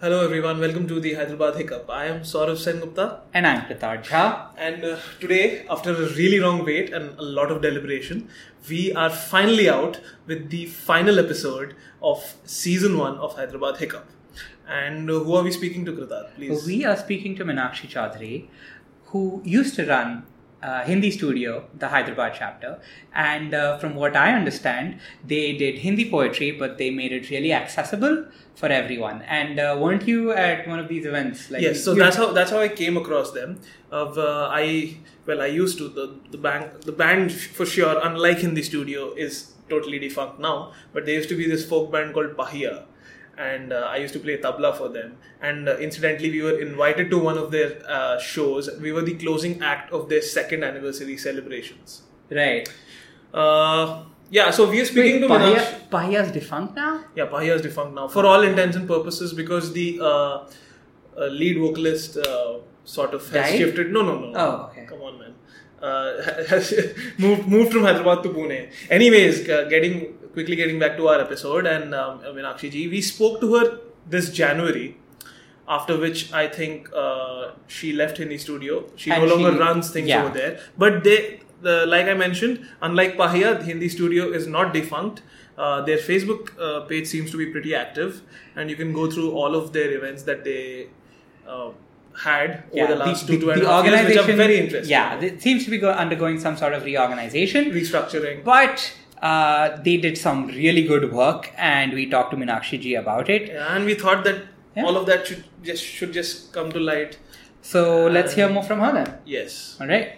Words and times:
Hello 0.00 0.24
everyone, 0.24 0.58
welcome 0.60 0.88
to 0.88 0.98
the 0.98 1.12
Hyderabad 1.14 1.56
Hiccup. 1.56 1.90
I 1.90 2.06
am 2.06 2.20
Saurav 2.20 2.56
Sengupta 2.64 3.20
And 3.34 3.46
I'm 3.46 3.62
Pratar 3.66 4.02
Jha. 4.02 4.46
and 4.56 4.82
uh, 4.82 4.96
today, 5.20 5.66
after 5.68 5.90
a 5.92 6.08
really 6.20 6.40
long 6.40 6.64
wait 6.64 6.90
and 6.92 7.18
a 7.18 7.22
lot 7.22 7.50
of 7.50 7.60
deliberation, 7.60 8.28
we 8.68 8.94
are 8.94 9.10
finally 9.10 9.68
out 9.68 10.00
with 10.26 10.48
the 10.48 10.64
final 10.66 11.18
episode 11.18 11.76
of 12.02 12.34
season 12.44 12.96
1 12.96 13.18
of 13.18 13.34
Hyderabad 13.36 13.76
Hiccup. 13.76 14.08
And 14.66 15.10
uh, 15.10 15.18
who 15.18 15.34
are 15.34 15.42
we 15.42 15.50
speaking 15.50 15.84
to, 15.84 15.92
Kritar? 15.92 16.34
Please. 16.34 16.64
We 16.66 16.84
are 16.86 16.96
speaking 16.96 17.36
to 17.36 17.44
Meenakshi 17.44 17.88
Chaudhary, 17.90 18.48
who 19.06 19.42
used 19.44 19.74
to 19.74 19.86
run 19.86 20.24
uh, 20.62 20.84
Hindi 20.84 21.10
Studio, 21.10 21.64
the 21.74 21.88
Hyderabad 21.88 22.34
chapter. 22.36 22.80
And 23.14 23.54
uh, 23.54 23.78
from 23.78 23.94
what 23.94 24.16
I 24.16 24.32
understand, 24.34 25.00
they 25.26 25.56
did 25.56 25.78
Hindi 25.78 26.10
poetry, 26.10 26.52
but 26.52 26.78
they 26.78 26.90
made 26.90 27.12
it 27.12 27.30
really 27.30 27.52
accessible 27.52 28.26
for 28.54 28.66
everyone. 28.66 29.22
And 29.22 29.58
uh, 29.58 29.76
weren't 29.80 30.06
you 30.06 30.32
at 30.32 30.66
one 30.68 30.78
of 30.78 30.88
these 30.88 31.06
events? 31.06 31.50
Like 31.50 31.62
yes, 31.62 31.82
so 31.84 31.94
that's 31.94 32.16
how 32.16 32.32
that's 32.32 32.50
how 32.50 32.58
I 32.58 32.68
came 32.68 32.96
across 32.96 33.32
them. 33.32 33.60
Of 33.90 34.18
uh, 34.18 34.48
I 34.50 34.98
well, 35.26 35.40
I 35.40 35.46
used 35.46 35.78
to 35.78 35.88
the 35.88 36.14
the 36.30 36.38
band 36.38 36.82
the 36.82 36.92
band 36.92 37.32
for 37.32 37.66
sure. 37.66 37.98
Unlike 38.02 38.38
Hindi 38.38 38.62
Studio, 38.62 39.14
is 39.14 39.54
totally 39.68 39.98
defunct 39.98 40.38
now. 40.38 40.72
But 40.92 41.06
there 41.06 41.14
used 41.14 41.28
to 41.30 41.36
be 41.36 41.48
this 41.48 41.64
folk 41.66 41.90
band 41.90 42.12
called 42.14 42.36
Pahia, 42.36 42.84
and 43.48 43.72
uh, 43.72 43.88
I 43.94 43.96
used 43.96 44.12
to 44.14 44.20
play 44.20 44.36
tabla 44.36 44.76
for 44.76 44.88
them. 44.88 45.16
And 45.40 45.68
uh, 45.68 45.76
incidentally, 45.78 46.30
we 46.30 46.42
were 46.42 46.58
invited 46.60 47.10
to 47.10 47.18
one 47.18 47.38
of 47.38 47.50
their 47.50 47.70
uh, 47.88 48.18
shows. 48.18 48.68
We 48.80 48.92
were 48.92 49.02
the 49.02 49.14
closing 49.14 49.62
act 49.62 49.92
of 49.92 50.08
their 50.10 50.22
second 50.22 50.62
anniversary 50.62 51.16
celebrations. 51.16 52.02
Right. 52.30 52.68
Uh, 53.32 54.02
yeah, 54.30 54.50
so 54.50 54.70
we 54.70 54.80
are 54.80 54.84
speaking 54.84 55.22
Wait, 55.22 55.28
to. 55.28 55.34
Pahia, 55.34 55.88
Pahia's 55.90 56.32
defunct 56.32 56.76
now? 56.76 57.04
Yeah, 57.16 57.26
Pahia 57.26 57.54
is 57.56 57.62
defunct 57.62 57.94
now 57.94 58.08
for 58.08 58.26
all 58.26 58.42
intents 58.42 58.76
and 58.76 58.86
purposes 58.86 59.32
because 59.32 59.72
the 59.72 59.98
uh, 60.00 60.04
uh, 60.06 61.26
lead 61.26 61.58
vocalist 61.58 62.16
uh, 62.18 62.58
sort 62.84 63.14
of 63.14 63.22
has 63.30 63.50
Died? 63.50 63.58
shifted. 63.58 63.90
No, 63.90 64.02
no, 64.02 64.18
no. 64.20 64.32
Oh, 64.36 64.70
okay. 64.70 64.84
Come 64.84 65.02
on, 65.02 65.18
man. 65.18 65.34
Uh, 65.82 66.22
has 66.48 66.72
moved 67.18 67.48
moved 67.48 67.72
from 67.72 67.82
Hyderabad 67.82 68.22
to 68.22 68.28
Pune. 68.28 68.70
Anyways, 68.90 69.48
uh, 69.48 69.64
getting 69.64 70.14
quickly 70.32 70.56
getting 70.56 70.78
back 70.78 70.96
to 70.96 71.08
our 71.08 71.20
episode 71.20 71.66
and 71.66 71.94
um, 71.94 72.20
Meenakshi 72.20 72.70
ji, 72.70 72.88
we 72.88 73.00
spoke 73.00 73.40
to 73.40 73.54
her 73.56 73.78
this 74.06 74.30
January. 74.30 74.96
After 75.68 75.96
which 75.96 76.32
I 76.32 76.48
think 76.48 76.88
uh, 76.92 77.52
she 77.68 77.92
left 77.92 78.18
Hindi 78.18 78.38
studio. 78.38 78.86
She 78.96 79.10
And 79.12 79.22
no 79.24 79.34
longer 79.36 79.52
she- 79.52 79.58
runs 79.58 79.90
things 79.90 80.08
yeah. 80.08 80.24
over 80.24 80.34
there. 80.36 80.58
But 80.76 81.04
they, 81.04 81.40
the, 81.62 81.86
like 81.86 82.06
I 82.06 82.14
mentioned, 82.14 82.66
unlike 82.82 83.16
Pahia, 83.16 83.56
the 83.58 83.64
Hindi 83.64 83.88
studio 83.88 84.32
is 84.32 84.48
not 84.48 84.74
defunct. 84.74 85.22
Uh, 85.56 85.82
their 85.82 85.98
Facebook 85.98 86.58
uh, 86.58 86.80
page 86.86 87.06
seems 87.06 87.30
to 87.30 87.36
be 87.36 87.46
pretty 87.52 87.72
active, 87.74 88.22
and 88.56 88.68
you 88.70 88.74
can 88.76 88.92
go 88.92 89.08
through 89.10 89.30
all 89.32 89.54
of 89.54 89.72
their 89.72 89.92
events 89.92 90.22
that 90.24 90.42
they 90.42 90.88
uh, 91.46 91.70
had 92.18 92.64
over 92.72 92.86
the 92.94 92.96
last 92.96 93.26
two, 93.28 93.38
two 93.38 93.50
and 93.50 93.62
a 93.62 93.66
half 93.66 93.84
years, 93.84 94.08
which 94.08 94.16
are 94.18 94.32
very 94.36 94.58
interesting. 94.58 94.90
Yeah, 94.90 95.20
it 95.20 95.40
seems 95.42 95.64
to 95.66 95.70
be 95.70 95.78
go- 95.78 95.90
undergoing 95.92 96.40
some 96.40 96.56
sort 96.56 96.72
of 96.72 96.82
reorganization. 96.84 97.66
restructuring. 97.66 98.42
But 98.42 98.92
uh, 99.21 99.77
they 99.83 99.97
did 99.97 100.17
some 100.17 100.47
really 100.47 100.83
good 100.91 101.11
work, 101.13 101.51
and 101.57 101.93
we 101.93 102.05
talked 102.09 102.31
to 102.31 102.37
Meenakshi 102.37 102.79
ji 102.87 102.95
about 102.95 103.29
it. 103.29 103.47
Yeah, 103.53 103.75
and 103.75 103.85
we 103.85 103.95
thought 104.05 104.23
that 104.29 104.43
Yeah. 104.77 104.85
all 104.89 104.97
of 105.01 105.05
that 105.09 105.27
should 105.31 105.43
just 105.71 105.83
should 105.99 106.13
just 106.19 106.41
come 106.59 106.71
to 106.77 106.79
light. 106.91 107.17
So 107.73 107.81
let's 108.19 108.33
hear 108.39 108.47
more 108.55 108.63
from 108.71 108.81
her 108.85 108.91
then. 108.99 109.11
Yes. 109.35 109.53
All 109.81 109.87
right. 109.95 110.11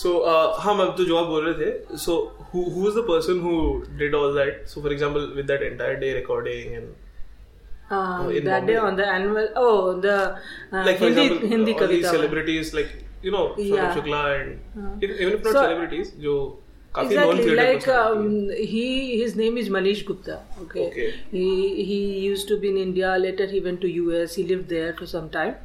So, 0.00 0.10
uh, 0.30 0.60
हाँ 0.62 0.74
ma'am 0.78 0.88
तो 0.98 1.04
जो 1.08 1.16
आप 1.16 1.26
बोल 1.32 1.44
रहे 1.48 1.54
थे 1.64 1.98
so 2.04 2.14
who 2.52 2.62
who 2.74 2.80
was 2.86 2.94
the 2.98 3.04
person 3.10 3.40
who 3.46 3.54
did 4.02 4.14
all 4.20 4.32
that? 4.38 4.62
So, 4.74 4.82
for 4.86 4.92
example, 4.96 5.26
with 5.40 5.46
that 5.52 5.62
entire 5.70 5.98
day 6.04 6.12
recording 6.20 6.76
and 6.82 6.92
Um, 7.94 8.26
Oh, 8.26 8.28
in 8.38 8.44
that 8.44 8.60
Bombay? 8.60 8.72
day 8.72 8.76
on 8.88 8.96
the 8.98 9.06
annual 9.14 9.48
oh 9.62 10.00
the 10.04 10.12
uh, 10.12 10.84
like 10.84 10.98
for 11.00 11.04
Hindi 11.08 11.24
example, 11.24 11.48
Hindi 11.48 11.72
all 11.74 11.88
these 11.90 12.04
kavita 12.04 12.12
celebrities 12.14 12.70
like 12.76 12.92
you 13.26 13.32
know 13.34 13.42
Saurabh 13.58 13.72
Yeah. 13.80 13.96
Shukla 13.96 14.22
and 14.36 15.02
if- 15.08 15.12
even 15.24 15.34
if 15.38 15.44
not 15.48 15.56
So- 15.56 15.64
celebrities, 15.64 16.12
जो 16.26 16.36
exactly 16.97 17.55
like 17.55 17.87
um, 17.87 18.49
he 18.49 19.19
his 19.21 19.35
name 19.35 19.57
is 19.57 19.69
Manish 19.69 20.05
Gupta 20.05 20.41
okay. 20.63 20.87
Okay. 20.87 21.13
he 21.31 21.83
he 21.83 22.19
used 22.19 22.47
to 22.47 22.57
be 22.59 22.69
in 22.69 22.77
India 22.77 23.15
later 23.17 23.45
he 23.45 23.59
went 23.59 23.81
to 23.81 23.87
US 23.87 24.35
he 24.35 24.43
lived 24.43 24.69
there 24.69 24.93
for 24.95 25.05
some 25.05 25.29
time 25.29 25.55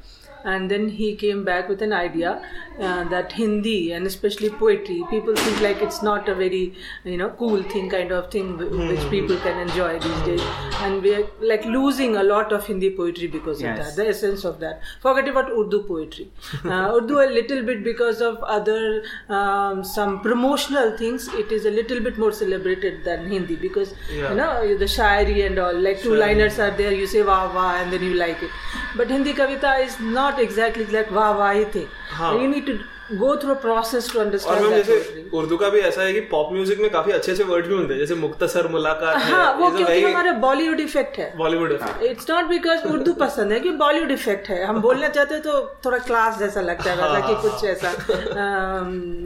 and 0.45 0.71
then 0.71 0.89
he 0.91 1.15
came 1.17 1.45
back 1.45 1.69
with 1.69 1.81
an 1.81 1.93
idea 1.93 2.43
uh, 2.81 3.05
that 3.09 3.33
Hindi 3.33 3.93
and 3.93 4.07
especially 4.07 4.51
poetry 4.51 5.03
people 5.11 5.35
think 5.37 5.61
like 5.61 5.81
it's 5.83 6.03
not 6.03 6.29
a 6.29 6.35
very 6.35 6.75
you 7.05 7.17
know 7.17 7.31
cool 7.31 7.63
thing 7.75 7.89
kind 7.91 8.11
of 8.13 8.31
thing 8.31 8.49
wh- 8.59 8.89
which 8.89 9.01
Hmm. 9.05 9.11
people 9.11 9.37
can 9.37 9.59
enjoy 9.67 9.99
these 9.99 10.21
days. 10.29 10.41
And 10.83 11.03
we 11.03 11.15
are 11.15 11.27
like 11.41 11.65
losing 11.65 12.17
a 12.17 12.23
lot 12.23 12.53
of 12.53 12.67
Hindi 12.67 12.91
poetry 12.91 13.29
because 13.29 13.59
of 13.63 13.77
that 13.81 13.95
the 13.97 14.09
essence 14.09 14.45
of 14.45 14.59
that. 14.61 14.81
Forget 15.01 15.29
about 15.29 15.51
Urdu 15.51 15.83
poetry. 15.93 16.29
Uh, 16.65 16.95
Urdu 16.97 17.21
a 17.21 17.29
little 17.39 17.63
bit 17.63 17.85
because 17.85 18.21
of 18.21 18.39
other 18.43 19.05
um, 19.29 19.85
some 19.85 20.21
promotional 20.21 20.97
things 20.99 21.29
it 21.43 21.53
is 21.53 21.65
a 21.67 21.71
little 21.71 22.01
bit 22.01 22.19
more 22.19 22.33
celebrated 22.33 23.05
than 23.05 23.27
Hindi 23.35 23.57
because 23.57 23.95
Yeah. 24.13 24.31
you 24.31 24.37
know 24.41 24.77
the 24.85 24.91
shairi 24.97 25.47
and 25.47 25.59
all 25.59 25.79
like 25.89 26.01
two 26.03 26.15
liners 26.15 26.59
are 26.59 26.71
there 26.83 26.93
you 26.93 27.07
say 27.07 27.23
wah 27.23 27.43
wah 27.59 27.71
and 27.81 27.93
then 27.93 28.03
you 28.03 28.15
like 28.15 28.43
it. 28.43 28.51
But 28.97 29.11
Hindi 29.11 29.33
kavita 29.33 29.75
is 29.85 29.99
not 30.01 30.39
exactly 30.49 30.87
like 30.87 31.11
wah 31.11 31.31
wah 31.43 31.53
thing 31.77 31.89
हाँ. 32.15 32.33
Need 32.39 32.67
to 32.67 32.73
go 33.13 33.35
through 33.37 33.41
through 33.41 33.55
a 33.55 33.63
process 33.63 34.07
to 34.11 34.19
और 34.19 34.25
understand 34.25 34.71
जैसे 34.71 35.25
उर्दू 35.39 35.57
का 35.57 35.69
भी 35.71 35.81
ऐसा 35.89 36.03
है 36.03 36.13
कि 36.13 36.21
pop 36.31 36.53
music 36.53 36.79
में 36.81 36.91
काफ़ी 36.91 37.13
अच्छे 37.13 37.33
अच्छे 37.33 37.45
वर्ड 37.45 37.67
भी 37.67 37.75
होते 37.75 37.95
हैं 37.95 38.01
जैसे 38.01 38.15
मुख्तसर 38.21 38.69
मुलाकात 38.69 39.17
हाँ 39.23 39.53
वो 39.59 39.71
क्योंकि 39.71 40.01
हमारा 40.03 40.33
बॉलीवुड 40.45 40.81
इफ़ेक्ट 40.81 41.19
है। 41.19 41.27
Bollywood 41.39 41.73
it's 42.03 42.31
not 42.31 42.45
because 42.49 42.87
Urdu 42.93 43.13
पसंद 43.21 43.53
है 43.53 43.61
कि 43.61 43.71
बॉलीवुड 43.83 44.11
इफ़ेक्ट 44.11 44.49
है। 44.49 44.65
हम 44.65 44.81
बोलना 44.81 45.09
चाहते 45.09 45.35
हैं 45.35 45.43
तो 45.43 45.61
थोड़ा 45.85 45.99
क्लास 46.07 46.39
जैसा 46.39 46.61
लगता 46.61 46.91
है 46.91 46.97
वैसा 46.97 47.21
कि 47.29 47.35
कुछ 47.49 47.65
ऐसा 47.65 47.93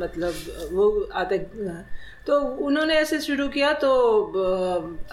मतलब 0.04 0.32
वो 0.72 0.90
आता 1.14 1.34
है 1.34 1.97
तो 2.28 2.38
उन्होंने 2.66 2.94
ऐसे 2.94 3.20
शुरू 3.20 3.46
किया 3.48 3.72
तो 3.82 3.90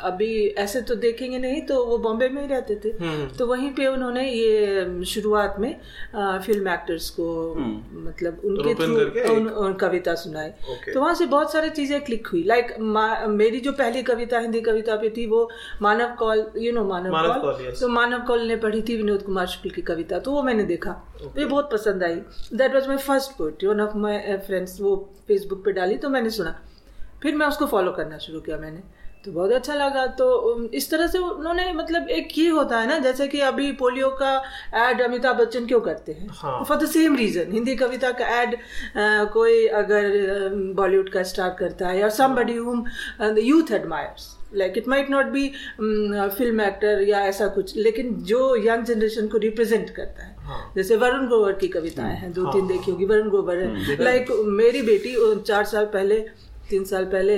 अभी 0.04 0.30
ऐसे 0.60 0.82
तो 0.82 0.96
देखेंगे 0.98 1.38
नहीं 1.40 1.62
तो 1.66 1.84
वो 1.86 1.98
बॉम्बे 1.98 2.28
में 2.30 2.42
ही 2.42 2.48
रहते 2.48 2.76
थे। 2.76 2.92
तो 3.38 3.46
वहीं 3.48 3.70
पे 3.74 3.88
उन्होंने 3.88 4.24
ये 4.30 5.04
शुरुआत 5.06 5.56
में 5.60 5.72
फ़िल्म 6.16 6.68
एक्टर्स 6.70 7.10
को 7.10 7.28
मतलब 7.56 8.42
उनके 8.46 8.74
थ्रू 8.76 9.36
उन, 9.58 9.74
कविता 9.82 10.16
सुनाई। 10.16 10.50
तो 10.94 11.00
वहाँ 11.00 11.14
से 11.16 11.26
बहुत 11.28 11.52
सारी 11.52 11.70
चीज़ें 11.72 12.00
क्लिक 12.06 12.28
हुई। 12.28 12.44
लाइक 12.44 12.76
मेरी 12.80 13.60
जो 13.60 13.72
पहली 13.74 14.04
कविता 14.04 14.40
हिंदी 14.40 14.62
कविता 14.62 14.96
पे 14.96 15.10
थी 15.18 15.26
वो 15.28 15.50
मानव 15.82 16.16
कौल 16.20 16.46
यू 16.58 16.72
नो 16.74 16.84
मानव 16.84 17.12
मानव 17.12 17.42
कौल। 17.42 17.54
कौल, 17.54 17.72
तो 17.72 17.88
मानव 17.90 18.26
कौल 18.28 18.42
ने 18.48 18.56
पढ़ी 18.58 18.82
थी 18.82 18.98
विनोद 18.98 19.22
कुमार 19.24 19.48
शुक्ल 19.48 19.70
की 19.70 19.82
कविता 19.84 20.20
तो 20.20 20.32
वो 20.32 20.44
मैंने 20.44 20.64
देखा। 20.66 21.02
मुझे 21.24 21.46
बहुत 21.46 21.72
पसंद 21.72 22.04
आई। 22.04 22.16
That 22.54 22.74
was 22.74 22.88
my 22.88 22.98
first 23.00 23.38
poetry 23.38 23.70
one 23.70 23.82
of 23.82 23.98
my 23.98 24.38
friends 24.48 24.80
वो 24.82 24.96
फेसबुक 25.28 25.66
पे 25.66 25.72
डाली 25.72 25.98
तो 25.98 26.10
मैंने 26.10 26.30
सुना। 26.30 26.60
फिर 27.26 27.36
मैं 27.36 27.48
उसको 27.48 27.66
फॉलो 27.68 27.92
करना 27.92 28.18
शुरू 28.20 28.40
किया 28.42 28.58
मैंने। 28.58 28.84
तो 29.26 29.32
बहुत 29.32 29.52
अच्छा 29.52 29.74
लगा। 29.76 30.06
तो 30.18 30.26
इस 30.76 30.90
तरह 30.90 31.08
से 31.08 31.18
उन्होंने 31.20 31.72
मतलब 31.74 32.10
एक 32.10 32.38
ये 32.38 32.50
होता 32.50 32.80
है 32.80 32.88
ना 32.88 32.98
जैसे 33.00 33.28
कि 33.28 33.40
अभी 33.42 33.72
पोलियो 33.74 34.10
का 34.20 34.34
एड 34.80 35.02
अमिताभ 35.02 35.38
बच्चन 35.38 35.66
क्यों 35.68 35.80
करते 35.82 36.12
हैं? 36.12 36.28
हाँ। 36.32 36.64
For 36.64 36.78
the 36.78 36.86
same 36.88 37.16
reason 37.16 37.52
Hindi 37.52 37.76
Kavita 37.76 38.12
का 38.12 38.28
एड 38.42 38.56
कोई 39.34 39.66
अगर 39.80 40.54
बॉलीवुड 40.76 41.10
का 41.10 41.24
स्टार 41.24 41.56
करता 41.60 41.88
है 41.88 42.00
या 42.00 42.10
somebody 42.12 42.56
whom 42.58 42.86
youth 43.40 43.72
admires 43.72 44.30
like 44.56 44.78
it 44.78 44.88
might 44.88 45.10
not 45.10 45.26
be 45.28 45.48
film 45.80 46.62
actor 46.62 47.02
या 47.08 47.26
ऐसा 47.26 47.48
कुछ 47.58 47.76
लेकिन 47.78 48.16
जो 48.24 48.56
यंग 48.66 48.84
जनरेशन 48.86 49.28
को 49.28 49.38
रिप्रेजेंट 49.40 49.90
करता 49.90 50.26
है। 50.26 50.36
हाँ। 50.46 50.74
जैसे 50.76 50.96
वरुण 50.98 51.28
ग्रोवर 51.28 51.54
की 51.56 51.68
कविताएँ 51.70 52.16
हैं 52.18 52.32
दो 52.34 52.52
तीन 52.52 52.68
देखी 52.68 52.92
होगी 52.92 53.06
वरुण 53.06 53.30
ग्रोवर 53.30 53.58
है। 53.58 54.04
लाइक 54.04 54.32
मेरी 54.56 54.82
बेटी 54.84 55.16
चार 55.42 55.64
साल 55.66 55.86
पहले 55.94 56.26
तीन 56.70 56.84
साल 56.86 57.06
पहले 57.08 57.36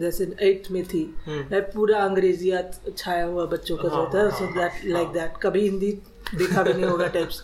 जैसे 0.00 0.24
एट्थ 0.42 0.70
में 0.72 0.82
थी 0.84 1.02
लाइक 1.28 1.70
पूरा 1.74 1.98
अंग्रेजियात 2.04 2.80
छाया 2.96 3.24
हुआ 3.24 3.44
बच्चों 3.46 3.76
का 3.76 3.88
जो 3.88 3.96
होता 3.96 4.18
है 4.18 4.30
सो 4.30 4.46
दैट 4.54 4.84
लाइक 4.86 5.08
दैट 5.12 5.36
कभी 5.42 5.60
हिंदी 5.60 5.92
देखा 6.34 6.62
भी 6.62 6.72
नहीं 6.72 6.84
होगा 6.84 7.06
टाइप्स 7.18 7.42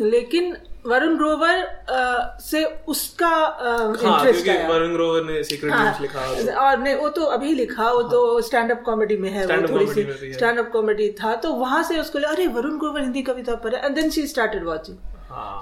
लेकिन 0.00 0.56
वरुण 0.86 1.16
ग्रोवर 1.16 2.38
से 2.42 2.64
उसका 2.88 3.28
हाँ 3.28 3.92
इंटरेस्ट 3.92 4.48
आया। 4.48 4.68
वरुण 4.68 4.92
ग्रोवर 4.92 5.24
ने 5.24 5.42
सीक्रेट 5.44 5.72
हाँ, 5.72 5.98
लिखा 6.00 6.20
और 6.60 6.78
नहीं 6.78 6.94
वो 6.94 7.08
तो 7.08 7.24
अभी 7.36 7.54
लिखा 7.54 7.90
वो 7.90 8.02
तो 8.04 8.40
स्टैंड 8.40 8.70
अप 8.70 8.82
कॉमेडी 8.86 9.16
में 9.16 9.28
है 9.30 9.46
वो 9.46 9.68
थोड़ी 9.68 9.86
सी 9.86 10.32
स्टैंड 10.32 10.58
अप 10.58 10.70
कॉमेडी 10.72 11.10
था 11.22 11.34
तो 11.36 11.52
वहाँ 11.54 11.82
से 11.82 11.98
उसको 12.00 12.18
अरे 12.28 12.46
वरुण 12.56 12.78
ग्रोवर 12.78 13.00
हिंदी 13.00 13.22
कविता 13.22 13.54
पर 13.64 13.74
है 13.74 13.84
and 13.86 13.94
then 13.94 14.10
she 14.10 14.26
started 14.26 14.64
watching 14.64 14.96
हाँ 14.96 15.11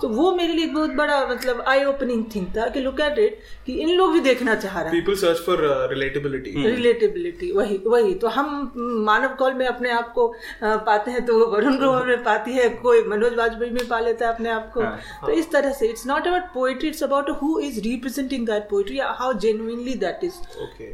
तो 0.02 0.08
वो 0.08 0.30
मेरे 0.34 0.52
लिए 0.52 0.66
बहुत 0.68 0.90
बड़ा 0.94 1.18
मतलब 1.26 1.60
आई 1.68 1.84
ओपनिंग 1.84 2.24
थिंग 2.34 2.46
था 2.56 2.66
कि 2.68 2.80
लुक 2.80 3.00
एट 3.00 3.18
इट 3.18 3.38
कि 3.66 3.72
इन 3.82 3.90
लोग 3.96 4.12
भी 4.12 4.20
देखना 4.20 4.54
चाह 4.54 4.80
रहे 4.80 4.84
है। 4.84 4.90
People 4.92 5.14
search 5.16 5.38
for 5.46 5.58
relatability 5.90 6.50
relatability 6.66 7.50
वही 7.52 7.80
वही। 7.86 8.14
तो 8.14 8.28
हम 8.28 8.72
मानव 9.06 9.34
कॉल 9.38 9.54
में 9.54 9.66
अपने 9.66 9.90
आप 9.92 10.12
को 10.12 10.26
पाते 10.62 11.10
हैं 11.10 11.24
तो 11.26 11.38
वरुण 11.52 11.76
ग्रोवर 11.78 12.06
में 12.06 12.22
पाती 12.24 12.52
है 12.52 12.68
कोई 12.82 13.02
मनोज 13.08 13.34
वाजपेयी 13.34 13.70
में 13.70 13.86
पा 13.88 14.00
लेता 14.00 14.26
है 14.26 14.34
अपने 14.34 14.50
आप 14.50 14.70
को। 14.74 14.82
तो 15.26 15.32
इस 15.32 15.50
तरह 15.52 15.72
से 15.72 15.88
it's 15.88 16.06
not 16.06 16.26
about 16.26 16.52
poetry 16.54 16.88
it's 16.88 17.02
about 17.02 17.30
who 17.42 17.58
is 17.60 17.80
representing 17.80 18.46
that 18.46 18.68
poetry 18.70 18.98
how 18.98 19.32
genuinely 19.38 19.94
that 20.04 20.24
is 20.24 20.40
okay 20.62 20.92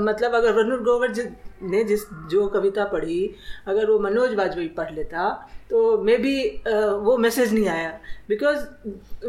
मतलब 0.00 0.34
अगर 0.34 0.52
वरुण 0.52 0.82
ग्रोवर 0.82 1.14
ने 1.62 1.84
जिस 1.84 2.00
जो 2.30 2.46
कविता 2.48 2.84
पढ़ी 2.86 3.20
अगर 3.66 3.90
वो 3.90 3.98
मनोज 4.00 4.34
वाजपेयी 4.34 4.68
पढ़ 4.76 4.92
लेता 4.94 5.28
तो 5.70 6.02
मे 6.02 6.16
बी 6.16 6.36
वो 6.66 7.16
मैसेज 7.18 7.54
नहीं 7.54 7.68
आया। 7.68 7.88
बिकॉज़ 8.28 8.58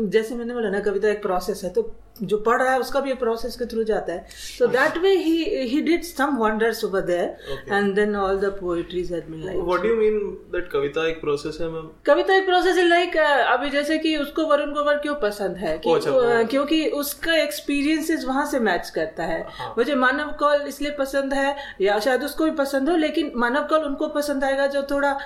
जैसे 0.10 0.36
मैंने 0.36 0.54
बोला 0.54 0.70
ना 0.70 0.80
कविता 0.80 1.10
एक 1.10 1.22
प्रोसेस 1.22 1.64
है 1.64 1.70
तो 1.70 1.92
जो 2.22 2.38
पढ़ 2.38 2.62
रहा 2.62 2.74
है 2.74 2.80
उसका 2.80 3.00
भी 3.00 3.12
एक 3.12 3.20
प्रोसेस 3.20 3.56
के 3.56 3.66
थ्रू 3.66 3.84
जाता 3.84 4.14
है। 4.14 4.26
So 4.30 4.68
that 4.68 4.98
way 4.98 5.10
he 5.16 5.44
he 5.70 5.82
did 5.82 6.04
some 6.04 6.38
wonders 6.38 6.84
over 6.86 7.02
there 7.02 7.74
and 7.74 7.94
then 7.96 8.16
all 8.16 8.38
the 8.40 8.46
poetries 8.62 9.12
had 9.14 9.28
been 9.30 9.44
like 9.46 9.58
what 9.58 9.82
do 9.82 9.90
you 9.90 9.96
mean 9.96 10.18
that 10.52 10.70
कविता 10.72 11.08
एक 11.10 11.20
प्रोसेस 11.22 11.58
है 11.62 11.68
मैम 11.70 11.90
कविता 12.06 12.36
एक 12.36 12.46
प्रोसेस 12.46 12.78
है 12.78 12.88
लाइक 12.88 13.18
अभी 13.18 13.70
जैसे 13.70 13.98
कि 13.98 14.16
उसको 14.18 14.46
वरुण 14.46 14.74
ग्रोवर 14.74 14.98
क्यों 14.98 15.16
पसंद 15.22 15.58
है? 15.58 15.78
कि, 15.78 15.94
अच्छा, 15.94 16.12
uh, 16.12 16.50
क्योंकि 16.50 16.86
उसका 16.96 17.36
एक्सपीरियंसेस 17.36 18.26
वहाँ 18.26 18.46
से 18.46 18.60
मैच 18.60 18.90
करता 18.90 19.24
है। 19.24 19.42
हाँ। 19.50 19.74
मुझे 19.78 19.96
मानव 19.98 20.36
कौल 20.40 20.68
इसलिए 20.68 20.92
पसंद 21.00 21.34
है 21.34 21.56
या 21.82 22.00
शायद 22.00 22.24
उसको 22.24 22.46
भी 22.46 22.52
पसंद 22.56 22.90
हो 22.90 22.96
लेकिन 22.96 23.32
मानव 23.36 23.68
कौल 23.70 23.86
उनको 23.86 24.08
पसंद 24.18 24.44
आएगा 24.44 24.68
जो 24.68 24.84
थोड़ा 24.92 25.18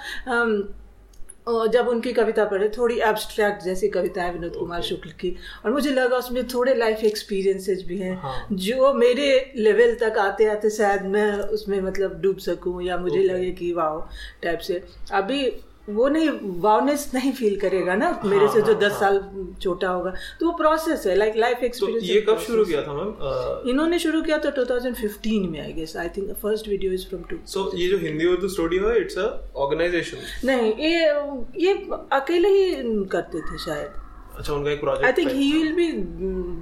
जब 1.48 1.88
उनकी 1.88 2.12
कविता 2.14 2.44
पढ़े 2.46 2.68
थोड़ी 2.70 3.00
एब्स्ट्रैक्ट 3.02 3.64
जैसी 3.64 3.88
कविता 3.90 4.24
है 4.24 4.34
विनोद 4.34 4.56
कुमार 4.56 4.82
शुक्ल 4.82 5.10
की। 5.12 5.36
और 5.66 5.72
मुझे 5.72 5.92
लगा 5.92 6.18
उसमें 6.18 6.48
थोड़े 6.48 6.76
लाइफ 6.76 7.04
एक्सपीरियंसेस 7.04 7.84
भी 7.88 7.98
हैं 7.98 8.16
हाँ। 8.18 8.48
जो 8.52 8.94
मेरे 8.94 9.54
लेवल 9.58 9.96
तक 10.02 10.18
आते 10.18 10.46
आते 10.46 10.70
शायद 10.70 11.06
मैं 11.08 11.32
उसमें 11.50 11.80
मतलब 11.82 12.22
डूब 12.22 12.38
सकूँ 12.40 12.82
या 12.84 12.98
मुझे 12.98 13.24
लगे 13.24 13.52
कि 13.52 13.72
वाह 13.74 14.00
टाइप 14.44 14.60
से। 14.60 14.84
अभी 15.14 15.46
वो 15.88 16.08
नहीं 16.10 16.30
वावनेस 16.62 17.10
नहीं 17.14 17.32
फील 17.34 17.56
करेगा 17.60 17.96
ना 17.96 18.08
हाँ, 18.08 18.30
मेरे 18.30 18.48
से 18.54 18.62
जो 18.62 18.74
दस 18.80 18.92
हाँ, 18.92 19.00
साल 19.00 19.20
छोटा 19.62 19.90
होगा। 19.90 20.14
तो 20.40 20.46
वो 20.46 20.52
प्रोसेस 20.58 21.06
है 21.08 21.16
लाइक 21.16 21.36
लाइफ 21.38 21.58
तो 21.60 21.66
एक्सपीरियंस 21.66 22.04
ये 22.04 22.22
कब 22.30 22.38
शुरू 22.40 22.66
किया 22.66 22.82
था 22.88 22.94
मैम? 22.94 23.70
इन्होंने 23.70 24.00
शुरू 24.00 24.22
किया 24.22 24.38
था 24.46 24.52
2015 24.56 25.48
में 25.52 25.60
I 25.62 25.74
guess 25.74 25.96
I 25.98 26.10
think 26.18 26.32
first 26.42 26.68
video 26.68 26.92
is 26.94 27.08
from 27.10 27.24
two 27.30 27.38
so 27.54 27.72
ये 27.78 27.88
जो 27.88 27.98
हिंदी 27.98 28.26
उर्दू 28.34 28.48
स्टूडियो 28.58 28.90
है 28.90 29.00
इट्स 29.02 29.18
अ 29.18 29.28
ऑर्गेनाइजेशन 29.66 30.48
नहीं 30.48 30.74
ये 30.86 31.68
ये 31.68 31.74
अकेले 32.20 32.50
ही 32.58 33.04
करते 33.12 33.42
थे 33.42 33.58
शायद। 33.66 34.00
अच्छा 34.38 34.54
उनका 34.54 34.72
एक 34.72 34.80
project 34.80 35.06
I 35.06 35.14
think 35.18 35.30
he. 35.32 35.52
Will 35.54 35.72
be 35.76 35.88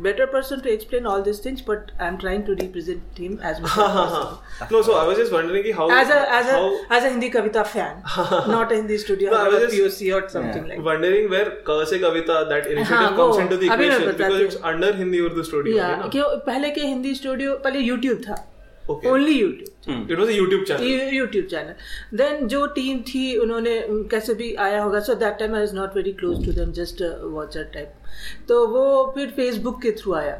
better 0.03 0.25
person 0.33 0.59
to 0.63 0.69
explain 0.69 1.05
all 1.07 1.21
this 1.23 1.43
things 1.45 1.61
but 1.69 1.91
I 2.01 2.07
am 2.07 2.17
trying 2.23 2.43
to 2.45 2.53
represent 2.61 3.19
him 3.19 3.37
as 3.49 3.61
much 3.63 4.71
no 4.71 4.81
so 4.83 4.93
I 4.93 5.07
was 5.07 5.17
just 5.19 5.33
wondering 5.33 5.63
कि 5.63 5.71
how 5.79 5.89
as 5.99 6.11
as 6.11 6.49
as 6.91 7.03
a 7.03 7.07
Hindi 7.07 7.29
Kavita 7.37 7.63
fan 7.73 8.51
not 8.51 8.71
a 8.71 8.75
Hindi 8.75 8.97
studio 9.05 9.35
I 9.35 9.51
was 9.51 9.69
POC 9.71 10.11
और 10.11 10.27
something 10.33 10.67
like 10.67 10.81
wondering 10.89 11.29
where 11.31 11.49
कैसे 11.69 11.99
Kavita 11.99 12.43
that 12.53 12.67
initiative 12.67 13.17
comes 13.17 13.39
into 13.39 13.55
the 13.55 13.63
equation 13.71 14.05
because 14.11 14.41
it's 14.43 14.61
under 14.73 14.95
Hindi 14.97 15.19
Urdu 15.29 15.43
studio 15.51 15.77
या 15.77 15.95
क्यों 16.11 16.29
पहले 16.47 16.69
के 16.71 16.85
Hindi 16.85 17.15
studio 17.15 17.57
पहले 17.65 17.89
YouTube 17.89 18.23
था। 18.27 18.45
Only 18.89 19.39
YouTube 19.39 20.11
it 20.11 20.19
was 20.19 20.29
YouTube 20.31 20.63
channel 20.65 21.13
YouTube 21.15 21.45
channel 21.45 22.17
then 22.17 22.47
जो 22.47 22.65
team 22.75 23.01
थी 23.07 23.35
उन्होंने 23.37 23.79
कैसे 24.11 24.33
भी 24.33 24.53
आया 24.67 24.81
होगा 24.83 24.99
so 24.99 25.15
that 25.15 25.37
time 25.39 25.55
I 25.55 25.59
was 25.59 25.73
not 25.75 25.95
very 25.95 26.13
close 26.21 26.45
to 26.45 26.51
them 26.53 26.71
just 26.73 27.03
watcher 27.33 27.63
type 27.73 28.47
तो 28.49 28.65
वो 28.67 28.85
फिर 29.15 29.31
फेसबुक 29.35 29.81
के 29.81 29.91
थ्रू 30.01 30.13
आया। 30.13 30.35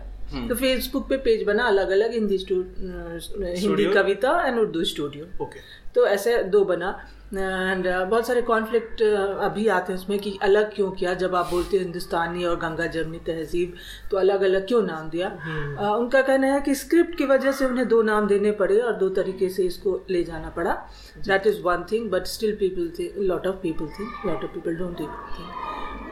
तो 0.49 0.55
फेसबुक 0.55 1.07
पे 1.09 1.17
पेज 1.17 1.43
बना 1.43 1.63
अलग 1.67 1.89
अलग 1.91 2.11
हिंदी 2.13 2.37
हिंदी 2.37 3.85
कविता 3.93 4.31
एंड 4.47 4.59
उर्दू 4.59 4.83
स्टूडियो 4.85 5.49
तो 5.95 6.05
ऐसे 6.07 6.43
दो 6.45 6.63
बना। 6.65 6.89
एंड 7.33 7.87
बहुत 7.87 8.27
सारे 8.27 8.41
कॉन्फ्लिक्ट 8.41 9.01
अभी 9.41 9.67
आते 9.67 9.93
हैं 9.93 9.99
उसमें 9.99 10.17
कि 10.19 10.37
अलग 10.43 10.73
क्यों 10.75 10.89
किया? 10.91 11.13
जब 11.13 11.35
आप 11.35 11.49
बोलते 11.51 11.77
हैं 11.77 11.83
हिंदुस्तानी 11.83 12.45
और 12.45 12.55
गंगा 12.59 12.85
जमनी 12.87 13.17
तहजीब 13.27 13.73
तो 14.11 14.17
अलग 14.17 14.41
अलग 14.41 14.67
क्यों 14.67 14.81
नाम 14.81 15.09
दिया? 15.09 15.27
अ, 15.27 15.95
उनका 15.99 16.21
कहना 16.21 16.47
है 16.47 16.61
कि 16.61 16.75
स्क्रिप्ट 16.75 17.15
की 17.15 17.25
वजह 17.25 17.51
से 17.51 17.65
उन्हें 17.65 17.87
दो 17.87 18.01
नाम 18.01 18.27
देने 18.27 18.51
पड़े 18.61 18.79
और 18.79 18.93
दो 18.93 19.09
तरीके 19.09 19.49
से 19.49 19.63
इसको 19.63 19.99
ले 20.09 20.23
जाना 20.23 20.49
पड़ा। 20.49 20.73
That 21.27 21.47
is 21.47 21.61
one 21.61 21.85
thing 21.91 22.09
but 22.11 22.25
still 22.27 22.55
people 22.55 22.91
थे 22.99 23.11
lot 23.23 23.47
of 23.47 23.55
people 23.55 23.87
think 23.99 24.25
lot 24.25 24.43
of 24.43 24.51
people 24.51 24.75
don't 24.75 24.99
think 24.99 25.09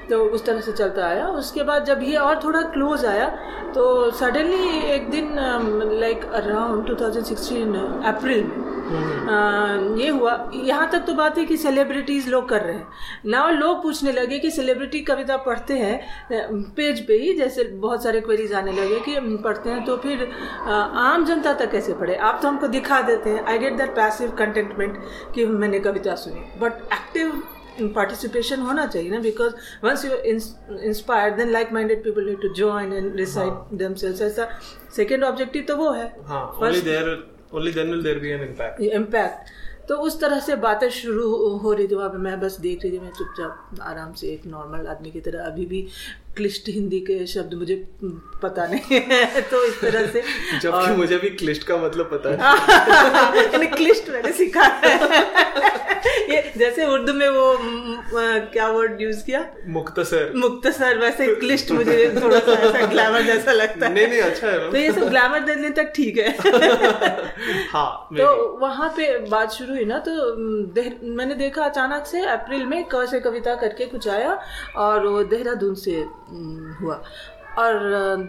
तो 0.09 0.23
उस 0.25 0.45
तरह 0.45 0.61
से 0.61 0.71
चलता 0.73 1.05
आया। 1.05 1.27
उसके 1.29 1.63
बाद 1.63 1.85
जब 1.85 2.03
ये 2.03 2.15
और 2.17 2.39
थोड़ा 2.43 2.61
क्लोज 2.73 3.05
आया 3.05 3.27
तो 3.75 4.11
सडनली 4.11 4.79
एक 4.91 5.09
दिन 5.09 5.35
लाइक 5.99 6.23
अराउंड 6.25 6.87
2016 6.89 8.07
अप्रैल 8.07 8.43
में 8.43 9.97
ये 9.97 10.09
हुआ। 10.09 10.33
यहाँ 10.55 10.89
तक 10.91 10.99
तो 11.07 11.13
बात 11.13 11.37
है 11.37 11.43
कि 11.45 11.57
सेलिब्रिटीज 11.57 12.27
लोग 12.29 12.47
कर 12.49 12.61
रहे 12.61 12.75
हैं। 12.75 12.87
ना 13.25 13.49
लोग 13.49 13.81
पूछने 13.83 14.11
लगे 14.11 14.39
कि 14.39 14.51
सेलिब्रिटी 14.51 15.01
कविता 15.01 15.37
पढ़ते 15.39 15.73
हैं 15.75 15.99
पेज 16.75 17.05
पे 17.07 17.13
ही 17.15 17.33
जैसे 17.33 17.63
बहुत 17.63 18.03
सारे 18.03 18.21
क्वेरीज 18.21 18.53
आने 18.53 18.71
लगे 18.73 18.99
कि 19.01 19.19
पढ़ते 19.43 19.69
हैं 19.69 19.83
तो 19.85 19.97
फिर 19.97 20.27
आम 20.67 21.25
जनता 21.25 21.53
तक 21.53 21.71
कैसे 21.71 21.93
पढ़े? 21.93 22.15
आप 22.15 22.39
तो 22.41 22.47
हमको 22.47 22.67
दिखा 22.69 23.01
देते 23.01 23.29
हैं। 23.29 23.43
I 23.43 23.57
get 23.57 23.77
that 23.77 23.95
passive 23.95 24.31
contentment 24.39 24.97
कि 25.35 25.45
मैंने 25.45 25.79
कविता 25.79 26.15
सुनी। 26.15 26.49
बट 26.59 26.81
एक्टिव 26.93 27.41
पार्टिसिपेशन 27.81 28.59
होना 28.59 28.85
चाहिए 28.85 29.09
ना 29.09 29.19
because 29.19 29.53
once 29.83 30.05
you 30.05 30.11
inspire 30.11 31.31
then 31.31 31.51
like 31.51 31.73
minded 31.73 32.03
people 32.03 32.25
need 32.25 32.41
to 32.41 32.49
join 32.53 32.93
and 32.93 33.15
recite 33.15 33.77
them 33.77 33.91
ऐसा 34.23 34.59
सेकेंड 34.95 35.23
ऑब्जेक्टिव 35.23 35.63
तो 35.67 35.75
वो 35.75 35.91
है। 35.91 36.05
Only 36.05 36.81
there 36.81 37.27
only 37.53 37.71
then 37.71 37.89
will 37.89 38.03
there 38.03 38.19
be 38.19 38.29
an 38.29 38.41
impact 38.41 38.81
impact 38.81 39.49
तो 39.89 39.95
उस 39.95 40.19
तरह 40.21 40.39
से 40.39 40.55
बातें 40.55 40.89
शुरू 40.89 41.57
हो 41.57 41.73
रही 41.73 41.87
थी 41.87 41.95
वहाँ 41.95 42.09
पर 42.09 42.17
मैं 42.17 42.39
बस 42.39 42.57
देख 42.59 42.79
रही 42.83 42.91
थी 42.91 42.99
मैं 42.99 43.11
चुपचाप 43.11 43.77
आराम 43.81 44.13
से 44.13 44.27
एक 44.27 44.45
नॉर्मल 44.45 44.87
आदमी 44.87 45.11
की 45.11 45.19
तरह 45.19 45.43
अभी 45.43 45.65
भी 45.65 45.87
क्लिष्ट 46.37 46.69
हिंदी 46.69 46.99
के 46.99 47.25
शब्द 47.27 47.53
मुझे 47.53 47.87
पता 48.43 48.67
नहीं 48.67 48.99
है 48.99 49.41
तो 49.51 49.65
इस 49.65 49.81
तरह 49.81 50.07
से 50.07 50.21
जबकि 50.61 50.67
और... 50.67 50.97
मुझे 50.97 51.17
भी 51.17 51.29
क्लिष्ट 51.29 51.63
का 51.63 51.77
मतलब 51.77 52.09
पता 52.13 52.29
है 52.29 53.67
क्लिष्ट 53.75 54.09
मैंने 54.09 54.31
सीखा 54.31 54.63
है। 54.63 55.76
ये 56.29 56.53
जैसे 56.57 56.85
उर्दू 56.85 57.13
में 57.13 57.29
वो 57.29 57.53
म, 57.53 58.39
क्या 58.53 58.67
वर्ड 58.67 59.01
यूज़ 59.01 59.25
किया? 59.25 59.45
मुख्तसर 59.67 60.31
मुख्तसर 60.35 60.97
वैसे 60.97 61.35
क्लिष्ट 61.35 61.71
मुझे 61.71 62.15
थोड़ा 62.23 62.39
सा 62.39 62.51
ऐसा 62.51 62.85
ग्लैमर 62.85 63.21
जैसा 63.21 63.51
लगता 63.51 63.85
है। 63.87 63.93
नहीं 63.93 64.07
नहीं 64.07 64.21
अच्छा 64.21 64.47
है। 64.47 64.71
तो 64.71 64.77
ये 64.77 64.91
सब 64.91 65.09
ग्लैमर 65.09 65.39
देने 65.39 65.69
तक 65.69 65.91
ठीक 65.95 66.17
है। 66.17 66.29
हाँ 67.71 68.07
तो. 68.17 68.57
वहाँ 68.61 68.89
पे 68.89 69.17
बात 69.29 69.51
शुरू 69.51 69.73
हुई 69.73 69.85
ना 69.85 69.99
तो 69.99 70.11
देह- 70.73 71.03
मैंने 71.03 71.35
देखा 71.35 71.65
अचानक 71.65 72.05
से 72.05 72.25
अप्रैल 72.25 72.65
में 72.65 72.83
क 72.95 73.05
से 73.11 73.19
कविता 73.19 73.55
करके 73.55 73.85
कुछ 73.85 74.07
आया 74.07 74.39
और 74.75 75.07
वो 75.07 75.23
देहरादून 75.23 75.75
से 75.75 75.91
हुआ। 76.81 77.03
और 77.57 77.79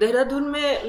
देहरादून 0.00 0.43
में 0.43 0.85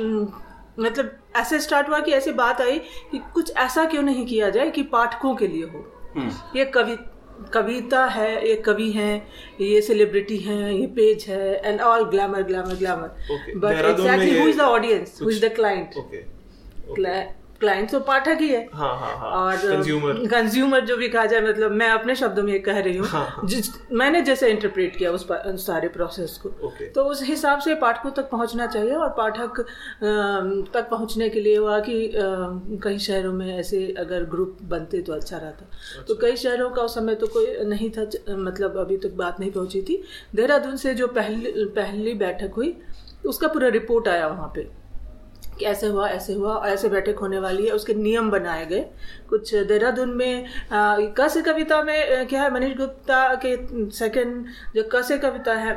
मतलब 0.79 1.11
ऐसे 1.35 1.59
स्टार्ट 1.59 1.89
हुआ 1.89 1.99
कि 1.99 2.11
ऐसी 2.11 2.31
बात 2.31 2.61
आई 2.61 2.77
कि 3.11 3.21
कुछ 3.33 3.51
ऐसा 3.57 3.85
क्यों 3.85 4.01
नहीं 4.03 4.25
किया 4.25 4.49
जाए 4.49 4.69
कि 4.69 4.83
पाठकों 4.83 5.35
के 5.35 5.47
लिए 5.47 5.63
हो। 5.63 5.98
ये 6.55 6.65
कवि 6.65 6.97
कविता 7.53 8.05
है 8.07 8.47
ये 8.47 8.55
कवि 8.65 8.89
हैं 8.91 9.15
ये 9.61 9.81
सेलिब्रिटी 9.81 10.37
हैं 10.37 10.71
ये 10.71 10.87
पेज 10.95 11.25
है 11.29 11.55
and 11.65 11.81
all 11.81 12.03
glamour 12.09 12.41
glamour 12.43 12.75
glamour 12.75 13.11
but 13.57 13.85
exactly 13.85 14.39
who 14.39 14.47
is 14.47 14.57
the 14.57 14.61
audience 14.61 15.19
who 15.21 15.29
is 15.29 15.45
the 15.45 15.53
client 15.55 15.95
client 17.61 17.89
तो 17.91 17.99
पाठक 18.01 18.37
ही 18.41 18.47
है। 18.49 18.67
हाँ 18.73 18.95
हाँ 18.99 19.15
हाँ। 19.17 19.29
और 19.31 19.57
कंज्यूमर 19.57 20.27
कंज्यूमर 20.29 20.85
जो 20.85 20.97
भी 20.97 21.07
कहा 21.09 21.25
जाए 21.25 21.41
मतलब 21.41 21.71
मैं 21.71 21.89
अपने 21.89 22.15
शब्दों 22.15 22.43
में 22.43 22.61
कह 22.63 22.79
रही 22.79 22.97
हूँ। 22.97 23.07
हाँ। 23.07 23.41
जिस 23.45 23.69
मैंने 23.91 24.21
जैसे 24.21 24.49
इंटरप्रेट 24.49 24.95
किया 24.95 25.11
उस 25.11 25.27
उस 25.31 25.65
सारे 25.67 25.87
प्रोसेस 25.89 26.37
को। 26.37 26.49
Okay. 26.67 26.93
तो 26.95 27.03
उस 27.05 27.23
हिसाब 27.23 27.59
से 27.59 27.75
पाठकों 27.75 28.11
तक 28.11 28.29
पहुँचना 28.29 28.67
चाहिए 28.67 28.93
और 28.93 29.09
पाठक 29.17 29.59
तक 30.73 30.87
पहुँचने 30.91 31.29
के 31.29 31.39
लिए 31.39 31.57
हुआ 31.57 31.79
कि 31.79 32.11
कई 32.83 32.97
शहरों 32.99 33.33
में 33.33 33.57
ऐसे 33.57 33.85
अगर 33.99 34.23
ग्रुप 34.25 34.57
बनते 34.69 35.01
तो 35.01 35.13
अच्छा 35.13 35.37
रहता। 35.37 35.65
अच्छा। 35.65 36.01
तो 36.03 36.15
कई 36.21 36.35
शहरों 36.37 36.69
का 36.69 36.81
उस 36.81 36.95
समय 36.95 37.15
तो 37.15 37.27
कोई 37.27 37.63
नहीं 37.65 37.89
था 37.89 38.09
मतलब 38.29 38.77
अभी 38.77 38.97
तक 38.97 39.13
बात 39.17 39.39
नहीं 39.39 39.51
पहुँची 39.51 39.81
थी। 39.81 40.01
देहरादून 40.35 40.75
से 40.77 40.93
जो 40.95 41.07
पहली 41.09 41.65
पहली 41.75 42.13
बैठक 42.15 42.53
हुई 42.55 42.75
उसका 43.25 43.47
पूरा 43.47 43.67
रिपोर्ट 43.69 44.07
आया 44.07 44.27
वहाँ 44.27 44.51
पे। 44.55 44.67
कि 45.59 45.65
ऐसे 45.65 45.87
हुआ 45.87 46.07
ऐसे 46.09 46.33
हुआ 46.33 46.53
और 46.53 46.67
ऐसे 46.69 46.89
बैठक 46.89 47.19
होने 47.21 47.39
वाली 47.39 47.65
है 47.65 47.71
उसके 47.71 47.93
नियम 47.93 48.29
बनाए 48.31 48.65
गए। 48.65 48.85
कुछ 49.29 49.53
देहरादून 49.55 50.09
में 50.09 50.45
आ, 50.71 50.97
क 51.19 51.27
से 51.29 51.41
कविता 51.41 51.81
में 51.83 52.27
क्या 52.27 52.41
है 52.43 52.53
मनीष 52.53 52.75
गुप्ता 52.77 53.19
के 53.45 53.55
सेकंड 53.91 54.45
जो 54.75 54.83
क 54.95 55.03
कविता 55.21 55.53
है 55.53 55.73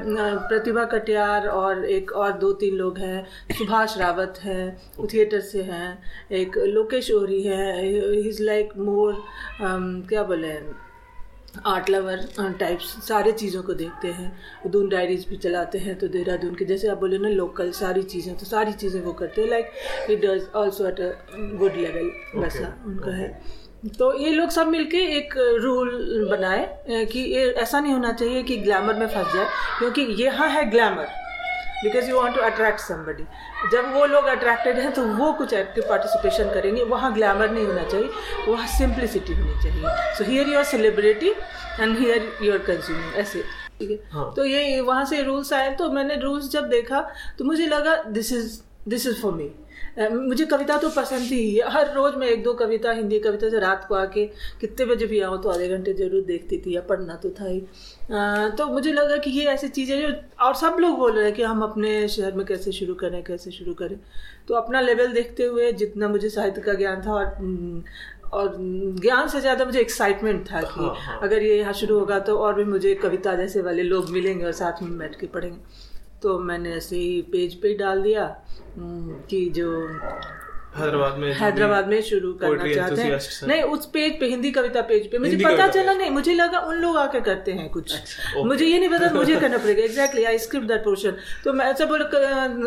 प्रतिभा 0.49 0.85
कटियार 0.85 1.47
और 1.49 1.85
एक 1.85 2.13
और 2.13 2.33
दो 2.39 2.53
तीन 2.63 2.75
लोग 2.75 2.99
हैं 2.99 3.27
सुभाष 3.59 3.99
रावत 3.99 4.39
है 4.43 4.61
थिएटर 5.13 5.41
से 5.41 5.63
हैं 5.63 5.99
एक 6.33 6.59
लोकेश 6.59 7.11
ओरी 7.11 7.43
है 7.43 7.89
इज़ 8.29 8.43
लाइक 8.43 8.73
मोर 8.79 9.23
क्या 9.63 10.23
बोले 10.23 10.53
आर्ट 11.55 11.91
लवर 11.91 12.27
टाइप्स 12.61 12.85
सारे 13.07 13.33
चीज़ों 13.33 13.63
को 13.63 13.75
देखते 13.75 14.09
हैं। 14.09 14.71
दून 14.71 14.89
डायरीज 14.89 15.27
भी 15.29 15.37
चलाते 15.37 15.79
हैं 15.79 15.99
तो 15.99 16.09
देहरादून 16.09 16.55
के 16.55 16.65
जैसे 16.65 16.89
आप 16.89 16.99
बोले 16.99 17.19
ना 17.19 17.29
लोकल 17.31 17.71
सारी 17.73 18.03
चीज़ें 18.05 18.35
तो 18.37 18.47
सारी 18.47 18.73
चीज़ें 18.75 19.01
वो 19.01 19.13
करते 19.13 19.43
हैं। 19.43 19.49
Like 19.51 19.71
it 20.11 20.25
does 20.25 20.47
also 20.57 20.87
at 20.89 21.01
a 21.01 21.11
good 21.59 21.77
level 21.77 22.11
वैसा 22.37 22.75
उनका 22.87 23.07
okay. 23.07 23.19
है। 23.19 23.61
तो 23.99 24.13
ये 24.19 24.31
लोग 24.31 24.51
सब 24.51 24.67
मिलके 24.69 24.99
एक 25.17 25.35
रूल 25.63 26.29
बनाए 26.31 27.07
कि 27.07 27.21
ये 27.33 27.51
ऐसा 27.53 27.81
नहीं 27.81 27.93
होना 27.93 28.13
चाहिए 28.13 28.43
कि 28.43 28.57
ग्लैमर 28.59 28.95
में 28.95 29.07
फंस 29.07 29.35
जाए 29.35 29.47
क्योंकि 29.79 30.03
यहाँ 30.23 30.49
है 30.49 30.71
glamour 30.71 31.07
because 31.85 32.09
you 32.11 32.17
want 32.17 32.37
to 32.37 32.43
attract 32.43 32.81
somebody 32.81 33.25
जब 33.73 33.93
वो 33.95 34.05
लोग 34.07 34.25
अट्रैक्टेड 34.27 34.79
हैं 34.79 34.93
तो 34.93 35.07
वो 35.17 35.33
कुछ 35.33 35.53
एक्टिव 35.55 35.85
पार्टिसिपेशन 35.89 36.53
करेंगे। 36.55 36.85
वहाँ 36.85 37.13
ग्लैमर 37.15 37.51
नहीं 37.51 37.67
होना 37.67 37.85
चाहिए। 37.85 38.11
वहाँ 38.49 38.67
सिंप्लिसिटी 38.79 39.35
होनी 39.35 39.63
चाहिए। 39.63 40.15
So 40.19 40.25
here 40.25 40.49
your 40.49 40.65
celebrity 40.65 41.31
and 41.81 41.99
here 41.99 42.31
your 42.43 42.59
consumer 42.69 43.19
ऐसे। 43.21 43.43
ठीक 43.79 43.91
है? 43.91 43.99
हाँ. 44.13 44.33
तो 44.37 44.45
ये 44.45 44.81
वहाँ 44.81 45.05
से 45.05 45.23
रूल्स 45.23 45.53
आए 45.53 45.71
तो 45.77 45.91
मैंने 45.93 46.17
रूल्स 46.21 46.51
जब 46.51 46.69
देखा 46.69 47.01
तो 47.39 47.45
मुझे 47.45 47.67
लगा 47.67 47.97
this 48.03 48.33
is 48.33 48.61
this 48.89 49.07
is 49.07 49.21
for 49.23 49.33
me 49.33 49.51
मुझे 49.97 50.45
कविता 50.47 50.77
तो 50.79 50.89
पसंद 50.91 51.23
ही 51.23 51.55
है। 51.55 51.71
हर 51.71 51.93
रोज 51.95 52.15
मैं 52.17 52.27
एक 52.29 52.43
दो 52.43 52.53
कविता 52.55 52.93
हिंदी 52.93 53.19
कविता 53.21 53.49
से 53.51 53.59
रात 53.61 53.85
को 53.89 53.95
आके 53.95 54.25
कितने 54.61 54.87
बजे 54.87 55.07
भी 55.07 55.21
आऊँ 55.21 55.41
तो 55.43 55.49
आधे 55.51 55.69
घंटे 55.69 55.93
ज़रूर 55.95 56.23
देखती 56.25 56.59
थी 56.59 56.75
या 56.75 56.81
पढ़ना 56.89 57.15
तो 57.17 57.31
था 57.31 57.45
ही। 57.45 57.59
अ, 57.59 58.49
तो 58.59 58.67
मुझे 58.69 58.93
लगा 58.93 59.17
कि 59.17 59.31
ये 59.31 59.45
ऐसी 59.49 59.69
चीज़ें 59.71 60.01
जो 60.01 60.15
और 60.45 60.55
सब 60.57 60.77
लोग 60.81 60.97
बोल 60.99 61.13
रहे 61.13 61.25
हैं 61.25 61.35
कि 61.35 61.43
हम 61.43 61.63
अपने 61.63 62.09
शहर 62.09 62.33
में 62.33 62.45
कैसे 62.47 62.73
शुरू 62.73 62.95
करें 62.95 63.23
कैसे 63.25 63.51
शुरू 63.51 63.75
करें। 63.75 63.99
तो 64.49 64.55
अपना 64.55 64.81
लेवल 64.81 65.13
देखते 65.13 65.45
हुए 65.45 65.71
जितना 65.75 66.09
मुझे 66.09 66.29
साहित्य 66.31 66.61
का 66.61 66.75
ज्ञान 66.75 67.03
था 67.07 67.13
और 67.13 67.85
और 68.33 68.57
ज्ञान 69.01 69.29
से 69.29 69.41
ज़्यादा 69.41 69.65
मुझे 69.65 69.81
एक्साइटमेंट 69.81 70.51
था 70.51 70.61
कि 70.63 70.81
हाँ, 70.81 70.95
हाँ। 70.97 71.19
अगर 71.23 71.43
ये 71.43 71.57
यहाँ 71.59 71.73
शुरू 71.75 71.99
होगा 71.99 72.19
तो 72.21 72.37
और 72.39 72.55
भी 72.55 72.65
मुझे 72.65 72.95
कविता 72.95 73.35
जैसे 73.37 73.63
वाले 73.63 73.83
लोग 73.83 74.11
मिलेंगे 74.11 74.45
और 74.45 74.53
साथ 74.55 74.83
में 74.83 74.97
बैठ 74.99 75.19
के 75.21 75.27
पढ़ेंगे। 75.29 75.59
तो 76.23 76.39
मैंने 76.41 76.75
ऐसे 76.77 76.97
ही 76.97 77.21
पेज 77.33 77.55
पे 77.63 77.69
ही 77.69 77.75
डाल 77.75 78.03
दिया 78.03 78.25
हम्म, 78.77 79.15
कि 79.31 79.49
जो 79.51 79.71
हैदराबाद 80.77 81.19
में 81.19 81.33
हैदराबाद 81.35 81.89
में 81.89 82.01
शुरू 82.03 82.33
करना 82.43 82.73
चाहते 82.75 83.03
हैं। 83.03 83.19
नहीं 83.49 83.63
उस 83.73 83.87
पेज 83.87 84.19
पे 84.21 84.27
हिंदी 84.27 84.51
कविता 84.51 84.83
पेज 84.83 85.11
पे। 85.11 85.19
मुझे 85.19 85.37
पता 85.37 85.67
चला 85.69 85.93
नहीं 85.95 86.11
मुझे 86.11 86.35
लगा 86.35 86.59
उन 86.69 86.77
लोग 86.77 86.97
आके 86.97 87.21
करते 87.21 87.53
हैं 87.53 87.69
कुछ। 87.71 87.93
okay. 87.93 88.45
मुझे 88.47 88.65
ये 88.67 88.79
नहीं 88.79 88.89
पता 88.89 89.11
मुझे 89.15 89.37
करना 89.41 89.59
पड़ेगा। 89.65 89.83
Exactly 89.83 90.25
I 90.25 90.39
script 90.39 90.67
that 90.69 90.85
portion 90.85 91.17
तो 91.45 91.53
मैं 91.53 91.67
ऐसा 91.67 91.87
बोला 91.87 92.05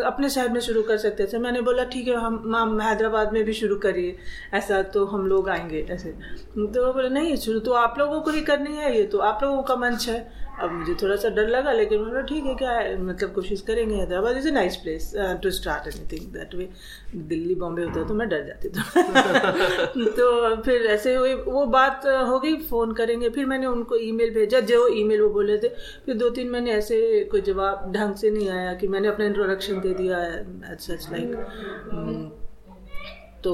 अपने 0.06 0.30
शहर 0.30 0.48
में 0.48 0.60
शुरू 0.60 0.82
कर 0.82 0.98
सकते 0.98 1.26
थे 1.32 1.38
मैंने 1.38 1.60
बोला 1.60 1.84
ठीक 1.94 2.08
है 2.08 2.16
हम 2.16 2.54
हम 2.56 2.80
हैदराबाद 2.80 3.32
में 3.32 3.42
भी 3.44 3.52
शुरू 3.52 3.76
करिए। 3.76 4.16
ऐसा 4.54 4.82
तो 4.94 5.04
हम 5.06 5.26
लोग 5.26 5.48
आएँगे 5.48 5.86
ऐसे। 5.90 6.10
तो 6.56 6.92
बोले 6.92 7.08
नहीं 7.08 7.36
शुरू 7.36 7.58
तो 7.60 7.72
आप 7.84 7.98
लोगों 7.98 8.20
को 8.20 8.30
ही 8.30 8.40
करनी 8.42 8.76
है 8.76 8.96
ये 8.96 9.02
तो 9.06 9.18
आप 9.30 9.42
लोगों 9.42 9.62
का 9.62 9.76
मंच 9.76 10.08
है। 10.08 10.45
अब 10.62 10.70
मुझे 10.72 10.94
थोड़ा 11.02 11.16
सा 11.16 11.28
डर 11.36 11.48
लगा 11.48 11.72
लेकिन 11.72 11.98
बोला 12.04 12.20
ठीक 12.28 12.44
है 12.44 12.54
क्या 12.54 12.74
मतलब 13.00 13.32
कोशिश 13.32 13.60
करेंगे 13.62 13.94
Hyderabad. 13.94 14.36
Is 14.36 14.48
a 14.48 14.50
nice 14.50 14.76
place 14.76 15.12
to 15.42 15.50
start 15.50 15.86
anything 16.12 16.32
that 16.32 16.54
way 16.54 16.68
Delhi 17.32 17.54
Bombay 17.54 17.82
होता 17.82 18.04
तो 18.08 18.14
मैं 18.14 18.28
डर 18.28 18.46
जाती 18.46 18.68
तो 18.68 20.04
तो 20.18 20.56
फिर 20.62 20.86
ऐसे 20.86 21.14
हुई 21.14 21.34
वो 21.34 21.64
बात 21.66 22.06
uh, 22.06 22.28
हो 22.28 22.38
गई 22.40 22.56
फ़ोन 22.70 22.92
करेंगे। 22.92 23.30
फिर 23.30 23.46
मैंने 23.46 23.66
उनको 23.66 23.96
ईमेल 23.96 24.30
भेजा 24.34 24.60
जो 24.70 24.86
ईमेल 24.94 25.20
वो 25.22 25.28
बोले 25.30 25.58
थे। 25.58 25.68
फिर 26.06 26.14
दो 26.16 26.30
तीन 26.30 26.50
महीने 26.50 26.72
ऐसे 26.72 26.98
कोई 27.30 27.40
जवाब 27.40 27.92
ढंग 27.92 28.14
से 28.14 28.30
नहीं 28.30 28.48
आया 28.50 28.72
कि 28.74 28.88
मैंने 28.88 29.08
अपना 29.08 29.24
इंट्रोडक्शन 29.24 29.80
दे 29.80 29.94
दिया 29.94 30.22
एट 30.72 30.80
सच 30.80 31.08
लाइक 31.12 31.28
तो 33.44 33.52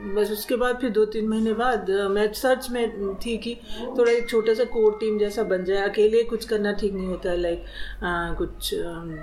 बस 0.00 0.30
उसके 0.32 0.56
बाद 0.56 0.78
फिर 0.80 0.90
दो 0.90 1.04
तीन 1.06 1.28
महीने 1.28 1.52
बाद 1.54 1.90
मैं 2.10 2.32
सर्च 2.34 2.68
में 2.70 3.14
थी 3.16 3.36
कि 3.38 3.54
थोड़ा 3.98 4.10
एक 4.12 4.28
छोटा 4.28 4.54
सा 4.54 4.64
कोर 4.66 4.96
टीम 5.00 5.18
जैसा 5.18 5.42
बन 5.44 5.64
जाए। 5.64 5.88
अकेले 5.88 6.22
कुछ 6.24 6.44
करना 6.44 6.72
ठीक 6.72 6.92
नहीं 6.92 7.06
होता 7.06 7.30
है 7.30 7.36
लाइक 7.38 7.64
कुछ 8.38 8.70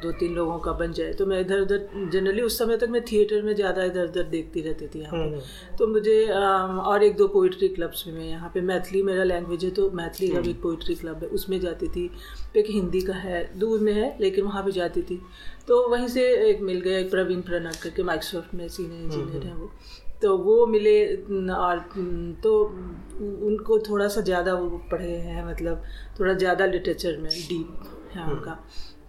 दो 0.03 0.11
तीन 0.13 0.35
लोगों 0.35 0.57
का 0.59 0.71
बन 0.73 0.93
जाए। 0.93 1.13
तो 1.13 1.25
मैं 1.25 1.39
इधर 1.41 1.61
उधर 1.61 2.09
जनरली 2.13 2.41
उस 2.41 2.57
समय 2.59 2.77
तक 2.77 2.89
मैं 2.89 3.03
थिएटर 3.03 3.41
में 3.41 3.53
ज़्यादा 3.55 3.83
इधर 3.83 4.03
उधर 4.03 4.23
देखती 4.29 4.61
रहती 4.61 4.87
थी 4.87 4.99
यहाँ 4.99 5.19
पे। 5.19 5.41
तो 5.77 5.87
मुझे 5.87 6.23
और 6.27 7.03
एक 7.03 7.15
दो 7.17 7.27
पोइट्री 7.29 7.67
क्लब्स 7.69 8.07
में 8.07 8.13
मैं 8.13 8.27
यहाँ 8.27 8.51
पे 8.53 8.61
मैथिली 8.63 9.03
मेरा 9.03 9.23
लैंग्वेज 9.25 9.65
है 9.65 9.71
तो 9.71 9.89
मैथिली 9.93 10.31
का 10.31 10.41
भी 10.41 10.49
एक 10.49 10.61
पोइट्री 10.61 10.95
क्लब 10.95 11.23
है 11.23 11.29
उसमें 11.31 11.59
जाती 11.59 11.87
थी। 11.87 12.09
एक 12.57 12.69
हिंदी 12.69 13.01
का 13.01 13.13
है 13.15 13.43
दूर 13.59 13.79
में 13.79 13.93
है 13.93 14.15
लेकिन 14.21 14.45
वहाँ 14.45 14.63
भी 14.65 14.71
जाती 14.71 15.01
थी। 15.03 15.21
तो 15.67 15.87
वहीं 15.89 16.07
से 16.07 16.27
एक 16.49 16.61
मिल 16.63 16.81
गया 16.81 16.99
एक 16.99 17.09
प्रवीण 17.11 17.41
प्रणब 17.43 17.73
करके 17.83 18.03
माइक्रोसॉफ्ट 18.03 18.53
में 18.55 18.67
सीनियर 18.67 19.01
इंजीनियर 19.03 19.45
हैं 19.45 19.55
वो। 19.55 19.71
तो 20.21 20.37
वो 20.37 20.65
मिले 20.67 20.99
और 21.55 21.79
तो 22.43 22.59
उनको 23.47 23.79
थोड़ा 23.79 24.07
सा 24.07 24.21
ज़्यादा 24.21 24.53
वो 24.53 24.77
पढ़े 24.91 25.11
हैं 25.11 25.45
मतलब 25.47 25.83
थोड़ा 26.19 26.33
ज़्यादा 26.33 26.65
लिटरेचर 26.65 27.17
में 27.17 27.29
डीप 27.31 28.13
है 28.15 28.31
उनका। 28.31 28.59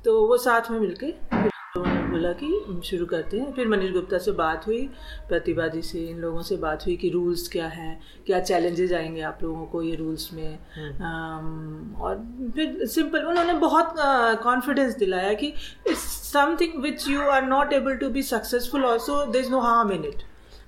तो 0.04 0.26
वो 0.26 0.36
साथ 0.38 0.70
में 0.70 0.78
मिलके 0.80 1.12
फिर 1.12 1.50
उन्होंने 1.76 2.02
बोला 2.10 2.32
कि 2.34 2.80
शुरू 2.84 3.06
करते 3.06 3.38
हैं। 3.38 3.52
फिर 3.54 3.68
मनीष 3.68 3.90
गुप्ता 3.92 4.18
से 4.18 4.32
बात 4.32 4.66
हुई 4.66 4.80
प्रतिभा 5.28 5.66
जी 5.68 5.82
से 5.82 5.98
इन 6.00 6.18
लोगों 6.18 6.42
से 6.42 6.56
बात 6.56 6.86
हुई 6.86 6.96
कि 6.96 7.08
रूल्स 7.10 7.48
क्या 7.48 7.66
हैं 7.68 8.00
क्या 8.26 8.40
चैलेंजेस 8.40 8.92
आएँगे 8.92 9.20
आप 9.22 9.42
लोगों 9.42 9.64
को 9.66 9.82
ये 9.82 9.94
रूल्स 9.96 10.32
में। 10.34 10.48
अम, 10.48 11.94
और 12.00 12.16
फिर 12.54 12.86
सिंपल 12.86 13.24
उन्होंने 13.24 13.52
बहुत 13.58 13.94
कॉन्फिडेंस 14.42 14.96
दिलाया 14.96 15.32
कि 15.34 15.52
it's 15.88 16.06
something 16.32 16.82
which 16.82 17.08
you 17.08 17.28
are 17.30 17.46
not 17.46 17.72
able 17.72 17.96
to 17.96 18.08
be 18.10 18.22
successful 18.24 18.84
also 18.84 19.24
there 19.26 19.38
is 19.38 19.50
no 19.50 19.60
harm 19.60 19.92
in 19.92 20.04
it 20.04 20.22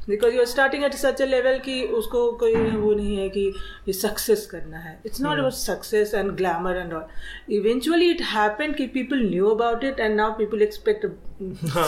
because 0.08 0.34
you 0.34 0.40
are 0.40 0.46
starting 0.46 0.84
at 0.84 0.94
such 0.94 1.20
a 1.20 1.26
level 1.26 1.58
कि 1.58 1.82
उसको 1.98 2.30
कोई 2.32 2.54
वो 2.54 2.92
नहीं 2.94 3.16
है 3.16 3.28
कि 3.28 3.46
ये 3.88 3.92
सक्सेस 3.92 4.46
करना 4.46 4.78
है। 4.78 4.98
It's 5.06 5.20
not 5.20 5.38
about 5.38 5.52
success 5.52 6.14
and 6.14 6.30
glamour 6.30 6.76
and 6.76 6.92
all 6.92 7.54
eventually 7.54 8.10
it 8.10 8.22
happen 8.22 8.72
that 8.72 8.86
people 8.86 9.28
knew 9.30 9.48
about 9.48 9.84
it 9.84 10.00
and 10.00 10.16
now 10.16 10.32
people 10.32 10.62
expect 10.62 11.06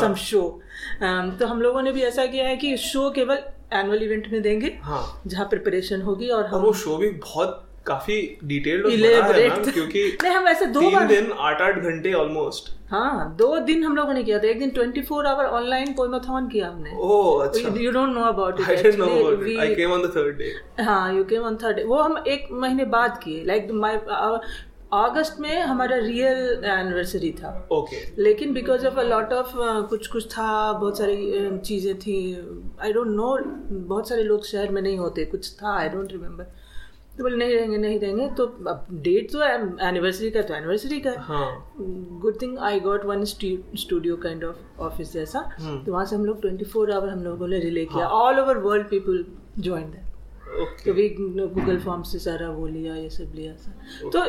some 0.01 0.15
show 0.15 0.43
तो 1.03 1.47
हम 1.47 1.63
लोगों 1.63 1.83
ने 1.83 1.93
भी 1.93 2.03
ऐसा 2.03 2.27
किया 2.27 2.49
है 2.49 2.57
कि 2.57 2.77
शो 2.77 3.11
केवल 3.11 3.39
एनुअल 3.73 4.03
इवेंट 4.03 4.29
में 4.33 4.41
देंगे 4.43 4.79
हाँ। 4.83 5.23
जहाँ 5.27 5.47
प्रिपरेशन 5.49 6.03
होगी 6.03 6.29
और 6.29 6.43
और 6.43 6.49
हम 6.49 6.63
वो 6.63 6.73
शो 6.73 6.97
भी 6.97 7.09
बहुत 7.11 7.69
काफ़ी 7.87 8.39
डिटेल्ड 8.45 8.87
और 8.87 8.93
है 8.93 9.49
ना 9.49 9.73
क्योंकि 9.73 10.19
नहीं 10.23 10.33
हम 10.33 10.49
ऐसे 10.49 10.67
दो 10.67 10.91
बार 10.91 11.07
दिन 11.07 11.33
आठ 11.39 11.63
आठ 11.63 11.79
घंटे 11.79 12.13
ऑलमोस्ट 12.13 12.71
हाँ 12.91 13.37
दो 13.37 13.59
दिन 13.59 13.85
हम 13.85 13.97
लोगों 13.97 14.15
ने 14.15 14.23
किया 14.25 14.39
था। 14.39 14.49
एक 14.49 14.59
दिन 14.59 14.71
twenty 14.71 15.03
four 15.03 15.27
hour 15.27 15.45
online 15.45 15.93
poemathon 15.93 16.49
किया 16.49 16.69
हमने। 16.69 16.91
ओह 16.97 17.45
अच्छा। 17.45 17.75
You 17.81 17.93
don't 17.93 18.09
know 18.09 18.21
about 18.21 18.61
I 18.61 18.65
didn't 18.65 18.99
know 18.99 19.13
it 19.17 19.25
about 19.25 19.49
it. 19.49 19.61
I 19.61 19.69
came 19.75 19.95
on 19.97 20.05
the 20.07 20.13
third 20.17 20.37
day. 20.41 20.51
हाँ 20.85 21.15
यू 21.15 21.25
केम 21.25 21.43
ऑन 21.43 21.57
थर्ड 21.57 21.81
वो 21.87 22.03
हम 22.03 22.25
एक 22.29 22.49
महीने 22.53 22.85
बाद 22.85 23.21
किए। 23.25 23.45
लाइक 23.45 23.71
माई 23.73 23.97
अगस्त 24.95 25.37
में 25.41 25.61
हमारा 25.61 25.97
रियल 25.97 26.65
एनिवर्सरी 26.65 27.31
था। 27.33 27.69
Okay. 27.73 28.01
लेकिन 28.19 28.53
because 28.53 28.87
of 28.87 28.99
a 29.01 29.03
lot 29.03 29.33
of 29.33 29.53
कुछ 29.91 30.07
कुछ 30.07 30.27
था 30.27 30.73
बहुत 30.73 30.99
सारी 30.99 31.49
uh, 31.49 31.59
चीज़ें 31.59 31.99
थी। 31.99 32.17
आई 32.83 32.93
डोंट 32.93 33.07
नो 33.07 33.39
बहुत 33.87 34.09
सारे 34.09 34.23
लोग 34.23 34.45
शहर 34.47 34.69
में 34.69 34.83
नहीं 34.83 34.99
होते। 34.99 35.25
कुछ 35.25 35.53
था 35.53 35.79
आई 35.79 35.89
डोंट 35.89 36.13
रिमेम्बर 36.13 36.45
तो 37.19 37.25
बोले 37.25 37.37
नहीं 37.37 37.55
रहेंगे 37.55 37.77
नहीं 37.79 37.99
रहेंगे। 38.01 38.29
तो 38.37 38.47
अब 38.69 38.87
डेट 39.03 39.31
तो 39.33 39.43
एनिवर्सरी 39.87 40.31
का 40.31 40.43
तो 40.43 40.55
एनिवर्सरी 40.55 41.01
का 41.01 41.13
good 42.23 42.41
thing 42.43 42.59
I 42.61 42.81
got 42.81 43.05
one 43.07 43.25
studio 43.25 44.17
kind 44.23 44.45
of 44.45 44.81
office 44.83 45.13
जैसा। 45.13 45.41
तो 45.59 45.93
वहाँ 45.93 46.05
से 46.05 46.17
हम 46.17 46.25
लोग 46.25 46.41
ट्वेंटी 46.43 46.65
फोर 46.67 46.93
आवर 46.93 47.09
हम 47.09 47.25
लोगों 47.25 47.49
ने 47.49 47.59
रिले 47.61 47.85
किया। 47.87 48.07
All 48.21 48.41
over 48.41 48.59
world 48.61 48.89
people 48.89 49.25
join 49.59 49.91
that 49.91 50.11
okay 50.53 50.85
तो 50.85 50.93
भी 50.95 51.09
गूगल 51.19 51.79
फॉर्म 51.81 52.03
से 52.03 52.19
सारा 52.19 52.49
वो 52.51 52.67
लिया 52.67 52.95
ये 52.95 53.11
सब 53.11 53.33
लिया 53.35 53.53
सर 53.57 54.11
तो 54.11 54.23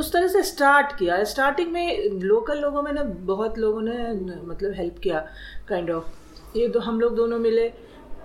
उस 0.00 0.12
तरह 0.12 0.26
से 0.26 0.42
स्टार्ट 0.42 0.92
किया। 0.98 1.22
स्टार्टिंग 1.24 1.72
में 1.72 2.20
लोकल 2.22 2.60
लोगों 2.60 2.82
में 2.82 2.92
ना 2.92 3.02
बहुत 3.26 3.58
लोगों 3.58 3.82
ने 3.82 3.96
मतलब 4.44 4.72
हेल्प 4.76 4.98
किया 5.02 5.26
काइंड 5.68 5.90
ऑफ़ 5.90 6.58
ये 6.58 6.68
दो 6.68 6.80
हम 6.80 7.00
लोग 7.00 7.16
दोनों 7.16 7.38
मिले। 7.38 7.68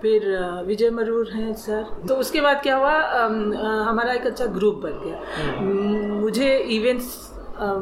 फिर 0.02 0.30
विजय 0.66 0.90
मरूर 0.90 1.30
हैं 1.32 1.52
सर। 1.56 1.84
तो 2.08 2.14
उसके 2.16 2.40
बाद 2.40 2.62
क्या 2.62 2.76
हुआ 2.76 2.94
हमारा 3.88 4.12
एक 4.12 4.26
अच्छा 4.26 4.46
ग्रुप 4.56 4.80
बन 4.84 5.00
गया। 5.04 5.60
मुझे 6.20 6.56
इवेंट्स 6.76 7.30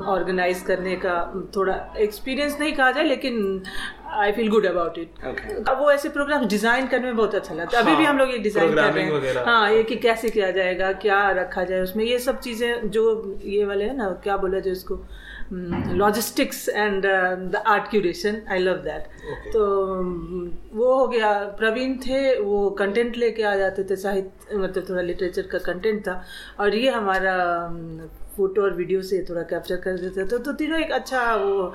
ऑर्गेनाइज 0.09 0.63
करने 0.63 0.95
का 1.05 1.15
थोड़ा 1.57 1.75
एक्सपीरियंस 1.99 2.59
नहीं 2.61 2.73
कहा 2.73 2.91
जाए 2.91 3.05
लेकिन 3.05 3.63
I 4.13 4.33
feel 4.33 4.49
good 4.51 4.67
about 4.67 4.99
it 4.99 5.69
अब 5.69 5.79
वो 5.79 5.91
ऐसे 5.91 6.09
प्रोग्राम 6.09 6.47
डिज़ाइन 6.49 6.87
करने 6.87 7.07
में 7.07 7.17
बहुत 7.17 7.35
अच्छा 7.35 7.55
लगता 7.55 7.79
है। 7.79 7.85
अभी 7.85 7.97
भी 7.97 8.05
हम 8.05 8.19
लोग 8.19 8.31
ये 8.31 8.39
डिज़ाइन 8.39 8.75
कर 8.75 8.93
रहे 8.93 9.05
हैं। 9.05 9.45
हाँ 9.47 9.71
ये 9.73 9.83
कि 9.83 9.97
कैसे 9.99 10.31
किया 10.31 10.51
जाएगा 10.51 10.93
क्या 11.05 11.31
रखा 11.41 11.65
जाए 11.65 11.81
उसमें 11.81 12.05
ये 12.05 12.19
सब 12.19 12.41
चीज़ें 12.41 12.91
जो 12.91 13.39
ये 13.45 13.65
वाले 13.65 13.85
है 13.85 13.97
ना 13.97 14.09
क्या 14.25 14.37
बोला 14.37 14.59
जाए 14.59 14.73
उसको? 14.73 15.01
Logistics 15.53 16.69
and 16.69 17.03
the 17.03 17.63
art 17.67 17.91
curation 17.91 18.41
I 18.51 18.59
love 18.59 18.77
that 18.85 19.53
तो 19.53 19.61
um, 19.87 20.51
वो 20.77 20.95
हो 20.99 21.07
गया। 21.09 21.33
प्रवीण 21.59 21.97
थे 22.07 22.39
वो 22.41 22.71
कंटेंट 22.79 23.17
लेके 23.17 23.43
आ 23.43 23.55
जाते 23.57 23.85
थे 23.91 23.97
साहित्य 23.97 24.57
मतलब 24.57 24.89
थोड़ा 24.89 25.03
लिटरेचर 25.03 25.47
का 25.53 25.59
कंटेंट 25.67 26.01
था। 26.07 26.23
और 26.61 26.75
ये 26.75 26.91
हमारा 26.91 27.37
फ़ोटो 28.41 28.63
और 28.63 28.75
वीडियो 28.77 29.03
से 29.13 29.25
थोड़ा 29.31 29.43
कैप्चर 29.51 29.77
कर 29.87 29.97
देते 29.99 30.25
थे। 30.27 30.39
तो 30.45 30.53
तीनों 30.61 30.81
एक 30.81 30.93
अच्छा 30.93 31.35
वो 31.37 31.73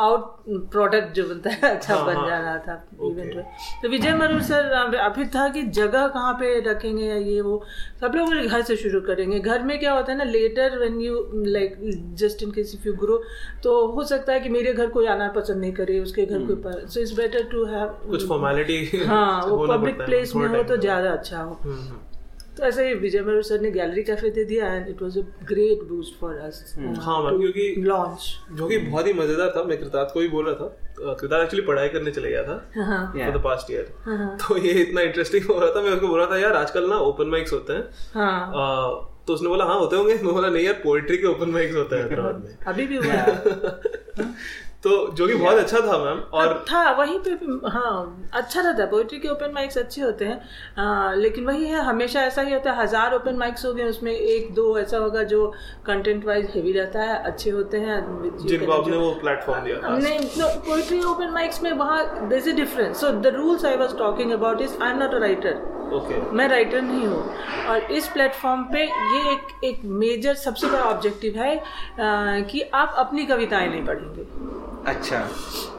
आउट 0.00 0.68
प्रोडक्ट 0.72 1.14
जो 1.14 1.24
बनता 1.28 1.50
है 1.50 1.60
अच्छा 1.74 1.94
हाँ, 1.94 2.04
बन 2.06 2.16
हाँ। 2.16 2.28
जा 2.28 2.38
रहा 2.38 2.56
था 2.58 2.74
इवेंट 3.02 3.34
में। 3.36 3.44
तो 3.82 3.88
विजय 3.88 4.14
मरूर 4.14 4.42
सर 4.42 4.70
अभी 5.00 5.26
था 5.34 5.48
कि 5.56 5.62
जगह 5.78 6.06
कहाँ 6.08 6.32
पे 6.40 6.58
रखेंगे 6.70 7.04
या 7.04 7.16
ये 7.16 7.40
वो 7.40 7.62
सब 8.00 8.12
लोग 8.16 8.34
घर 8.46 8.62
से 8.62 8.76
शुरू 8.76 9.00
करेंगे। 9.00 9.38
घर 9.40 9.62
में 9.62 9.78
क्या 9.78 9.92
होता 9.92 10.12
है 10.12 10.18
ना 10.18 10.24
later 10.24 10.78
when 10.78 11.00
you 11.00 11.24
like 11.34 11.76
just 12.18 12.42
in 12.42 12.50
case 12.50 12.74
if 12.74 12.86
you 12.88 12.94
grow 13.04 13.22
तो 13.62 13.74
हो 13.94 14.04
सकता 14.04 14.32
है 14.32 14.40
कि 14.40 14.48
मेरे 14.48 14.72
घर 14.72 14.88
कोई 14.90 15.06
आना 15.08 15.28
पसंद 15.36 15.60
नहीं 15.60 15.72
करे 15.72 15.98
उसके 16.00 16.26
घर 16.26 16.46
कोई 16.50 16.86
so 16.86 17.00
it's 17.00 17.12
better 17.16 17.48
to 17.52 17.64
have 17.66 17.86
कुछ 18.10 18.28
फॉर्मेलिटी 18.28 18.84
हाँ 19.06 19.42
वो 19.46 19.66
पब्लिक 19.66 20.04
प्लेस 20.04 20.34
में 20.36 20.46
हो 20.48 20.62
तो 20.64 20.76
ज़्यादा 20.78 21.10
अच्छा 21.12 21.40
हो। 21.40 21.60
तो 22.60 22.66
ऐसे 22.66 22.86
ही 22.88 22.94
विजय 22.94 23.20
मरू 23.22 23.42
सर 23.42 23.60
ने 23.60 23.70
गैलरी 23.70 24.02
कैफ़े 24.02 24.30
दे 24.30 24.44
दिया 24.44 24.72
and 24.74 24.88
it 24.88 25.02
was 25.02 25.18
a 25.18 25.22
great 25.48 25.82
boost 25.88 26.20
for 26.20 26.34
us 26.38 26.74
हाँ 26.98 27.22
मैम 27.22 27.38
क्योंकि 27.38 27.74
लॉन्च 27.78 28.26
जो 28.52 28.68
कि 28.68 28.78
बहुत 28.78 29.06
ही 29.06 29.12
मज़ेदार 29.12 29.52
था 29.56 29.64
मैं 29.64 29.78
कृतार्थ 29.78 30.14
को 30.14 30.20
भी 30.20 30.28
बोल 30.28 30.48
रहा 30.48 30.54
था 30.54 31.14
कृतार्थ 31.14 31.44
एक्चुअली 31.44 31.66
पढ़ाई 31.66 31.88
करने 31.88 32.10
चले 32.10 32.30
गया 32.30 32.42
था 32.42 32.84
हाँ 32.86 33.12
फॉर 33.14 33.38
द 33.38 33.42
पास्ट 33.44 33.70
ईयर 33.70 33.92
तो 34.42 34.56
ये 34.56 34.72
इतना 34.82 35.00
इंटरेस्टिंग 35.00 35.44
हो 35.44 35.58
रहा 35.60 35.70
था 35.76 35.82
मैं 35.82 35.90
उसको 35.90 36.08
बोल 36.08 36.20
रहा 36.20 36.30
था 36.30 36.38
यार 36.38 36.52
आजकल 36.52 36.88
ना 36.90 36.96
ओपन 37.10 37.26
माइक्स 37.26 37.52
होते 37.52 37.72
हैं। 37.72 37.88
हाँ। 38.14 39.06
तो 39.26 39.34
उसने 39.34 39.48
बोला 39.48 39.64
हाँ 39.64 39.78
होते 39.78 39.96
होंगे। 39.96 40.14
मैं 40.14 40.32
बोला 40.34 40.48
नहीं 40.48 40.64
यार 40.64 40.74
पोएट्री 40.74 41.16
के 41.18 41.26
ओपन 41.26 41.50
माइक्स 41.50 41.76
होते 41.76 41.96
हैं 41.96 42.02
हैदराबाद 42.08 42.44
में। 42.44 42.56
अभी 42.66 42.86
भी 42.86 42.96
हुआ 42.96 43.12
है। 43.12 43.32
तो 44.84 44.90
जो 45.14 45.26
कि 45.26 45.34
बहुत 45.34 45.58
अच्छा 45.58 45.78
था 45.80 45.96
मैम 46.04 46.18
और 46.34 46.52
था 46.70 46.90
वहीं 46.98 47.18
पे 47.26 47.30
हाँ 47.70 48.28
अच्छा 48.34 48.60
रहता 48.60 48.82
है 48.82 48.88
पोइट्री 48.90 49.18
के 49.20 49.28
ओपन 49.28 49.50
माइक्स 49.54 49.78
अच्छे 49.78 50.02
होते 50.02 50.24
हैं। 50.24 50.36
आ, 50.78 51.12
लेकिन 51.14 51.44
वही 51.46 51.66
है 51.68 51.82
हमेशा 51.84 52.22
ऐसा 52.22 52.42
ही 52.42 52.52
होता 52.52 52.72
है 52.72 52.82
हज़ार 52.82 53.14
ओपन 53.14 53.36
माइक्स 53.38 53.64
हो 53.66 53.72
गए 53.74 53.88
उसमें 53.88 54.12
एक 54.12 54.54
दो 54.54 54.78
ऐसा 54.78 54.98
होगा 54.98 55.22
जो 55.32 55.46
कंटेंट 55.86 56.24
वाइज 56.26 56.50
हेवी 56.54 56.72
रहता 56.72 57.02
है 57.02 57.22
अच्छे 57.32 57.50
होते 57.50 57.80
हैं 57.80 57.98
जिनको 58.46 58.72
आपने 58.72 58.96
वो 58.96 59.10
प्लेटफॉर्म 59.20 59.64
दिया। 59.64 59.76
था 59.82 59.96
नहीं 59.98 60.28
पोइट्री 60.68 61.02
ओपन 61.10 61.30
माइक्स 61.34 61.62
में 61.62 61.72
वहाँ 61.72 62.28
there's 62.30 62.46
a 62.46 62.56
difference. 62.62 63.04
So 63.04 63.12
the 63.20 63.34
rules 63.36 63.64
I 63.64 63.76
was 63.76 63.94
talking 63.94 64.32
about 64.32 64.62
is 64.62 64.80
I'm 64.80 64.98
not 65.04 65.14
a 65.14 65.20
writer. 65.26 65.54
Okay 65.94 66.20
मैं 66.36 66.46
राइटर 66.48 66.82
नहीं 66.82 67.06
हूँ। 67.06 67.22
और 67.68 67.92
इस 67.92 68.08
प्लेटफॉर्म 68.08 68.62
पे 68.72 68.82
ये 68.82 69.32
एक 69.32 69.64
एक 69.64 69.80
मेजर 70.02 70.34
सबसे 70.42 70.66
बड़ा 70.66 70.82
ऑब्जेक्टिव 70.82 71.38
है 71.38 71.56
आ, 71.56 72.40
कि 72.40 72.60
आप 72.74 72.94
अपनी 72.98 73.24
कविताएँ 73.26 73.68
नहीं 73.68 73.84
पढ़ेंगे। 73.86 74.68
अच्छा। 74.86 75.28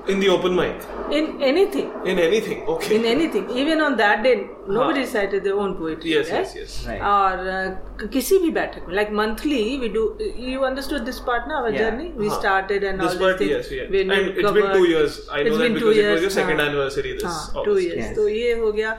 In 0.10 0.20
the 0.20 0.27
open 0.27 0.51
mic 0.53 1.12
in 1.13 1.41
anything 1.43 2.08
in 2.08 2.20
anything 2.20 2.70
okay 2.70 2.96
in 2.96 3.05
anything 3.05 3.51
even 3.60 3.81
on 3.81 3.96
that 3.96 4.20
day 4.20 4.34
nobody 4.70 5.05
cited 5.05 5.43
their 5.43 5.55
own 5.55 5.74
poetry 5.74 6.13
yes 6.13 6.31
yes 6.34 6.53
yes 6.58 6.75
और 7.03 8.08
किसी 8.13 8.38
भी 8.39 8.51
बैठक 8.51 8.88
में 8.88 8.96
like 8.96 9.12
monthly 9.13 9.77
we 9.77 9.89
do 9.89 10.03
you 10.22 10.62
understood 10.62 11.01
this 11.05 11.20
part 11.29 11.48
ना 11.48 11.58
our 11.58 11.77
journey 11.77 12.12
we 12.17 12.29
started 12.29 12.84
and 12.84 13.01
all 13.01 13.08
this 13.08 13.17
part 13.22 13.41
yes 13.41 13.72
it's 13.72 14.51
been 14.51 14.74
2 14.74 14.86
years 14.86 15.25
I 15.31 15.43
know 15.43 15.58
that 15.58 15.72
because 15.74 16.00
it 16.00 16.05
was 16.05 16.22
your 16.22 16.31
second 16.31 16.62
anniversary 16.62 17.13
this 17.13 17.41
2 17.60 17.77
years 17.79 18.15
तो 18.15 18.27
ये 18.29 18.53
हो 18.60 18.72
गया 18.72 18.93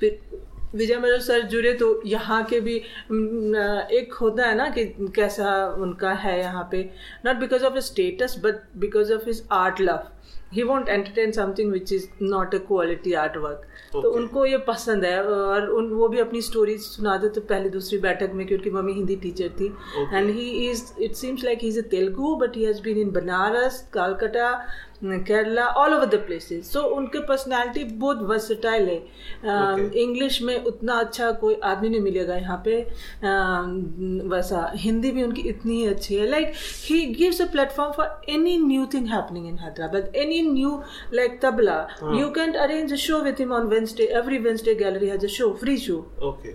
फिर 0.00 0.18
विजय 0.74 0.98
मरो 0.98 1.18
sir 1.18 1.42
जुड़े 1.48 1.72
तो 1.74 2.00
यहाँ 2.06 2.42
के 2.44 2.60
भी 2.60 2.76
एक 2.76 4.16
होता 4.20 4.46
है 4.46 4.54
ना 4.54 4.68
कि 4.68 4.84
कैसा 5.16 5.54
उनका 5.78 6.12
है 6.24 6.38
यहाँ 6.40 6.68
पे 6.70 6.82
not 7.26 7.36
because 7.36 7.64
of 7.64 7.78
status 7.84 8.36
but 8.44 8.60
because 8.78 9.12
of 9.12 9.26
his 9.26 9.46
art 9.52 9.80
love 9.80 10.08
he 10.52 10.62
want 10.62 10.88
entertain 10.88 11.32
something 11.32 11.72
which 11.72 11.92
is 11.92 12.06
not 12.22 12.54
a 12.54 12.58
quality 12.66 13.12
art 13.22 13.36
work 13.36 13.62
तो 13.92 14.10
उनको 14.10 14.44
ये 14.46 14.58
पसंद 14.58 15.04
है 15.04 15.22
और 15.24 15.68
उन 15.68 15.88
वो 15.90 16.08
भी 16.08 16.18
अपनी 16.18 16.40
स्टोरी 16.42 16.76
सुनाते 16.78 17.28
तो 17.28 17.40
पहली 17.40 17.68
दूसरी 17.70 17.98
बैठक 17.98 18.32
में 18.34 18.46
क्योंकि 18.46 18.70
मम्मी 18.70 18.92
हिंदी 18.92 19.16
टीचर 19.16 19.48
थी. 19.60 19.66
And 20.12 20.30
he 20.30 20.48
is 20.68 20.82
it 21.02 21.14
seems 21.14 21.44
like 21.44 21.58
he 21.62 21.68
is 21.68 21.78
a 21.78 21.82
Telugu 21.90 22.34
but 22.36 22.56
he 22.56 22.64
has 22.64 22.82
been 22.82 22.98
in 22.98 23.10
Banaras 23.10 23.80
Calcutta 23.92 24.50
Kerala 25.04 25.64
all 25.80 25.94
over 25.94 26.06
the 26.06 26.18
places 26.26 26.72
so 26.72 26.80
उनके 26.96 27.18
पर्सनालिटी 27.26 27.84
बहुत 27.96 28.22
वर्सेटाइल 28.28 28.88
है. 28.88 28.96
इंग्लिश 30.02 30.40
में 30.42 30.64
उतना 30.64 30.94
अच्छा 31.00 31.30
कोई 31.40 31.54
आदमी 31.64 31.88
नहीं 31.88 32.00
मिलेगा 32.00 32.36
यहाँ 32.36 32.62
पे। 32.64 32.80
Um, 32.84 33.68
वैसा 34.32 34.70
हिंदी 34.76 35.10
भी 35.12 35.22
उनकी 35.22 35.42
इतनी 35.48 35.76
ही 35.76 35.86
अच्छी 35.86 36.14
है। 36.14 36.26
Like 36.30 36.52
he 36.84 37.04
gives 37.14 37.40
a 37.42 37.46
platform 37.52 37.92
for 37.92 38.20
any 38.28 38.56
new 38.58 38.86
thing 38.94 39.06
happening 39.08 39.48
in 39.48 39.58
Hyderabad 39.58 40.12
any 40.16 40.42
new 40.42 40.80
like 41.14 41.40
tabla 41.42 41.80
you 42.18 42.30
can 42.30 42.52
arrange 42.66 42.92
a 42.92 42.96
show 43.06 43.20
with 43.22 43.40
him 43.40 43.52
on 43.52 43.66
Wednesday 43.68 44.04
every 44.18 44.38
Wednesday 44.48 44.74
gallery 44.74 45.08
has 45.08 45.26
a 45.26 45.28
show 45.38 45.52
free 45.60 45.76
show 45.78 46.04
Okay. 46.26 46.52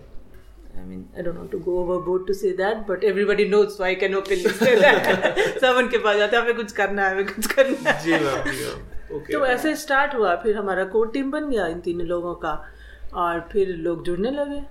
I 0.79 0.83
mean, 0.83 1.01
I 1.17 1.21
don't 1.21 1.37
want 1.37 1.51
to 1.51 1.59
go 1.59 1.77
overboard 1.79 2.25
to 2.27 2.33
say 2.33 2.51
that, 2.59 2.85
but 2.87 3.03
everybody 3.03 3.47
knows, 3.49 3.75
so 3.77 3.83
I 3.83 3.95
can 3.95 4.15
openly 4.15 4.53
say 4.61 4.75
that. 4.81 5.37
सब 5.61 5.75
उनके 5.77 5.97
पास 6.05 6.17
जाते 6.17 6.35
हैं 6.35 6.43
हमें 6.43 6.55
कुछ 6.55 6.71
करना 6.71 7.07
है 7.07 7.13
हमें 7.13 7.25
कुछ 7.25 7.45
करना 7.53 7.89
है. 7.89 8.03
जी 8.03 8.11
मैम 8.11 8.51
जी 8.51 8.65
मैम। 8.65 9.15
ओके 9.15 9.33
तो 9.33 9.45
ऐसे 9.45 9.75
स्टार्ट 9.75 10.15
हुआ 10.15 10.35
फिर 10.43 10.57
हमारा 10.57 10.83
कोर 10.95 11.11
टीम 11.13 11.31
बन 11.31 11.49
गया 11.49 11.67
इन 11.67 11.79
तीन 11.87 12.01
लोगों 12.13 12.33
का 12.45 12.53
और 13.23 13.39
फिर 13.51 13.75
लोग 13.87 14.05
जुड़ने 14.05 14.31
लगे। 14.31 14.61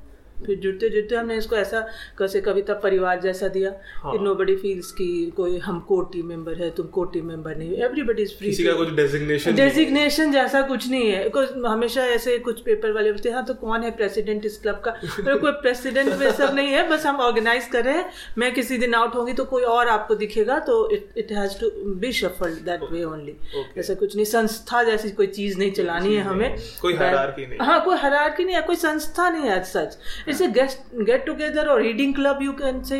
फिर 0.46 0.58
जुड़ते 0.58 0.88
जुड़ते 0.88 1.14
हमने 1.14 1.36
इसको 1.36 1.56
ऐसा 1.56 1.80
कैसे 2.18 2.40
कविता 2.40 2.74
परिवार 2.82 3.20
जैसा 3.20 3.48
दिया। 3.48 3.70
कि 4.04 4.18
नो 4.18 4.34
बडी 4.34 4.56
फील्स 4.56 4.90
की 4.92 5.08
कोई 5.36 5.58
हम 5.58 5.80
कोर 5.88 6.08
टीम 6.12 6.26
मेंबर 6.26 6.54
है 6.54 6.70
तुम 6.70 6.86
कोर 6.88 7.10
टीम 7.12 7.26
मेंबर 7.26 7.56
नहीं 7.56 7.76
एवरीबडी 7.84 8.22
इज़ 8.22 8.34
फ्री 8.38 8.48
किसी 8.48 8.64
का 8.64 8.72
कुछ 8.72 8.90
डेजिग्नेशन 8.94 9.54
डेजिग्नेशन 9.54 10.32
जैसा 10.32 10.62
कुछ 10.62 10.88
नहीं 10.90 11.10
है। 11.10 11.28
कुछ 11.28 11.52
हमेशा 11.66 12.06
ऐसे 12.08 12.38
कुछ 12.38 12.60
पेपर 12.60 12.92
वाले 12.92 13.12
बोलते 13.12 13.28
हैं 13.28 13.36
हाँ 13.36 13.44
तो 13.44 13.54
कौन 13.54 13.82
है 13.82 13.90
प्रेसिडेंट 13.96 14.46
इस 14.46 14.58
क्लब 14.62 14.80
का? 14.84 14.90
तो 14.90 15.38
कोई 15.38 15.52
प्रेसिडेंट 15.60 16.12
में 16.14 16.30
सब 16.32 16.54
नहीं 16.54 16.68
है 16.68 16.88
बस 16.88 17.06
हम 17.06 17.20
ऑर्गेनाइज 17.20 17.66
कर 17.72 17.84
रहे 17.84 17.94
हैं। 17.94 18.10
मैं 18.38 18.52
किसी 18.54 18.78
दिन 18.78 18.94
आउट 18.94 19.14
होंगी 19.14 19.32
तो 19.32 19.44
कोई 19.44 19.62
और 19.70 19.88
आपको 19.88 20.14
दिखेगा 20.14 20.58
तो 20.60 20.78
it 20.90 21.08
it 21.18 21.32
has 21.32 21.58
to 21.60 21.70
be 22.00 22.12
shuffled 22.12 22.58
that 22.64 22.82
way 22.92 23.04
only 23.04 23.36
ऐसा 23.78 23.94
कुछ 23.94 24.16
नहीं। 24.16 24.24
संस्था 24.26 24.82
जैसी 24.84 25.10
कोई 25.10 25.26
चीज़ 25.28 25.58
नहीं 25.58 25.70
चलानी 25.72 26.14
है 26.14 26.22
हमें। 26.22 26.56
कोई 26.80 26.92
hierarchy 26.92 27.48
नहीं। 27.48 27.58
हाँ। 27.60 27.84
कोई 27.84 27.96
हरारकी 27.96 28.44
नहीं 28.44 28.56
है 28.56 28.62
कोई 28.62 28.76
संस्था 28.76 29.28
नहीं 29.30 29.50
है 29.50 29.62
such 29.64 29.98
it's 30.30 30.42
just 30.54 30.94
get 31.02 31.26
together 31.26 31.66
और 31.66 31.82
reading 31.82 32.14
club 32.14 32.42
you 32.42 32.52
can 32.62 32.82
say 32.82 32.98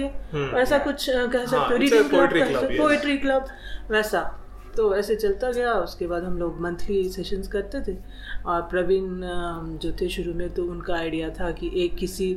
ऐसा 0.61 0.79
कुछ 0.79 1.07
कह 1.11 1.45
सकते 1.47 1.73
हो 1.73 1.77
reading 1.77 2.09
club 2.11 2.19
poetry 2.21 2.45
club, 2.51 2.65
yes. 2.65 2.79
Poetry 2.79 3.17
club 3.19 3.47
वैसा। 3.91 4.21
तो 4.77 4.95
ऐसे 4.97 5.15
चलता 5.17 5.51
गया 5.53 5.73
उसके 5.75 6.07
बाद 6.07 6.25
हम 6.25 6.39
लोग 6.39 6.61
मंथली 6.61 7.09
सेशंस 7.11 7.49
करते 7.49 7.81
थे। 7.87 7.97
और 8.47 8.61
प्रवीण 8.71 9.21
जो 9.83 9.93
थे 10.01 10.09
शुरू 10.09 10.35
में 10.35 10.49
तो 10.55 10.65
उनका 10.65 10.95
आइडिया 10.95 11.31
था 11.31 11.51
कि 11.53 11.71
एक 11.85 11.97
किसी 11.97 12.29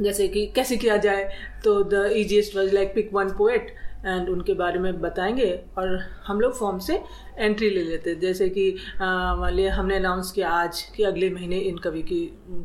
जैसे 0.00 0.28
कि 0.28 0.46
कैसे 0.56 0.76
किया 0.76 0.96
जाए 0.96 1.22
तो 1.64 1.82
the 1.84 2.04
easiest 2.16 2.56
was 2.56 2.74
like 2.74 2.94
pick 2.94 3.10
one 3.12 3.28
poet 3.38 3.74
and 4.06 4.28
उनके 4.28 4.54
बारे 4.54 4.78
में 4.78 5.00
बताएँगे 5.00 5.50
और 5.78 5.98
हम 6.26 6.40
लोग 6.40 6.58
फॉर्म 6.58 6.78
से 6.78 7.00
एंट्री 7.38 7.70
ले 7.70 7.82
लेते 7.84 8.10
हैं। 8.10 8.20
जैसे 8.20 8.48
कि 8.48 8.70
मान 9.00 9.52
लिया 9.54 9.74
हमने 9.74 9.96
अनाउंस 9.96 10.32
किया 10.32 10.50
आज 10.50 10.82
कि 10.96 11.02
अगले 11.04 11.30
महीने 11.30 11.58
इन 11.58 11.78
कवि 11.78 12.02
की 12.02 12.20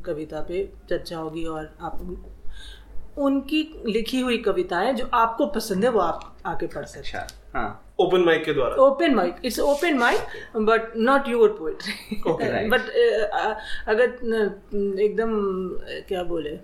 कविता 0.06 0.42
पे 0.48 0.70
चर्चा 0.90 1.18
होगी 1.18 1.46
और 1.46 1.74
आप 1.82 2.00
उनकी 3.18 3.62
लिखी 3.88 4.20
हुई 4.20 4.38
कविताएँ 4.42 4.94
जो 4.94 5.10
आपको 5.14 5.46
पसंद 5.56 5.84
है 5.84 5.90
वो 5.92 6.00
आप 6.00 6.36
आके 6.46 6.68
पढ़ 6.68 6.86
सकते 6.86 7.00
अच्छा 7.00 7.28
हाँ। 7.56 7.80
ओपन 8.00 8.22
माइक 8.26 8.44
के 8.46 8.54
द्वारा। 8.54 8.76
Open 8.84 9.14
mic 9.16 9.36
it's 9.46 9.60
open 9.60 9.98
mic 9.98 10.20
but 10.58 10.96
not 10.98 11.28
your 11.28 11.50
poetry 11.60 12.70
but 12.70 12.90
अगर 13.88 14.04
एकदम 15.02 15.32
क्या 16.08 16.24
बोले? 16.24 16.58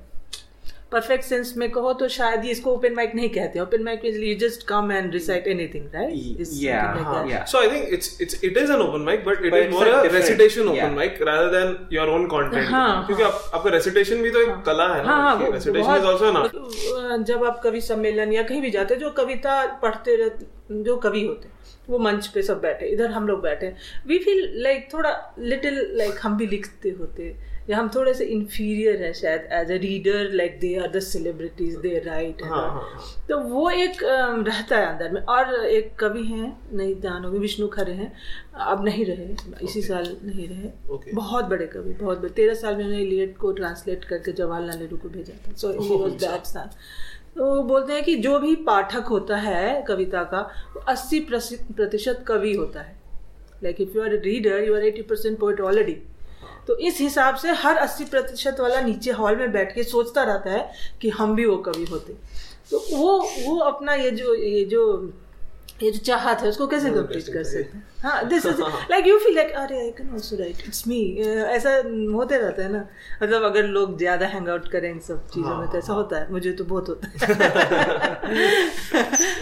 परफेक्ट 0.91 1.23
सेंस 1.23 1.53
में 1.57 1.69
कहो 1.71 1.91
तो 1.93 2.07
शायद 2.13 2.45
ये 2.45 2.51
इसको 2.51 2.71
ओपन 2.75 2.93
माइक 2.95 3.11
नहीं 3.15 3.29
कहते 3.29 3.59
open 3.59 3.83
mic 3.83 4.05
you 4.05 4.33
just 4.39 4.63
come 4.67 4.91
and 4.91 5.13
recite 5.13 5.47
anything 5.47 5.85
right 5.95 6.39
yeah. 6.61 7.43
So 7.51 7.59
I 7.59 7.67
think 7.73 7.91
it's 7.97 8.09
it's 8.25 8.37
it 8.49 8.57
is 8.61 8.71
an 8.75 8.83
open 8.85 9.05
mic, 9.09 9.21
but 9.27 9.43
it 9.45 9.53
But 9.55 9.59
is 9.59 9.67
it's 9.67 9.75
more 9.75 9.83
a 9.85 9.91
a 9.91 10.01
different- 10.05 10.15
recitation 10.17 10.71
open 10.71 10.79
yeah. 10.79 10.95
mic 10.99 11.19
rather 11.29 11.51
than 11.55 11.75
your 11.97 12.07
own 12.15 12.25
content. 12.33 12.69
हाँ, 12.71 13.05
क्योंकि 13.07 13.23
आप, 13.23 13.51
आपका 13.53 13.71
recitation 13.77 14.23
भी 14.23 14.31
तो 14.37 14.41
एक 14.41 14.63
कला 14.65 14.87
है 14.95 15.03
ना 15.05 15.13
हाँ 15.13 15.35
हाँ 15.37 15.51
is 15.59 16.09
also 16.13 16.31
an 16.31 16.41
art. 16.41 16.55
बहुत- 16.55 17.25
जब 17.27 17.43
आप 17.45 17.61
कवि 17.63 17.81
सम्मेलन 17.81 18.33
या 18.33 18.43
कहीं 18.49 18.61
भी 18.61 18.71
जाते 18.71 18.95
जो 19.05 19.09
कविता 19.21 19.55
पढ़ते 19.81 20.15
रहते 20.23 20.83
जो 20.83 20.95
कवि 21.05 21.25
होते 21.25 21.57
वो 21.89 21.97
मंच 21.99 22.27
पे 22.33 22.41
सब 22.43 22.59
बैठे 22.61 22.87
इधर 22.93 23.11
हम 23.11 23.27
लोग 23.27 23.41
बैठे 23.43 23.73
वी 24.07 24.17
फील 24.25 24.41
लाइक 24.63 24.87
थोड़ा 24.93 25.13
लिटिल 25.53 25.79
लाइक 25.97 26.19
हम 26.23 26.37
भी 26.37 26.47
लिखते 26.47 26.89
होते 26.99 27.29
या 27.69 27.77
हम 27.77 27.89
थोड़े 27.95 28.13
से 28.13 28.25
इंफीरियर 28.25 29.01
हैं 29.03 29.11
शायद 29.13 29.47
as 29.53 29.71
a 29.71 29.75
reader 29.81 30.31
like 30.33 30.59
they 30.59 30.75
are 30.75 30.87
the 30.91 30.99
celebrities 31.01 31.75
they 31.77 31.97
right 32.05 32.41
तो 33.29 33.39
वो 33.39 33.69
एक 33.71 34.03
रहता 34.03 34.77
है 34.77 34.85
अंदर 34.85 35.11
में। 35.11 35.21
और 35.23 35.53
एक 35.65 35.93
कवि 35.99 36.23
हैं 36.25 36.47
नहीं 36.73 36.95
ध्यान 37.01 37.23
होगी 37.25 37.39
विष्णु 37.39 37.67
खरे 37.69 37.93
हैं। 37.93 38.11
अब 38.67 38.83
नहीं 38.85 39.05
रहे 39.05 39.25
इसी 39.25 39.79
okay. 39.79 39.87
साल 39.87 40.15
नहीं 40.23 40.47
रहे। 40.47 40.69
Okay. 40.95 41.15
बहुत 41.15 41.45
बड़े 41.45 41.67
कवि 41.67 41.93
बहुत 42.01 42.19
बड़े। 42.19 42.33
तेरह 42.33 42.53
साल 42.55 42.75
में 42.75 42.83
उन्होंने 42.83 43.03
इलियट 43.03 43.37
को 43.37 43.51
ट्रांसलेट 43.51 44.05
करके 44.05 44.31
जवाहरलाल 44.33 44.77
नेहरू 44.77 44.97
को 44.97 45.09
भेजा 45.09 45.33
था। 45.47 45.53
सो 45.55 45.71
ही 45.71 46.01
वाज 46.01 46.11
दैट 46.23 46.45
सन 46.45 46.69
तो 47.35 47.45
वो 47.45 47.61
बोलते 47.63 47.93
हैं 47.93 48.03
कि 48.03 48.15
जो 48.17 48.39
भी 48.39 48.55
पाठक 48.67 49.05
होता 49.07 49.35
है 49.37 49.81
कविता 49.87 50.23
का 50.31 50.39
वो 50.75 50.79
अस्सी 50.89 51.19
प्रतिशत 51.29 52.23
कवि 52.27 52.53
होता 52.53 52.81
है। 52.81 52.97
Like 53.63 53.81
if 53.81 53.97
you 53.97 54.03
are 54.03 54.15
reader 54.21 54.63
you 54.63 54.75
are 54.75 54.83
eighty 54.85 55.01
percent 55.01 55.37
poet 55.39 55.61
already 55.61 55.97
तो 56.67 56.77
इस 56.77 56.99
हिसाब 57.01 57.35
से 57.35 57.51
हर 57.51 57.75
अस्सी 57.75 58.05
प्रतिशत 58.05 58.59
वाला 58.59 58.81
नीचे 58.81 59.11
हॉल 59.11 59.35
में 59.35 59.51
बैठ 59.51 59.73
के 59.75 59.83
सोचता 59.83 60.23
रहता 60.23 60.51
है 60.51 60.71
कि 61.01 61.09
हम 61.09 61.35
भी 61.35 61.45
वो 61.45 61.57
कवि 61.57 61.85
होते। 61.85 62.13
तो 62.71 62.83
वो 62.93 63.17
वो 63.47 63.57
अपना 63.57 63.93
ये 63.93 64.11
जो 64.11 64.35
ये 64.35 64.63
जो 64.65 65.11
ये 65.83 65.91
जो 65.91 65.99
चाहत 66.05 66.41
है 66.41 66.49
उसको 66.49 66.67
कैसे 66.67 66.89
कंप्लीट 66.91 67.33
कर 67.33 67.43
सकते 67.43 67.87
हाँ? 68.03 68.23
This 68.29 68.45
is 68.45 68.61
like 68.91 69.07
you 69.07 69.17
feel 69.19 69.35
like 69.35 69.51
अरे 69.57 69.79
I 69.79 69.89
can 69.97 70.09
also 70.13 70.35
write 70.35 70.63
it's 70.67 70.87
me 70.87 70.99
ऐसा 71.55 71.75
होते 72.13 72.37
रहता 72.37 72.63
है 72.63 72.71
ना। 72.71 72.85
मतलब 73.23 73.43
अगर 73.43 73.63
लोग 73.67 73.97
ज़्यादा 73.97 74.25
हैंग 74.27 74.49
आउट 74.49 74.67
करें 74.71 74.89
इन 74.91 74.99
सब 75.07 75.27
चीज़ों 75.33 75.55
में 75.57 75.67
तो 75.71 75.77
ऐसा 75.77 75.93
होता 75.93 76.19
है। 76.19 76.31
मुझे 76.31 76.51
तो 76.51 76.63
बहुत 76.65 76.89
होता 76.89 77.07
है। 77.07 77.17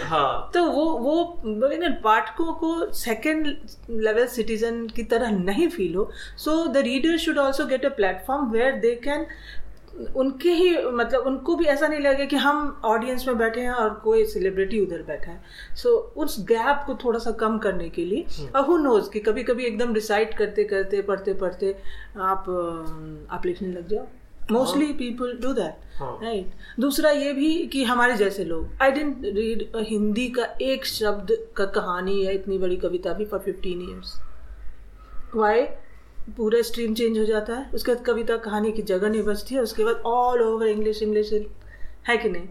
हाँ। 0.08 0.50
तो 0.54 0.64
वो 0.64 0.84
वो 0.98 1.42
लेकिन 1.46 1.92
पाठकों 2.04 2.52
को 2.62 2.70
सेकंड 2.94 3.46
लेवल 3.90 4.26
सिटीजन 4.26 4.86
की 4.96 5.02
तरह 5.12 5.30
नहीं 5.30 5.68
फील 5.68 5.94
हो। 5.94 6.10
So 6.44 6.66
the 6.66 6.76
reader 6.86 7.16
should 7.18 7.38
also 7.38 7.66
get 7.66 7.84
a 7.86 7.88
platform 7.96 8.50
where 8.52 8.72
they 8.80 8.94
can 9.04 9.26
उनके 10.16 10.50
ही 10.50 10.70
मतलब 10.86 11.26
उनको 11.26 11.54
भी 11.56 11.64
ऐसा 11.64 11.86
नहीं 11.88 12.00
लगे 12.00 12.26
कि 12.26 12.36
हम 12.36 12.80
ऑडियंस 12.84 13.26
में 13.28 13.38
बैठे 13.38 13.60
हैं 13.60 13.70
और 13.70 13.90
कोई 14.04 14.24
सेलिब्रिटी 14.26 14.80
उधर 14.80 15.02
बैठा 15.02 15.30
है। 15.30 15.40
सो 15.76 15.88
so, 15.88 16.24
उस 16.24 16.40
गैप 16.48 16.84
को 16.86 16.94
थोड़ा 17.04 17.18
सा 17.18 17.30
कम 17.40 17.58
करने 17.58 17.88
के 17.88 18.04
लिए 18.04 18.48
और 18.56 18.64
हु 18.64 18.76
नोज़ 18.76 19.10
कि 19.10 19.20
कभी 19.20 19.42
कभी 19.42 19.64
एकदम 19.64 19.94
डिसाइड 19.94 20.36
करते 20.38 20.64
करते 20.64 21.02
पढ़ते 21.02 21.34
पढ़ते 21.34 21.74
आप 22.16 22.48
आप 23.30 23.46
लिखने 23.46 23.68
लग 23.68 23.88
जाओ। 23.88 24.06
Mostly 24.52 24.86
people 24.92 25.32
do 25.40 25.52
that. 25.52 26.00
Right 26.02 26.80
दूसरा 26.80 27.10
ये 27.10 27.32
भी 27.32 27.50
कि 27.66 27.82
हमारे 27.84 28.16
जैसे 28.16 28.44
लोग 28.44 28.82
आई 28.82 28.90
डेंट 28.90 29.24
रीड 29.24 29.66
हिंदी 29.88 30.28
का 30.28 30.44
एक 30.62 30.84
शब्द 30.86 31.36
का 31.56 31.64
कहानी 31.74 32.22
या 32.24 32.30
इतनी 32.32 32.58
बड़ी 32.58 32.76
कविता 32.76 33.12
भी 33.12 33.24
फॉर 33.24 33.40
फिफ्टीन 33.40 33.82
ईयर्स 33.82 34.14
वाई 35.34 35.66
पूरा 36.36 36.60
स्ट्रीम 36.62 36.94
चेंज 36.94 37.18
हो 37.18 37.24
जाता 37.24 37.54
है। 37.54 37.70
उसके 37.74 37.94
बाद 37.94 38.04
कविता 38.04 38.36
कहानी 38.36 38.72
की 38.72 38.82
जगह 38.82 39.08
नहीं 39.08 39.22
बचती 39.22 39.54
है। 39.54 39.60
उसके 39.60 39.84
बाद 39.84 40.02
ऑल 40.06 40.42
ओवर 40.42 40.66
इंग्लिश 40.66 41.02
इंग्लिश 41.02 41.32
है 42.08 42.16
कि 42.16 42.28
नहीं? 42.28 42.48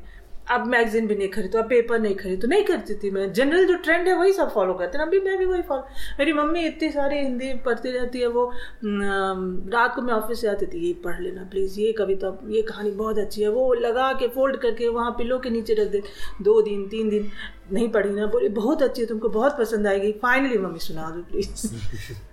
अब 0.49 0.65
मैगजीन 0.67 1.07
भी 1.07 1.15
नहीं 1.15 1.27
खरीदो 1.29 1.59
अब 1.59 1.69
पेपर 1.69 1.99
नहीं 1.99 2.15
खरीदो 2.15 2.47
नहीं 2.47 2.63
करती 2.65 2.95
थी 2.95 3.09
मैं। 3.11 3.31
जनरल 3.33 3.65
जो 3.67 3.75
ट्रेंड 3.77 4.07
है 4.07 4.13
वही 4.17 4.33
सब 4.33 4.49
फॉलो 4.51 4.73
करते 4.73 4.97
हैं। 4.97 5.05
अभी 5.05 5.19
मैं 5.21 5.37
भी 5.37 5.45
वही 5.45 5.61
फॉलो 5.61 5.83
मेरी 6.19 6.33
मम्मी 6.33 6.65
इतनी 6.65 6.89
सारी 6.91 7.17
हिंदी 7.17 7.53
पढ़ती 7.65 7.91
रहती 7.91 8.19
है 8.19 8.27
वो 8.27 8.45
रात 8.85 9.95
को 9.95 10.01
मैं 10.01 10.13
ऑफ़िस 10.13 10.41
से 10.41 10.47
आती 10.47 10.65
थी 10.65 10.85
ये 10.87 10.93
पढ़ 11.03 11.19
लेना 11.21 11.43
प्लीज़ 11.51 11.79
ये 11.79 11.91
कविता 11.93 12.37
ये 12.49 12.61
कहानी 12.63 12.91
बहुत 12.93 13.17
अच्छी 13.19 13.41
है। 13.41 13.49
वो 13.49 13.73
लगा 13.75 14.11
के 14.13 14.27
फोल्ड 14.35 14.57
करके 14.61 14.87
वहाँ 14.89 15.11
पिलो 15.17 15.39
के 15.39 15.49
नीचे 15.49 15.73
रख 15.73 15.87
दे। 15.91 16.01
दो 16.41 16.61
दिन 16.61 16.87
तीन 16.89 17.09
दिन 17.09 17.29
नहीं 17.73 17.89
पढ़ी 17.91 18.09
ना 18.11 18.25
बोली 18.27 18.49
बहुत 18.51 18.81
अच्छी 18.83 19.01
है 19.01 19.07
तुमको 19.07 19.29
बहुत 19.29 19.57
पसंद 19.59 19.87
आएगी। 19.87 20.11
फाइनली 20.21 20.57
मम्मी 20.57 20.79
सुना 20.79 21.09
दो 21.09 21.21
please 21.31 21.67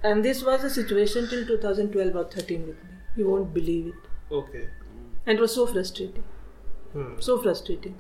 and 0.07 0.23
this 0.23 0.45
was 0.45 0.67
a 0.67 0.69
situation 0.71 1.27
till 1.27 1.45
2012 1.47 2.17
और 2.17 2.31
13 2.35 2.65
with 2.67 2.77
me. 2.85 3.23
You 3.23 3.29
won't 3.29 3.49
believe 3.55 3.87
it 3.89 4.33
okay 4.35 4.63
and 5.31 5.41
was 5.41 5.51
so 5.51 5.67
frustrating 5.67 6.25
so 6.97 7.37
frustrating 7.37 7.95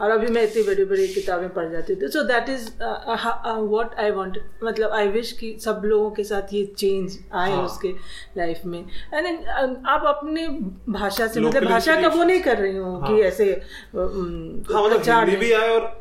और 0.00 0.10
अभी 0.10 0.26
मैं 0.26 0.42
इतनी 0.42 0.62
बड़ी 0.62 0.84
बड़ी 0.84 1.08
किताबें 1.08 1.48
पढ़ 1.48 1.70
जाती 1.72 1.94
थी 1.94 2.08
so 2.08 2.22
that 2.22 2.48
is 2.48 2.70
what 2.80 3.94
I 3.94 4.10
want 4.10 4.38
मतलब 4.64 4.90
आई 4.90 5.08
विश 5.08 5.32
कि 5.32 5.58
सब 5.60 5.82
लोगों 5.84 6.10
के 6.10 6.24
साथ 6.24 6.42
ये 6.52 6.64
चेंज 6.78 7.18
आए 7.32 7.50
हाँ। 7.50 7.64
उसके 7.64 7.88
लाइफ 8.36 8.60
में 8.66 8.78
एंड 9.14 9.46
आप 9.86 10.04
अपनी 10.06 10.46
भाषा 10.92 11.26
से 11.26 11.40
मतलब 11.40 11.64
भाषा 11.64 12.00
का 12.00 12.08
वो 12.08 12.24
नहीं 12.24 12.40
कर 12.40 12.58
रही 12.58 12.76
हूँ 12.76 13.00
हाँ. 13.00 13.16
कि। 13.16 13.22
ऐसे 13.22 13.62
um, 13.94 14.72
हाँ 14.72 14.84
मतलब 14.84 15.38
भी 15.38 15.52
आए 15.52 15.68
और 15.68 16.00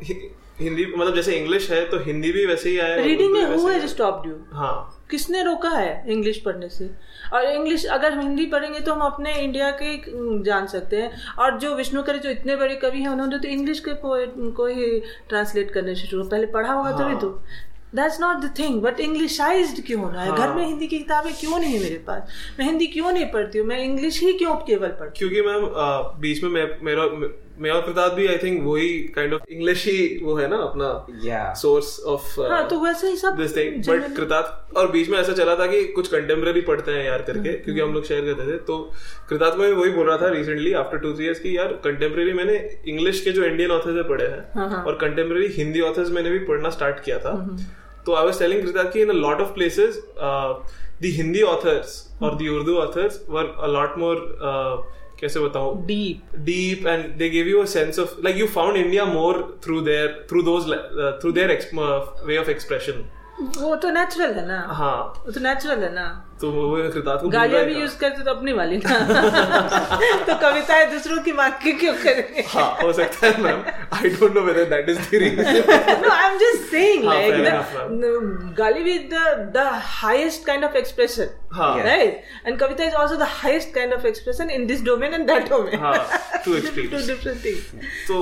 हिंदी 0.60 0.86
मतलब 0.98 1.16
जैसे 1.16 1.36
इंग्लिश 1.36 1.72
है 1.72 1.86
तो 1.90 2.00
हिंदी 2.00 2.32
भी 2.32 2.46
वैसे 2.46 2.70
ही 2.70 2.80
आए 2.80 3.04
रीडिंग 3.04 3.32
में 3.34 3.46
भी 3.46 3.56
हु 3.56 3.68
वैसे 3.68 3.80
हैज़ 3.80 3.86
स्टॉप्ड 3.86 4.30
यू 4.30 4.36
आए। 4.36 4.50
हाँ 4.54 4.93
किसने 5.14 5.44
रोका 5.44 5.70
है 5.70 6.04
इंग्लिश 6.08 6.38
पढ़ने 6.42 6.70
से? 6.70 6.90
और 7.34 7.46
इंग्लिश 7.46 7.86
अगर 7.88 8.14
हम 8.14 8.22
हिंदी 8.22 8.46
पढ़ेंगे 8.48 8.80
तो 8.80 8.94
हम 8.94 9.02
अपने 9.04 9.34
इंडिया 9.36 9.70
के 9.82 9.96
जान 10.44 10.68
सकते 10.68 11.02
हैं। 11.02 11.12
और 11.40 11.60
जो 11.60 11.74
विष्णु 11.76 12.04
करे 12.04 12.20
जो 12.20 12.30
इतने 12.30 12.56
बड़े 12.56 12.76
कवि 12.78 13.02
हैं 13.02 13.10
उन्होंने 13.10 13.40
तो 13.40 13.48
इंग्लिश 13.50 13.80
के 13.80 13.94
पोएट 14.02 14.34
को 14.58 14.66
ही 14.68 15.00
ट्रांसलेट 15.30 15.72
करने 15.72 15.96
शुरू 15.98 16.24
पहले 16.26 16.48
पढ़ा 16.48 16.74
होगा 16.74 16.92
तभी 16.94 17.12
हाँ। 17.12 17.20
तो। 17.22 17.30
That's 17.96 18.20
not 18.22 18.38
the 18.38 18.54
thing 18.60 18.82
but 18.82 19.00
Englishise 19.00 19.84
क्यों 19.88 20.02
होना 20.02 20.22
है 20.22 20.30
हाँ। 20.30 20.38
घर 20.38 20.54
में 20.54 20.66
हिंदी 20.66 20.88
की 20.88 20.98
किताबें 20.98 21.34
क्यों 21.40 21.60
नहीं 21.60 21.74
है 21.74 21.80
मेरे 21.82 21.98
पास? 22.08 22.30
मैं 22.60 22.66
हिंदी 22.66 22.88
क्यों 22.88 23.12
नहीं 23.12 23.26
पढ़ती 23.32 23.60
हूँ? 23.60 23.68
मैं 23.68 23.78
इंग्लिश 23.80 24.20
ही 24.22 24.34
क्यों 24.34 24.56
केवल 24.68 24.88
पढ़ती 24.90 25.26
हूँ? 25.26 25.32
क्योंकि 25.32 25.48
मैम 25.50 25.68
बीच 26.22 26.44
में 26.44 26.50
मैं 26.50 26.66
मेरा 26.84 27.04
मैं 27.60 27.72
और 27.72 27.82
प्रताप 27.82 28.12
भी 28.14 28.26
आई 28.28 28.38
थिंक 28.38 28.62
वही 28.64 28.88
काइंड 29.16 29.34
ऑफ़ 29.34 29.42
इंग्लिश 29.50 29.86
ही 29.88 30.20
वो 30.24 30.36
है 30.36 30.48
ना 30.48 30.58
अपना. 30.58 31.54
सोर्स 31.54 32.00
ऑफ़ 32.08 32.40
हाँ 32.42 32.68
तो 32.70 32.80
वैसे 32.80 33.08
ही 33.08 33.18
सब 33.18 33.36
दिस 33.38 33.56
थिंग 33.58 33.84
बट 33.88 34.16
कृतार्थ 34.16 34.78
और 34.78 34.92
बीच 34.92 35.10
में 35.10 35.18
ऐसा 35.20 35.34
चला 35.34 35.56
था 35.56 35.68
कि 35.68 35.84
कुछ 35.94 36.08
कंटेम्प्रेरी 36.08 36.62
पढ़ते 36.62 36.92
हैं 36.92 37.04
यार 37.06 37.22
करके 37.22 37.50
हम्म, 37.50 37.64
क्योंकि 37.64 37.82
हम 37.82 37.94
लोग 37.94 38.06
शेयर 38.06 38.26
करते 38.26 38.52
थे। 38.52 38.58
तो 38.60 38.78
कृतार्थ 39.30 39.58
में 39.60 39.72
वही 39.72 39.92
बोल 39.92 40.08
रहा 40.08 40.18
था 40.18 40.30
recently 40.30 40.74
after 40.82 40.98
two 40.98 41.14
three 41.14 41.26
years 41.26 41.40
की 41.40 41.56
यार 41.58 41.74
कंटेम्प्रेरी 41.84 42.34
मैंने 42.34 42.58
इंग्लिश 42.88 43.22
के 43.22 43.32
जो 43.32 43.44
इंडियन 43.46 43.72
ऑथर्स 43.72 43.96
है 43.98 44.04
पढ़े 44.10 44.28
हाँ, 44.28 44.38
हैं 44.60 44.70
हाँ। 44.70 44.84
और 44.84 44.98
कंटेम्प्रेरी 45.02 45.54
हिंदी 45.54 45.82
ऑथर्स 45.82 46.10
मैंने 46.12 46.30
भी 46.30 46.40
पढ़ना 46.46 46.70
स्टार्ट 46.70 47.04
किया 47.06 47.20
था। 47.20 47.32
हम्म, 47.32 47.58
तो 48.06 48.16
आई 48.16 48.26
वाज 48.26 48.40
टेलिंग 48.40 48.62
कृतार्थ 48.64 48.94
की 48.94 49.02
in 49.02 49.10
a 49.10 49.14
lot 49.14 49.42
of 49.42 49.54
places 49.54 50.02
the 51.02 51.12
Hindi 51.16 51.42
authors 51.42 51.96
और 52.24 52.36
the 52.36 52.50
Urdu 52.56 52.76
authors 52.78 53.24
were 53.30 53.54
a 53.60 53.68
lot 53.68 53.98
more 53.98 54.18
कैसे 55.24 55.40
बताऊँ 55.40 55.76
deep 55.88 56.38
gave 57.36 57.50
you 57.54 57.64
a 57.64 57.68
sense 57.74 58.00
of 58.06 58.16
like 58.28 58.40
you 58.44 58.48
found 58.60 58.80
india 58.86 59.06
more 59.18 59.34
through 59.66 59.82
their 59.90 60.08
through 60.32 60.46
those 60.52 60.72
uh, 60.78 61.12
through 61.22 61.36
their 61.40 61.52
ex- 61.58 61.74
uh, 61.90 62.00
way 62.32 62.40
of 62.46 62.56
expression 62.56 63.04
वो 63.58 63.76
तो 63.84 63.90
natural 63.92 64.34
है 64.34 64.46
ना 64.48 64.58
हाँ 64.80 64.96
वो 65.26 65.32
तो 65.32 65.40
natural 65.42 65.84
है 65.84 65.94
ना 65.94 66.04
तो 66.44 66.50
वो 66.52 66.78
तो 66.78 67.30
गालियाँ 67.30 67.64
भी 67.66 67.74
यूज़ 67.74 67.98
करते 67.98 68.24
तो 68.24 68.32
अपनी 68.32 68.54
वाली 68.54 68.78
ना। 68.78 68.98
तो 70.28 70.36
कविताएँ 70.36 70.92
दूसरों 70.92 71.22
की 71.24 71.32
वाक्य 71.32 71.72
क्यों 71.72 71.94
करेंगे? 71.94 72.44
हाँ, 72.48 72.78
हो 72.84 72.94
सकता 72.94 73.28
है 73.28 73.42
ma'am 73.42 73.64
I 73.94 74.10
don't 74.10 74.36
know 74.36 74.42
whether 74.42 74.66
that 74.70 74.90
is 74.90 75.00
the 75.00 75.08
reason 75.14 76.02
no 76.02 76.10
I 76.10 76.32
am 76.32 76.38
just 76.38 76.72
saying 76.72 77.04
like 77.04 77.34
गाली 78.58 78.84
भी 78.84 79.00
the 79.00 79.70
highest 79.84 80.46
kind 80.46 80.64
of 80.64 80.76
expression 80.78 81.30
right 81.60 82.24
and 82.48 82.60
Kavita 82.60 82.84
is 82.84 82.94
also 82.94 83.16
the 83.16 83.22
highest 83.22 83.74
kind 83.74 83.94
of 83.94 84.08
expression 84.08 84.50
in 84.50 84.66
this 84.66 84.84
domain 84.84 85.14
and 85.14 85.28
that 85.28 85.50
domain 85.50 85.80
हाँ 85.80 86.08
two 86.46 86.56
extremes 86.56 86.92
two 86.92 86.98
different 87.08 87.46
things 87.46 87.72
तो 88.08 88.20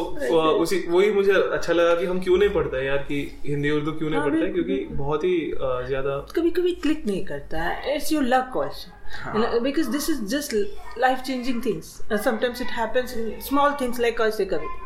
उसी 0.51 0.83
वही 0.87 1.11
मुझे 1.11 1.31
अच्छा 1.31 1.73
लगा 1.73 1.95
कि 1.95 2.05
हम 2.05 2.19
क्यों 2.19 2.37
नहीं 2.37 2.49
पढ़ते 2.49 2.85
यार 2.85 2.97
कि 2.97 3.39
हिंदी 3.45 3.69
उर्दू 3.69 3.91
क्यों 3.91 4.09
नहीं 4.09 4.21
पढ़ते 4.21 4.47
क्योंकि 4.47 4.87
बहुत 4.91 5.23
ही 5.23 5.53
ज़्यादा 5.87 6.17
कभी-कभी 6.35 6.71
क्लिक 6.71 7.03
नहीं 7.07 7.25
करता। 7.25 7.57
है 7.61 7.99
it's 8.11 8.13
your 8.13 8.23
luck 8.23 8.55
also 8.57 9.59
because 9.59 9.89
this 9.89 10.09
is 10.09 10.21
just 10.35 10.53
life 10.99 11.19
changing 11.25 11.65
things 11.65 11.97
sometimes 12.23 12.61
it 12.61 12.67
happens 12.77 13.17
in 13.17 13.39
small 13.47 13.75
things 13.81 13.99
like 13.99 14.21
ऐसे 14.21 14.45
कभी 14.53 14.79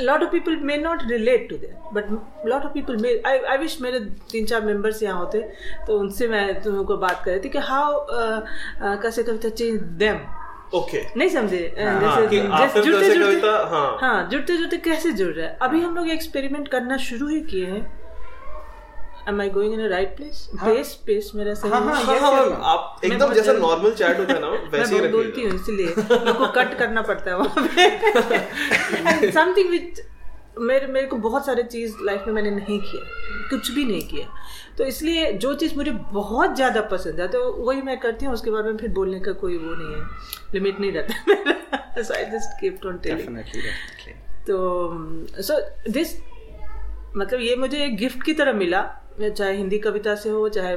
a 0.00 0.02
lot 0.04 0.22
of 0.24 0.30
people 0.30 0.54
may 0.68 0.76
not 0.76 1.02
relate 1.08 1.42
to 1.50 1.56
that 1.64 1.82
but 1.96 2.08
a 2.12 2.48
lot 2.52 2.64
of 2.68 2.72
people 2.76 2.96
may 3.02 3.10
I, 3.32 3.34
I 3.50 3.58
wish 3.58 3.80
मेरे 3.80 3.98
तीन 4.30 4.46
चार 4.46 4.62
members 4.62 5.02
यहाँ 5.02 5.18
होते 5.18 5.40
तो 5.86 5.98
उनसे 5.98 6.28
मैं 6.28 6.62
तुमको 6.62 6.96
बात 7.04 7.22
कर 7.24 7.30
रही 7.30 7.40
थी 7.40 7.48
कि 7.48 7.58
हाउ 7.68 8.06
कैसे 9.02 9.22
कविता 9.22 9.48
चेंज 9.48 9.80
देम 10.02 10.18
ओके 10.74 11.02
नहीं 11.16 11.28
समझे 11.28 11.60
हाँ, 11.78 12.00
जैसे 12.00 12.26
कि 12.26 12.40
जैसे 12.58 12.82
जुड़ते 12.82 13.14
जुड़ते 13.14 13.48
हाँ। 13.74 13.98
हाँ 14.00 14.28
जुड़ते 14.30 14.56
जुड़ते 14.56 14.76
कैसे 14.88 15.12
जुड़ 15.12 15.32
रहा 15.34 15.46
है? 15.46 15.56
अभी 15.62 15.80
हम 15.80 15.94
लोग 15.96 16.08
एक्सपेरिमेंट 16.10 16.68
करना 16.68 16.96
शुरू 17.06 17.28
ही 17.28 17.40
किए 17.40 17.66
हैं। 17.66 17.82
Am 19.28 19.40
I 19.40 19.48
going 19.50 19.74
in 19.74 19.80
right 19.88 20.16
place 20.16 20.48
pace 20.64 20.94
pace 21.06 21.30
मेरा 21.34 21.54
सही 21.54 21.70
हाँ, 21.70 21.80
है? 21.80 21.86
हाँ, 22.04 22.18
हाँ 22.20 22.32
हाँ. 22.32 22.60
आप 22.72 23.00
एकदम 23.04 23.32
जैसा 23.34 23.52
नॉर्मल 23.52 23.92
चैट 23.94 24.18
होता 24.18 24.34
है 24.34 24.40
ना 24.40 24.48
वैसे 24.72 24.98
ही 25.00 25.08
बोलती 25.08 25.42
हूँ 25.42 25.54
इसलिए 25.54 25.86
मेरे 25.86 26.32
को 26.32 26.46
कट 26.56 26.78
करना 26.78 27.02
पड़ता 27.02 27.30
है 27.30 27.36
वहाँ 27.36 27.68
पे। 27.68 29.30
समथिंग 29.32 29.70
विच 29.70 30.00
मेरे 30.60 30.86
मेरे 30.86 31.06
को 31.06 31.16
बहुत 31.18 31.46
सारे 31.46 31.62
चीज़ 31.62 31.94
लाइफ 32.02 32.24
में 32.26 32.34
मैंने 32.34 32.50
नहीं 32.50 32.78
किया 32.80 33.48
कुछ 33.50 33.70
भी 33.70 33.84
नहीं 33.84 34.02
किया। 34.08 34.26
तो 34.78 34.84
इसलिए 34.84 35.32
जो 35.44 35.54
चीज़ 35.54 35.74
मुझे 35.76 35.90
बहुत 35.90 36.54
ज़्यादा 36.56 36.80
पसंद 36.92 37.20
है 37.20 37.26
तो 37.28 37.40
वही 37.66 37.82
मैं 37.82 37.98
करती 38.00 38.26
हूँ 38.26 38.34
उसके 38.34 38.50
बारे 38.50 38.70
में 38.70 38.76
फिर 38.76 38.90
बोलने 38.90 39.20
का 39.20 39.32
कोई 39.40 39.56
वो 39.56 39.74
नहीं 39.74 39.94
है। 39.94 40.06
लिमिट 40.54 40.80
नहीं 40.80 40.92
रहता 40.92 41.24
मेरा। 41.28 42.02
So 42.02 42.14
I 42.14 42.24
just 42.30 42.60
keep 42.60 42.86
on 42.86 42.98
telling. 42.98 43.38
तो 44.46 45.42
सो 45.42 45.58
दिस 45.90 46.16
मतलब 47.16 47.40
ये 47.40 47.56
मुझे 47.56 47.84
एक 47.84 47.96
गिफ्ट 47.96 48.22
की 48.22 48.32
तरह 48.32 48.52
मिला 48.52 48.80
चाहे 49.20 49.56
हिंदी 49.56 49.78
कविता 49.78 50.14
से 50.14 50.28
हो 50.28 50.48
चाहे 50.48 50.76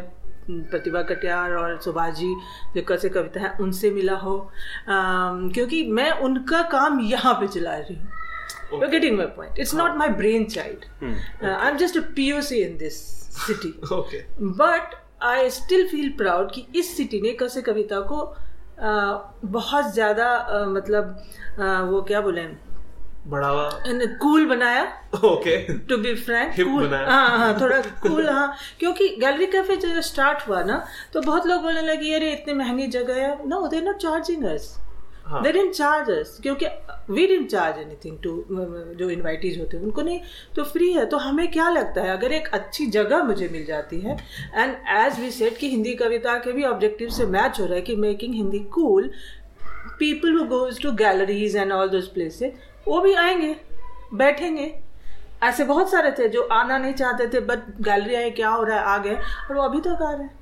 प्रतिभा 0.49 1.01
कटियार 1.01 1.53
और 1.53 1.79
सुभाष 1.81 2.13
जी 2.15 2.33
जो 2.75 2.81
कैसे 2.87 3.09
कविता 3.09 3.41
है 3.41 3.55
उनसे 3.61 3.91
मिला 3.91 4.15
हो। 4.17 4.37
अम, 4.87 5.49
क्योंकि 5.53 5.83
मैं 5.91 6.11
उनका 6.11 6.61
काम 6.71 6.99
यहाँ 6.99 7.33
पे 7.33 7.47
चला 7.47 7.75
रही 7.77 7.95
हूँ। 7.95 8.09
You're 8.71 8.91
getting 8.91 9.17
my 9.17 9.25
point. 9.35 9.59
It's 9.63 9.73
not 9.73 9.97
my 9.97 10.07
brainchild. 10.21 10.85
Uh, 11.03 11.57
I'm 11.57 11.77
just 11.77 11.95
a 11.95 12.01
POC 12.17 12.61
in 12.67 12.77
this 12.77 12.95
city. 13.47 13.71
Okay 13.93 14.19
but 14.41 14.95
I 15.23 15.49
still 15.49 15.87
feel 15.87 16.09
proud 16.17 16.51
कि 16.51 16.65
इस 16.75 16.97
सिटी 16.97 17.21
ने 17.21 17.31
कैसे 17.31 17.61
कविता 17.61 17.99
को 17.99 18.19
uh, 18.83 19.45
बहुत 19.45 19.93
ज़्यादा 19.93 20.27
uh, 20.55 20.67
मतलब 20.75 21.15
uh, 21.59 21.81
वो 21.91 22.01
क्या 22.01 22.21
बोले? 22.21 22.66
बढ़ावा 23.29 23.69
कूल 24.21 24.45
बनाया। 24.47 24.83
ओके 25.25 25.57
टू 25.87 25.97
बी 25.97 26.13
फ्रैंक 26.15 26.59
बनाया। 26.59 27.07
हाँ 27.07 27.37
हाँ 27.37 27.53
थोड़ा 27.61 27.79
कूल 28.03 28.29
हाँ। 28.37 28.55
क्योंकि 28.79 29.07
गैलरी 29.19 29.45
कैफ़े 29.47 29.75
जब 29.77 29.99
स्टार्ट 30.01 30.47
हुआ 30.47 30.63
ना 30.63 30.83
तो 31.13 31.21
बहुत 31.21 31.47
लोग 31.47 31.61
बोलने 31.61 31.81
लगे 31.83 32.13
अरे 32.15 32.31
इतनी 32.33 32.53
महँगी 32.55 32.87
जगह 32.97 33.21
है। 33.21 33.47
No 33.47 33.67
they 33.67 33.81
not 33.81 33.97
charging 34.01 34.43
us. 34.45 34.75
They 35.29 35.51
didn't 35.51 35.73
charge 35.73 36.09
us 36.11 36.37
क्योंकि 36.43 36.65
we 37.09 37.25
didn't 37.27 37.49
charge 37.49 37.79
anything 37.79 38.17
to 38.23 38.43
जो 38.99 39.09
इनवाइटीज 39.09 39.59
होते 39.59 39.77
हैं 39.77 39.83
उनको 39.83 40.01
नहीं। 40.01 40.19
तो 40.55 40.63
फ्री 40.65 40.91
है 40.93 41.05
तो 41.05 41.17
हमें 41.17 41.51
क्या 41.51 41.69
लगता 41.69 42.01
है? 42.01 42.17
अगर 42.17 42.31
एक 42.33 42.47
अच्छी 42.53 42.85
जगह 42.91 43.23
मुझे 43.23 43.49
मिल 43.51 43.65
जाती 43.65 43.99
है 44.01 44.15
एंड 44.55 44.75
एज 44.97 45.19
वी 45.19 45.31
सेट 45.31 45.57
कि 45.57 45.69
हिंदी 45.69 45.93
कविता 45.95 46.37
के 46.45 46.51
भी 46.51 46.63
ऑब्जेक्टिव 46.65 47.09
से 47.17 47.25
मैच 47.27 47.59
हो 47.59 47.65
रहा 47.65 47.75
है 47.75 47.81
कि 47.81 47.95
making 48.05 48.35
Hindi 48.35 48.59
cool 48.73 49.11
people 49.99 50.37
who 50.37 50.43
goes 50.47 50.81
to 50.81 50.91
galleries 50.95 51.55
and 51.55 51.71
all 51.71 51.89
those 51.89 52.07
places 52.13 52.53
वो 52.87 53.01
भी 53.01 53.13
आएँगे 53.13 53.55
बैठेंगे। 54.13 54.79
ऐसे 55.43 55.63
बहुत 55.63 55.91
सारे 55.91 56.11
थे 56.11 56.29
जो 56.29 56.41
आना 56.41 56.77
नहीं 56.77 56.93
चाहते 56.93 57.27
थे 57.27 57.39
बट 57.39 57.59
गैलरी 57.81 58.15
आए 58.15 58.29
क्या 58.29 58.49
हो 58.49 58.63
रहा 58.63 58.77
है 58.77 58.83
आ 58.83 58.97
गए 58.97 59.15
और 59.15 59.55
वो 59.55 59.61
अभी 59.61 59.79
तक 59.79 60.01
आ 60.01 60.11
रहे 60.11 60.23
हैं। 60.23 60.39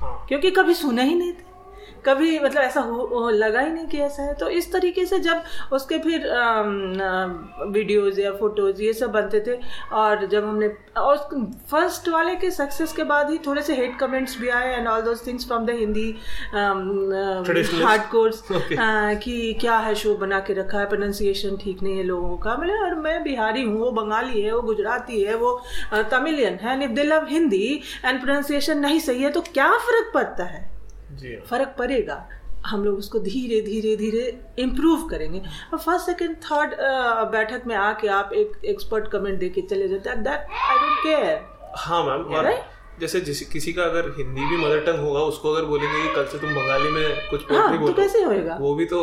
हाँ। 0.00 0.24
क्योंकि 0.28 0.50
कभी 0.50 0.74
सुने 0.74 1.02
ही 1.02 1.14
नहीं 1.14 1.32
थे। 1.32 1.47
कभी 2.06 2.38
मतलब 2.38 2.62
ऐसा 2.62 2.80
हो, 2.80 3.30
लगा 3.30 3.60
ही 3.60 3.72
नहीं 3.72 3.86
कि 3.86 3.98
ऐसा 3.98 4.22
है 4.22 4.34
तो 4.34 4.48
इस 4.48 4.72
तरीके 4.72 5.06
से 5.06 5.18
जब 5.18 5.42
उसके 5.72 5.98
फिर 5.98 6.26
वीडियोज़ 7.72 8.20
या 8.20 8.32
फ़ोटोज़ 8.32 8.82
ये 8.82 8.92
सब 8.92 9.10
बनते 9.10 9.40
थे 9.46 9.58
और 9.92 10.26
जब 10.26 10.44
हमने 10.44 10.68
और 10.96 11.16
फ़र्स्ट 11.70 12.08
वाले 12.08 12.34
के 12.36 12.50
सक्सेस 12.50 12.92
के 12.92 13.04
बाद 13.04 13.30
ही 13.30 13.38
थोड़े 13.38 13.62
से 13.62 13.76
हेट 13.76 13.98
कमेंट्स 13.98 14.38
भी 14.40 14.48
आए 14.48 14.74
and 14.76 14.88
all 14.88 15.02
those 15.02 15.26
things 15.26 15.46
from 15.46 15.66
the 15.66 15.70
Hindi 15.70 16.10
hard 16.54 18.02
cores. 18.10 18.42
कि 19.22 19.52
क्या 19.60 19.76
है 19.78 19.94
शो 19.94 20.14
बना 20.14 20.40
के 20.40 20.54
रखा 20.54 20.78
है 20.78 20.88
प्रोनाउंसिएशन 20.88 21.56
ठीक 21.56 21.82
नहीं 21.82 21.96
है 21.98 22.02
लोगों 22.02 22.36
का 22.36 22.56
मैंने 22.56 22.78
और 22.78 22.94
मैं 22.94 23.22
बिहारी 23.22 23.62
हूँ 23.62 23.78
वो 23.80 23.90
बंगाली 23.90 24.42
है 24.42 24.54
वो 24.54 24.62
गुजराती 24.62 25.22
है 25.22 25.34
वो 25.34 25.60
तमिलियन 25.92 26.54
है 26.54 26.82
if 26.84 26.90
they 26.90 27.02
love 27.02 27.26
Hindi 27.30 27.80
and 28.04 28.20
pronunciation 28.20 28.78
नहीं 28.78 29.00
सही 29.00 29.22
है 29.22 29.30
तो 29.30 29.40
क्या 29.40 29.70
फ़र्क 29.78 30.10
पड़ता 30.14 30.44
हाँ। 30.44 30.77
फ़र्क 31.50 31.74
पड़ेगा। 31.78 32.26
हम 32.66 32.84
लोग 32.84 32.98
उसको 32.98 33.18
धीरे 33.18 33.60
धीरे 33.60 33.94
धीरे 33.96 34.22
इम्प्रूव 34.58 35.06
करेंगे। 35.08 35.40
और 35.72 35.78
फ़र्स्ट 35.78 36.06
सेकंड 36.06 36.36
थर्ड 36.44 36.74
बैठक 37.32 37.66
में 37.66 37.74
आके 37.76 38.08
आप 38.14 38.32
एक 38.34 38.64
एक्सपर्ट 38.66 39.08
कमेंट 39.12 39.38
दे 39.40 39.48
के 39.48 39.60
चले 39.70 39.88
जाते 39.88 40.10
हैं। 40.10 40.22
दैट 40.22 40.40
आई 40.64 40.76
डोंट 40.78 40.98
केयर 41.04 41.38
हाँ 41.78 42.04
मैम 42.06 42.34
और 42.36 42.52
जैसे 43.00 43.20
जिस 43.20 43.40
किसी 43.48 43.72
का 43.72 43.82
अगर 43.82 44.08
हिंदी 44.16 44.44
भी 44.50 44.56
मदर 44.56 44.80
टंग 44.86 45.00
होगा 45.00 45.20
उसको 45.24 45.52
अगर 45.52 45.64
बोलेंगे 45.64 46.02
कि 46.02 46.14
कल 46.14 46.24
से 46.26 46.38
तुम 46.38 46.54
बंगाली 46.54 46.90
में 46.90 47.28
कुछ 47.30 47.44
हाँ 47.50 47.68
पोएट्री 47.68 47.86
तो 47.86 47.92
कैसे 47.94 48.22
होएगा? 48.22 48.56
वो 48.60 48.74
भी 48.74 48.84
तो 48.84 49.02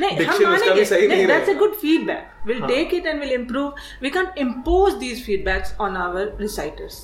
नहीं 0.00 0.10
हम 0.10 0.18
डिक्शन 0.18 0.46
उसका 0.46 0.74
भी 0.74 0.84
सही 0.84 1.08
नहीं 1.08 1.26
that's 1.26 1.50
a 1.50 1.54
good 1.58 1.74
feedback 1.76 2.46
will 2.48 2.60
take 2.66 2.94
it 2.94 3.06
and 3.06 3.20
will 3.20 3.32
improve 3.32 3.74
we 4.02 4.10
can 4.10 4.28
impose 4.38 4.94
these 5.00 5.24
feedbacks 5.26 5.74
on 5.80 5.96
our 5.96 6.32
reciters 6.40 7.00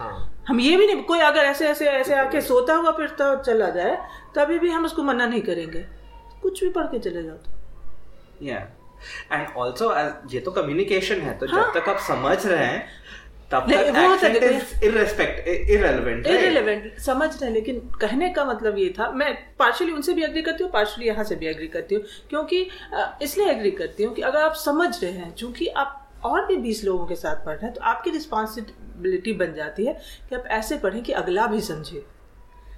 हाँ। 0.00 0.42
हम 0.48 0.60
ये 0.60 0.76
भी 0.76 0.86
नहीं 0.86 1.02
कोई 1.04 1.18
अगर 1.20 1.44
ऐसे 1.44 1.68
ऐसे 1.68 1.86
ऐसे 1.88 2.14
आके 2.14 2.40
सोता 2.40 2.74
हुआ 2.74 2.92
फिरता 2.92 3.34
चला 3.42 3.70
जाए 3.70 3.96
तभी 4.36 4.58
भी 4.58 4.70
हम 4.70 4.84
उसको 4.84 5.02
मना 5.02 5.26
नहीं 5.26 5.42
करेंगे। 5.42 5.84
कुछ 6.42 6.64
भी 6.64 6.70
पढ़ 6.70 6.86
के 6.86 6.98
चले 6.98 7.22
जाओ 7.22 7.36
तो। 7.36 7.58
Yeah. 8.42 8.64
Also 9.56 9.90
as 9.92 10.32
ये 10.34 10.40
तो 10.40 10.50
कम्युनिकेशन 10.50 11.20
है 11.20 11.38
तो 11.38 11.46
हाँ। 11.46 11.62
जब 11.62 11.80
तक 11.80 11.88
आप 11.88 11.98
समझ 11.98 12.46
रहे 12.46 12.64
हैं 12.64 12.88
तब 13.52 13.66
तक 13.70 13.88
वो 13.94 14.16
irrelevant 15.68 16.26
right? 16.26 16.26
इरेलीवेंट 16.26 16.98
समझ 17.00 17.28
रहे 17.30 17.44
हैं 17.44 17.52
लेकिन 17.54 17.78
कहने 18.00 18.28
का 18.32 18.44
मतलब 18.44 18.78
ये 18.78 18.88
था 18.98 19.10
मैं 19.12 19.32
पार्शली 19.58 19.92
उनसे 19.92 20.12
भी 20.14 20.24
एग्री 20.24 20.42
करती 20.42 20.64
हूँ 20.64 20.70
पार्शली 20.72 21.06
यहाँ 21.06 21.24
से 21.24 21.36
भी 21.36 21.46
एग्री 21.46 21.68
करती 21.68 21.94
हूँ 21.94 22.04
क्योंकि 22.30 22.66
इसलिए 23.22 23.50
एग्री 23.50 23.70
करती 23.80 24.04
हूँ 24.04 24.14
कि 24.14 24.22
अगर 24.22 24.42
आप 24.42 24.54
समझ 24.54 24.92
रहे 25.02 25.12
हैं 25.12 25.34
चूँकि 25.34 25.66
आप 25.76 25.99
और 26.24 26.46
भी 26.46 26.56
बीस 26.56 26.84
लोगों 26.84 27.06
के 27.06 27.16
साथ 27.16 27.44
पढ़ 27.46 27.54
रहे 27.54 27.66
हैं 27.66 27.74
तो 27.74 27.80
आपकी 27.90 28.10
रिस्पॉन्सिबिलिटी 28.10 29.32
बन 29.34 29.54
जाती 29.54 29.86
है 29.86 29.92
कि 30.28 30.34
आप 30.36 30.46
ऐसे 30.58 30.78
पढ़ें 30.78 31.02
कि 31.02 31.12
अगला 31.22 31.46
भी 31.46 31.60
समझे। 31.60 32.04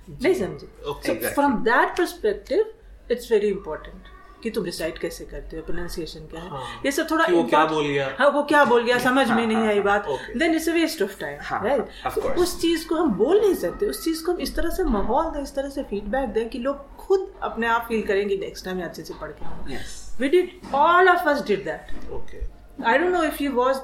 नहीं 0.09 0.35
समझे। 0.35 1.29
From 1.29 1.63
that 1.65 1.97
perspective 1.99 2.65
it's 3.11 3.31
very 3.33 3.49
important 3.49 4.11
कि 4.43 4.51
तुम 4.51 4.65
रिसाइट 4.65 4.97
कैसे 4.99 5.25
करते 5.25 5.57
हो 5.57 5.63
प्रोनाउंसिएशन 5.63 6.21
क्या 6.31 6.41
है। 6.43 6.49
हाँ। 6.51 6.81
ये 6.85 6.93
सब 6.93 7.11
थोड़ा 7.11 7.27
वो 7.31 7.43
क्या 7.45 7.65
बोल 7.67 7.87
गया। 7.87 8.09
हाँ 8.19 8.29
वो 8.31 8.43
क्या 8.45 8.65
बोल 8.65 8.85
गया 8.85 8.99
समझ 8.99 9.29
में 9.31 9.47
नहीं 9.47 9.67
आई 9.69 9.81
बात। 9.81 10.07
Then 10.37 10.55
it's 10.55 10.69
a 10.69 10.73
waste 10.73 11.03
of 11.03 11.19
time 11.21 11.39
हाँ, 11.43 11.63
राइट. 11.65 12.39
उस 12.39 12.61
चीज़ 12.63 12.87
को 12.89 12.95
हम 12.95 13.13
बोल 13.17 13.41
नहीं 13.41 13.55
सकते 13.55 13.87
उस 13.87 14.05
चीज़ 14.05 14.25
को 14.25 14.33
हम 14.33 14.41
इस 14.41 14.55
तरह 14.57 14.71
से 14.71 14.85
माहौल 14.85 15.31
दें 15.33 15.41
इस 15.43 15.55
तरह 15.55 15.69
से 15.69 15.83
फीडबैक 15.91 16.29
दें 16.29 16.49
कि 16.49 16.59
लोग 16.59 16.97
खुद 16.97 17.33
अपने 17.43 17.67
आप 17.67 17.87
फील 17.89 18.03
करेंगे 18.07 18.37
नेक्स्ट 18.37 18.65
टाइम 18.65 18.83
अच्छे 18.85 19.03
से 19.03 19.15
पढ़ 19.21 19.31
के 19.33 19.77
we 20.21 20.29
did 20.29 20.75
all 20.75 21.09
of 21.09 21.29
us 21.29 21.47
did 21.47 21.65
that 21.65 22.11
okay 22.13 22.41
I 22.79 22.99
don't 22.99 23.13
know 23.13 23.23
if 23.23 23.43
you 23.43 23.53
was 23.53 23.77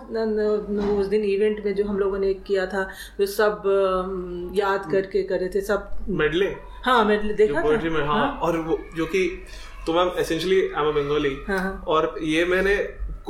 उस 1.00 1.06
दिन 1.06 1.24
इवेंट 1.24 1.64
में 1.64 1.74
जो 1.74 1.84
हम 1.84 1.98
लोगों 1.98 2.18
ने 2.18 2.32
किया 2.34 2.66
था 2.66 2.88
जो 3.20 3.26
सब 3.26 3.62
um, 3.62 4.58
याद 4.58 4.90
करके 4.92 5.22
करे 5.22 5.48
थे 5.54 5.60
सब 5.60 5.90
मेडले 6.08 6.54
हाँ 6.84 7.04
जो 7.04 7.34
देखा 7.34 7.62
पोएट्री 7.62 7.90
में 7.90 8.02
था 8.02 8.12
हाँ। 8.12 8.38
और 8.42 8.56
वो 8.58 8.78
जो 8.96 9.06
कि 9.06 9.26
तो 9.86 9.92
ma'am 9.92 10.10
essentially 10.18 10.60
I 10.60 10.86
am 10.86 10.92
Bengali 10.94 11.36
हाँ, 11.48 11.58
हाँ। 11.58 11.84
और 11.88 12.14
ये 12.22 12.44
मैंने 12.44 12.76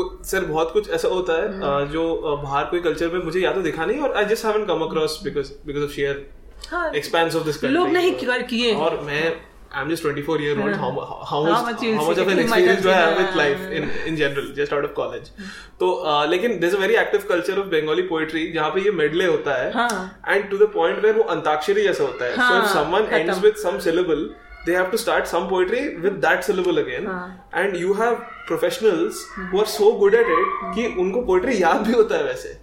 सर 0.01 0.45
बहुत 0.45 0.73
कुछ 0.73 0.91
ऐसा 0.91 1.09
होता 1.09 1.33
है। 1.33 1.49
अ, 1.49 1.85
जो 1.93 2.39
बाहर 2.43 2.65
कोई 2.65 2.81
कल्चर 2.81 3.09
में 3.13 3.25
मुझे 3.25 3.41
या 3.41 3.53
तो 3.53 3.63
दिखा 3.63 3.85
नहीं 3.85 4.01
और 4.01 4.13
I 4.17 4.25
just 4.25 4.47
haven't 4.47 4.67
come 4.67 4.81
across 4.81 5.21
because 5.25 5.53
because 5.67 5.85
of 5.85 5.91
share 5.91 6.27
हाँ। 6.71 6.91
एक्सपेंस 6.93 7.37
ऑफ़ 7.37 7.45
दिस 7.45 7.65
लोग 7.65 7.89
नहीं 7.89 8.13
किए 8.43 8.75
और 8.75 9.01
मैं 9.01 9.48
am 9.77 9.89
just 9.89 10.05
24 10.05 10.41
year 10.41 10.61
old 10.61 10.75
how, 10.75 10.91
how, 10.91 11.07
how, 11.31 11.45
How 11.45 11.63
much, 11.63 11.83
how 11.85 12.05
much 12.07 12.19
of 12.19 12.29
an 12.29 12.39
experience 12.39 12.83
do 12.83 12.91
I 12.91 12.95
have 12.95 13.17
with 13.19 13.35
life 13.37 13.61
uh, 13.67 13.75
in 13.79 13.91
in 14.11 14.17
general 14.17 14.47
just 14.59 14.73
out 14.73 14.85
of 14.89 14.95
college 14.99 15.31
तो 15.81 15.91
uh, 16.13 16.27
लेकिन 16.31 16.59
there's 16.61 16.77
a 16.79 16.83
very 16.83 16.97
active 17.05 17.27
culture 17.33 17.57
of 17.63 17.71
Bengali 17.75 18.05
poetry 18.13 18.45
जहाँ 18.55 18.71
पे 18.75 18.85
ये 18.85 18.93
medley 19.01 19.29
होता 19.29 19.57
है 19.63 19.73
हाँ। 19.73 19.89
and 20.35 20.51
to 20.53 20.61
the 20.63 20.69
point 20.77 21.03
where 21.07 21.17
वो 21.19 21.25
अंताक्षरी 21.37 21.83
जैसा 21.83 22.05
होता 22.05 22.25
है 22.25 22.37
so 22.37 22.61
if 22.61 22.69
हाँ, 22.69 22.75
someone 22.75 23.11
ends 23.21 23.43
with 23.47 23.61
some 23.65 23.81
syllable 23.89 24.25
they 24.69 24.79
have 24.79 24.91
to 24.95 25.03
start 25.05 25.29
some 25.35 25.49
poetry 25.49 25.83
with 26.07 26.21
that 26.23 26.49
syllable 26.51 26.83
again 26.85 27.11
हाँ। 27.13 27.27
and 27.63 27.77
you 27.83 27.99
have 28.01 28.25
professionals 28.53 29.21
who 29.51 29.61
are 29.65 29.71
so 29.75 29.93
good 30.05 30.19
at 30.23 30.33
it 30.39 30.57
कि 30.79 30.87
उनको 31.05 31.27
poetry 31.33 31.61
याद 31.61 31.87
भी 31.87 31.93
होता 31.93 32.17
है 32.17 32.25
वैसे 32.25 32.57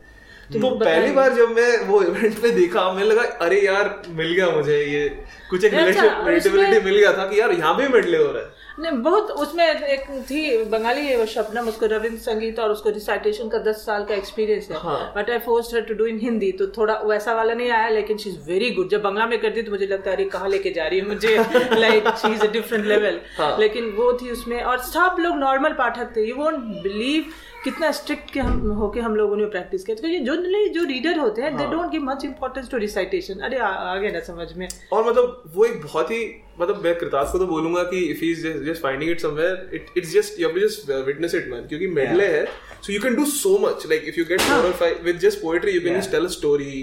तो 0.53 0.69
पहली 0.75 1.11
बार 1.11 1.33
जब 1.33 1.49
मैं 1.49 1.85
वो 1.87 2.01
इवेंट 2.03 2.43
में 2.43 2.55
देखा 2.55 2.91
मुझे 2.93 3.05
लगा 3.05 3.21
अरे 3.45 3.61
यार 3.61 4.01
मिल 4.09 4.33
गया 4.33 4.49
मुझे 4.49 4.77
ये। 4.83 5.07
कुछ 5.49 5.63
एक 5.65 5.73
अच्छा, 5.73 6.03
उसमें- 6.31 6.83
मिल 6.85 6.97
गया 6.97 7.13
था 7.13 7.25
कि 7.29 7.39
यार 7.39 7.51
यहाँ 7.51 7.75
भी 7.77 7.87
मेडले 7.87 8.17
हो 8.17 8.31
रहा 8.31 8.43
है। 8.43 8.63
नहीं 8.79 8.91
बहुत 9.01 9.31
उसमें 9.31 9.63
एक 9.65 10.01
थी 10.29 10.63
बंगाली 10.63 11.15
वो 11.15 11.25
शबनम 11.25 11.67
उसको 11.67 11.85
रविंद्र 11.85 12.17
संगीत 12.19 12.59
और 12.59 12.71
उसको 12.71 12.89
रिसाइटेशन 12.89 13.49
का 13.49 13.57
दस 13.57 13.75
साल 13.85 14.03
का 14.05 14.15
एक्सपीरियंस 14.15 14.67
है। 14.71 14.77
हाँ। 14.77 15.13
But 15.17 15.29
I 15.29 15.37
force 15.39 15.73
her 15.75 15.81
to 15.81 15.93
do 15.93 16.05
in 16.05 16.19
Hindi 16.19 16.51
तो 16.51 16.67
थोड़ा 16.67 16.93
वैसा 17.05 17.33
वाला 17.33 17.53
नहीं 17.53 17.69
आया 17.71 17.89
लेकिन 17.89 18.17
शी 18.17 18.29
इज़ 18.29 18.37
वेरी 18.49 18.69
गुड 18.71 18.89
जब 18.89 19.01
बंगला 19.01 19.25
में 19.25 19.39
करती 19.41 19.61
तो 19.61 19.71
मुझे 19.71 19.85
लगता 19.85 20.09
है 20.09 20.15
अरे 20.15 20.25
कहाँ 20.25 20.49
लेके 20.49 20.71
जा 20.71 20.87
रही 20.87 20.99
है 20.99 21.07
मुझे? 21.07 21.35
Like 21.79 22.07
she 22.21 22.33
is 22.33 22.41
a 22.41 22.51
different 22.51 22.85
level 22.85 23.19
हाँ। 23.37 23.57
लेकिन 23.59 23.89
वो 23.97 24.11
थी 24.13 24.31
उसमें 24.31 24.61
और 24.63 24.77
सब 24.91 25.15
लोग 25.19 25.35
नॉर्मल 25.37 25.73
पाठक 25.73 26.15
थे। 26.15 26.27
यू 26.29 26.35
वोंट 26.35 26.55
बिलीव 26.83 27.25
कितना 27.65 27.91
स्ट्रिक्ट 27.91 28.31
के 28.31 28.39
हम 28.39 28.71
होके 28.79 28.99
हम 28.99 29.15
लोगों 29.15 29.37
ने 29.37 29.45
प्रैक्टिस 29.53 29.83
किया। 29.85 29.95
क्योंकि 29.95 30.19
जनरली 30.21 30.69
जो 30.69 30.83
रीडर 30.85 31.19
होते 31.19 31.41
हैं 31.41 31.55
they 31.57 31.65
don't 31.67 31.91
give 31.91 32.01
much 32.03 32.25
importance 32.25 32.69
to 32.71 32.77
recitation 32.77 33.39
अरे 33.39 33.57
आ, 33.57 33.67
आ 33.67 33.95
गया 33.95 34.11
ना 34.11 34.19
समझ 34.23 34.47
में। 34.57 34.67
और 34.93 35.07
मतलब 35.07 35.43
वो 35.55 35.65
एक 35.65 35.81
बहुत 35.83 36.11
ही 36.11 36.23
मतलब 36.59 36.83
मैं 36.83 36.93
कृतार्थ 36.99 37.31
को 37.31 37.39
तो 37.39 37.47
बोलूँगा 37.47 37.83
कि 37.83 37.99
if 38.11 38.23
he 38.23 38.31
is 38.31 38.47
just 38.65 38.81
finding 38.81 39.11
it 39.11 39.21
somewhere 39.21 39.69
it 39.73 39.87
it's 39.97 40.13
just 40.13 40.39
you 40.39 40.47
have 40.47 40.59
to 40.59 40.67
just 40.67 40.91
witness 41.07 41.35
it 41.35 41.47
man 41.51 41.67
क्योंकि 41.67 41.87
मेडले 41.95 42.27
है 42.27 42.45
so 42.85 42.93
you 42.93 42.99
can 43.01 43.15
do 43.15 43.25
so 43.25 43.57
much 43.59 43.85
like 43.89 44.03
if 44.07 44.19
you 44.19 44.25
get 44.25 44.41
four 44.41 44.65
और 44.65 44.71
five 44.79 44.99
with 45.03 45.19
just 45.19 45.41
poetry 45.41 45.71
you 45.71 45.81
can 45.81 45.99
just 45.99 46.11
tell 46.11 46.25
a 46.25 46.29
story 46.29 46.81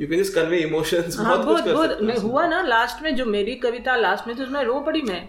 you 0.00 0.06
can 0.06 0.22
just 0.22 0.34
convey 0.34 0.58
emotions 0.58 1.16
हाँ 1.18 1.36
बहुत 1.36 1.64
बहुत 1.64 1.74
बहुत। 1.74 2.02
मैं 2.02 2.14
हैं। 2.14 2.22
हुआ 2.22 2.46
ना 2.46 2.60
लास्ट 2.62 3.02
में 3.02 3.14
जो 3.16 3.24
मेरी 3.26 3.54
कविता 3.64 3.96
लास्ट 3.96 4.28
में 4.28 4.36
तो 4.36 4.42
उसमें 4.42 4.62
रो 4.64 4.78
पड़ी 4.80 5.02
मैं। 5.02 5.22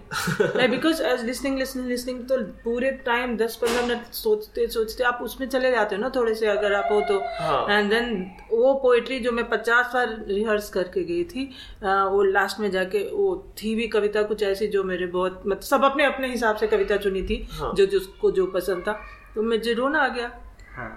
मैं 0.56 0.70
because 0.72 1.02
as 1.04 1.24
listening 1.26 1.58
listening 1.60 1.88
listening 1.88 2.20
तो 2.30 2.38
पूरे 2.64 2.92
टाइम 3.06 3.36
दस 3.38 3.56
पंद्रह 3.62 3.88
मिनट 3.88 4.14
सोचते 4.14 4.68
सोचते 4.68 5.04
आप 5.04 5.20
उसमें 5.24 5.48
चले 5.48 5.72
जाते 5.72 5.96
हो 5.96 6.02
ना 6.02 6.12
थोड़े 6.16 6.36
से 6.36 6.48
अगर 6.48 6.74
आप 6.74 6.92
हो 6.92 7.02
तो। 7.02 7.20
हाँ। 7.40 7.66
एंड 7.70 7.90
देन 7.90 8.14
वो 8.52 8.74
पोइट्री 8.84 9.20
जो 9.20 9.32
मैं 9.32 9.48
पचास 9.50 9.92
बार 9.94 10.16
रिहर्स 10.30 10.70
करके 10.70 11.04
गई 11.04 11.24
थी 11.24 11.50
वो 11.84 12.24
लास्ट 12.32 12.60
में 12.60 12.70
जाके 12.72 13.04
वो 13.12 13.34
थी 13.58 13.76
भी 13.76 13.88
कविता 13.88 14.24
कुछ 14.24 14.44
ऐसी 14.44 14.68
जो 14.68 14.84
मेरे 14.84 15.06
बहुत 15.18 15.44
मतलब 15.48 15.62
सब 15.64 15.84
अपने 15.84 16.06
अपने 16.06 16.32
हिसाब 16.32 16.56
से 16.56 16.68
कविता 16.68 16.98
चुनी 16.98 17.24
थी 17.24 17.46
हाँ। 17.52 17.74
जो 17.78 17.86
जिसको 17.86 18.32
जो 18.32 18.46
पसंद 18.56 18.84
था। 18.88 19.00
तो 19.36 19.44
मुझे 19.44 19.74
रोना 19.74 20.00
आ 20.00 20.08
गया। 20.08 20.32
हाँ 20.76 20.94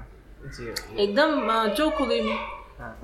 जी 0.46 0.64
हाँ। 0.64 0.96
एकदम 0.96 1.74
चौक 1.74 1.94
हो 1.94 2.06
गई 2.06 2.20
मैं। 2.20 2.36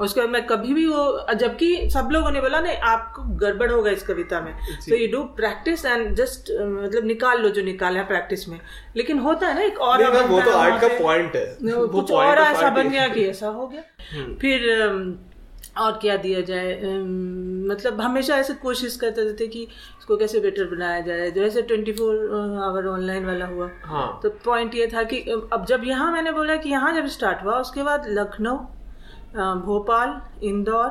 उसके 0.00 0.20
बाद 0.20 0.30
मैं 0.30 0.44
कभी 0.46 0.74
भी 0.74 0.86
वो 0.86 1.34
जबकि 1.34 1.90
सब 1.90 2.08
लोगों 2.12 2.30
ने 2.30 2.40
बोला 2.40 2.60
नहीं 2.60 2.76
आपको 2.88 3.22
गड़बड़ 3.36 3.70
होगा 3.70 3.90
इस 3.90 4.02
कविता 4.02 4.40
में। 4.40 4.52
तो 4.88 4.96
you 4.96 5.06
do 5.12 5.22
practice 5.36 5.84
and 5.84 6.14
just 6.16 6.50
मतलब 6.60 7.04
निकाल 7.04 7.42
लो 7.42 7.48
जो 7.48 7.62
निकाला 7.62 8.00
है 8.00 8.06
प्रैक्टिस 8.06 8.48
में। 8.48 8.58
लेकिन 8.96 9.18
होता 9.18 9.46
है 9.46 9.54
ना 9.54 9.62
एक 9.62 9.80
और 9.80 10.04
वो 10.28 10.40
तो 10.40 10.50
आर्ट 10.50 10.80
का 10.80 10.88
पॉइंट 10.98 11.36
है। 11.36 11.46
कुछ 11.62 12.12
और 12.12 12.38
ऐसा 12.38 12.70
बन 12.70 12.88
गया 12.88 13.08
कि 13.08 13.26
ऐसा 13.28 13.48
हो 13.48 13.66
गया। 13.66 13.82
फिर 14.40 14.70
अम, 14.80 15.14
और 15.76 15.98
क्या 16.02 16.16
दिया 16.16 16.40
जाए? 16.48 16.74
मतलब 17.68 18.00
हमेशा 18.00 18.36
ऐसे 18.38 18.54
कोशिश 18.62 18.96
करते 18.96 19.32
थे 19.40 19.46
कि 19.46 19.62
इसको 19.62 20.16
कैसे 20.16 20.40
बेटर 20.40 20.64
बनाया 20.74 21.00
जाए। 21.00 21.30
जैसे 21.30 21.62
ट्वेंटी 21.62 21.92
फोर 21.92 22.14
आवर 22.64 22.86
ऑनलाइन 22.88 23.26
वाला 23.26 23.46
हुआ। 23.46 23.68
हाँ। 23.84 24.20
तो 24.22 24.30
पॉइंट 24.44 24.74
ये 24.74 24.86
था 24.94 25.02
कि 25.12 25.18
अब 25.52 25.64
जब 25.68 25.84
यहाँ 25.84 26.12
मैंने 26.12 26.32
बोला 26.32 26.56
कि 26.56 26.70
यहाँ 26.70 26.92
जब 26.94 27.06
स्टार्ट 27.16 27.44
हुआ 27.44 27.58
उसके 27.60 27.82
बाद 27.82 28.06
Lucknow 28.08 28.56
Bhopal 29.64 30.20
Indore 30.46 30.90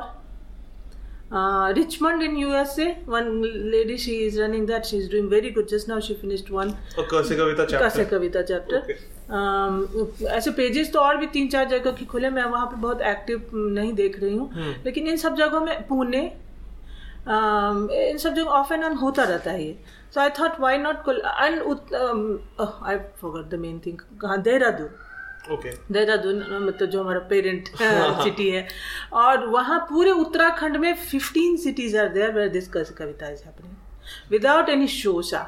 Richmond 1.74 2.22
in 2.22 2.36
USA 2.36 2.86
one 3.08 3.30
lady 3.44 3.96
she 3.98 4.12
is 4.26 4.40
running 4.40 4.66
that 4.66 4.84
she 4.84 4.96
is 4.96 5.10
doing 5.10 5.28
very 5.30 5.50
good 5.50 5.66
just 5.68 5.88
now 5.88 6.00
she 6.00 6.14
finished 6.14 6.52
one 6.52 6.70
Kavita 6.98 8.42
chapter 8.42 8.94
ऐसे 9.30 10.50
पेजेस 10.50 10.92
तो 10.92 10.98
और 11.00 11.16
भी 11.16 11.26
तीन 11.26 11.48
चार 11.48 11.68
जगह 11.68 11.92
की 11.92 12.04
खुले 12.04 12.30
मैं 12.30 12.44
वहाँ 12.44 12.66
पे 12.66 12.76
बहुत 12.76 13.02
एक्टिव 13.02 13.50
नहीं 13.54 13.92
देख 13.94 14.20
रही 14.22 14.36
हूँ। 14.36 14.50
लेकिन 14.84 15.06
इन 15.08 15.16
सब 15.16 15.36
जगहों 15.36 15.60
में 15.60 15.86
पुणे 15.86 16.20
um, 17.24 17.90
इन 17.90 18.18
सब 18.18 18.34
जगह 18.34 18.50
ऑफ़ 18.50 18.72
एंड 18.72 18.84
ऑन 18.84 18.94
होता 18.96 19.22
रहता 19.24 19.50
है 19.50 19.64
ये। 19.64 19.78
So 20.14 20.20
I 20.20 20.30
thought 20.40 20.60
why 20.60 20.78
not 20.78 21.08
and 21.08 21.62
I 22.60 22.96
forgot 23.20 23.48
the 23.50 23.54
main 23.60 23.80
thing 23.86 23.98
कहाँ? 24.20 24.40
देहरादून। 24.42 25.52
ओके 25.54 25.70
देहरादून 25.92 26.36
मतलब 26.62 26.88
जो 26.88 27.02
हमारा 27.02 27.20
पेरेंट 27.30 27.68
सिटी 28.22 28.50
है। 28.56 28.66
और 29.12 29.46
वहाँ 29.46 29.78
पूरे 29.90 30.10
उत्तराखंड 30.10 30.76
में 30.76 30.92
15 31.10 31.56
cities 31.64 31.96
are 31.98 32.08
there 32.12 32.32
where 32.32 32.48
this 32.48 32.68
Kavita 32.68 33.28
is 33.28 33.42
happening 33.44 33.74
without 34.30 34.68
any 34.68 34.86
Shosha 34.88 35.46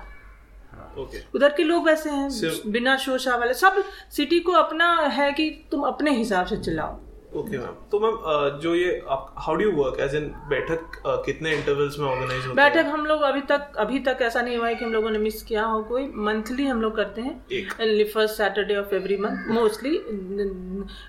okay 0.98 1.22
उधर 1.34 1.52
के 1.56 1.62
लोग 1.64 1.86
वैसे 1.86 2.10
हैं 2.10 2.28
बिना 2.72 2.96
शोशा 2.98 3.36
वाले। 3.36 3.54
सब 3.54 3.82
सिटी 4.16 4.40
को 4.40 4.52
अपना 4.54 4.92
है 5.12 5.32
कि 5.32 5.50
तुम 5.70 5.82
अपने 5.86 6.16
हिसाब 6.16 6.46
से 6.46 6.56
चलाओ। 6.58 6.98
ओके 7.36 7.58
मैम 7.58 7.74
तो 7.92 7.98
मैम 8.00 8.58
जो 8.60 8.74
ये 8.74 8.90
how 9.06 9.54
do 9.54 9.64
you 9.64 9.70
work 9.72 10.00
as 10.00 10.14
in 10.14 10.28
बैठक 10.50 11.02
कितने 11.26 11.54
इंटरवल्स 11.54 11.98
में 11.98 12.06
ऑर्गेनाइज 12.08 12.46
होती 12.46 12.48
है? 12.50 12.54
बैठक 12.54 12.86
हम 12.88 13.04
लोग 13.06 13.22
अभी 13.22 13.40
तक 13.50 13.72
अभी 13.78 13.98
तक 13.98 14.18
ऐसा 14.22 14.42
नहीं 14.42 14.56
हुआ 14.56 14.68
है 14.68 14.74
कि 14.74 14.84
हम 14.84 14.92
लोगों 14.92 15.10
ने 15.10 15.18
मिस 15.18 15.42
किया 15.42 15.64
हो 15.64 15.82
कोई। 15.82 16.06
मंथली 16.28 16.66
हम 16.66 16.80
लोग 16.82 16.96
करते 16.96 17.20
एक। 17.52 17.72
हैं 17.80 18.04
first 18.12 18.36
Saturday 18.36 18.76
of 18.76 18.94
every 18.94 19.16
month 19.16 19.50
mostly 19.54 19.98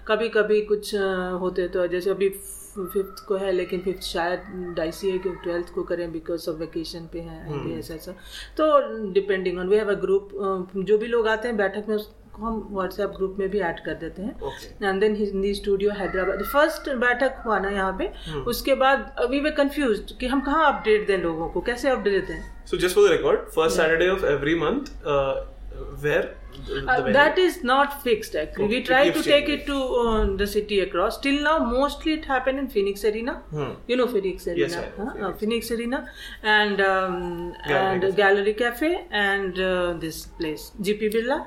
कभी 0.08 0.30
कभी 0.30 0.62
कुछ 0.66 0.94
होते 1.42 1.68
तो 1.68 1.88
जैसे 1.88 2.10
अभी 2.10 2.30
फिफ्थ 2.86 3.26
को 3.28 3.36
है 3.38 3.52
लेकिन 3.52 3.82
फिफ्थ 3.82 4.04
शायद 4.04 4.44
डाइसी 4.78 5.10
है 5.12 5.18
कि 5.18 5.30
ट्वेल्थ 5.44 5.74
को 5.76 5.84
करें 5.84 6.12
बिकॉज़ 6.12 6.50
ऑफ़ 6.50 6.58
वेकेशन 6.58 7.10
पे 7.14 7.20
हैं 7.20 7.48
हम्म। 7.48 7.78
ऐसा 7.80 7.94
ऐसा। 7.94 8.12
तो 8.58 9.12
depending 9.14 9.60
on 9.60 9.68
we 9.70 9.78
have 9.78 9.92
a 9.92 10.00
group 10.02 10.30
जो 10.78 10.98
भी 10.98 11.08
लोग 11.08 11.28
आते 11.28 11.48
हैं 11.48 11.58
बैठक 11.58 11.90
में 11.90 11.96
उसको 11.96 12.46
हम 12.46 12.68
व्हाट्सएप 12.72 13.10
ग्रुप 13.10 13.36
में 13.40 13.50
भी 13.50 13.60
ऐड 13.60 13.80
कर 13.86 13.94
देते 13.94 14.22
हैं। 14.22 14.36
And 14.84 15.00
then 15.02 15.16
Hindi 15.16 15.54
studio 15.54 15.92
Hyderabad 15.92 16.44
first 16.54 16.90
बैठक 17.06 17.42
हुआ 17.46 17.60
ना 17.60 17.70
यहाँ 17.70 17.96
पे 17.98 18.12
हम्म। 18.28 18.42
उसके 18.50 18.76
बाद 18.84 19.28
वी 19.30 19.40
वे 19.40 19.52
कंफ्यूज 19.58 20.14
कि 20.20 20.28
हम 20.28 20.42
कहाँ 20.42 20.72
अपडेट 20.74 21.08
दें 21.08 21.18
लोगों 21.18 21.50
को 21.50 21.62
कैसे 21.62 21.90
अपडेट 21.90 22.28
दें? 22.28 22.40
Just 22.80 22.96
for 22.96 23.04
the 23.04 23.12
record, 23.12 23.44
first 23.52 23.78
Saturday 23.78 24.08
of 24.10 24.24
every 24.30 24.54
month, 24.62 24.90
uh, 25.06 25.36
where 26.04 26.26
venue? 26.68 27.14
that 27.14 27.38
is 27.46 27.58
not 27.64 27.96
fixed 28.04 28.36
actually 28.44 28.68
we 28.68 28.78
Okay, 28.78 28.82
it 28.82 28.86
try 28.86 29.02
to 29.10 29.24
take 29.24 29.48
changing. 29.48 29.60
it 29.60 29.66
to 29.68 29.78
uh, 30.04 30.36
the 30.42 30.48
city 30.54 30.80
across 30.86 31.20
till 31.26 31.42
now 31.48 31.58
mostly 31.60 32.14
it 32.14 32.26
happened 32.26 32.60
in 32.64 32.70
phoenix 32.78 33.04
arena 33.12 33.36
Hmm. 33.58 33.74
you 33.92 33.98
know 34.00 34.08
phoenix 34.16 34.48
arena 34.48 34.64
Yes, 34.64 34.78
I 34.78 34.88
know 34.98 35.10
huh? 35.10 35.12
Phoenix. 35.12 35.28
Uh, 35.28 35.34
phoenix 35.44 35.72
arena 35.72 36.00
and 36.56 36.82
um, 36.82 37.54
Gallery 37.68 37.92
and 37.92 38.02
Cafe. 38.08 38.16
gallery 38.24 38.54
cafe 38.64 38.92
and 39.28 39.60
uh, 39.60 39.94
this 40.08 40.26
place 40.42 40.72
gp 40.90 41.14
birla 41.18 41.40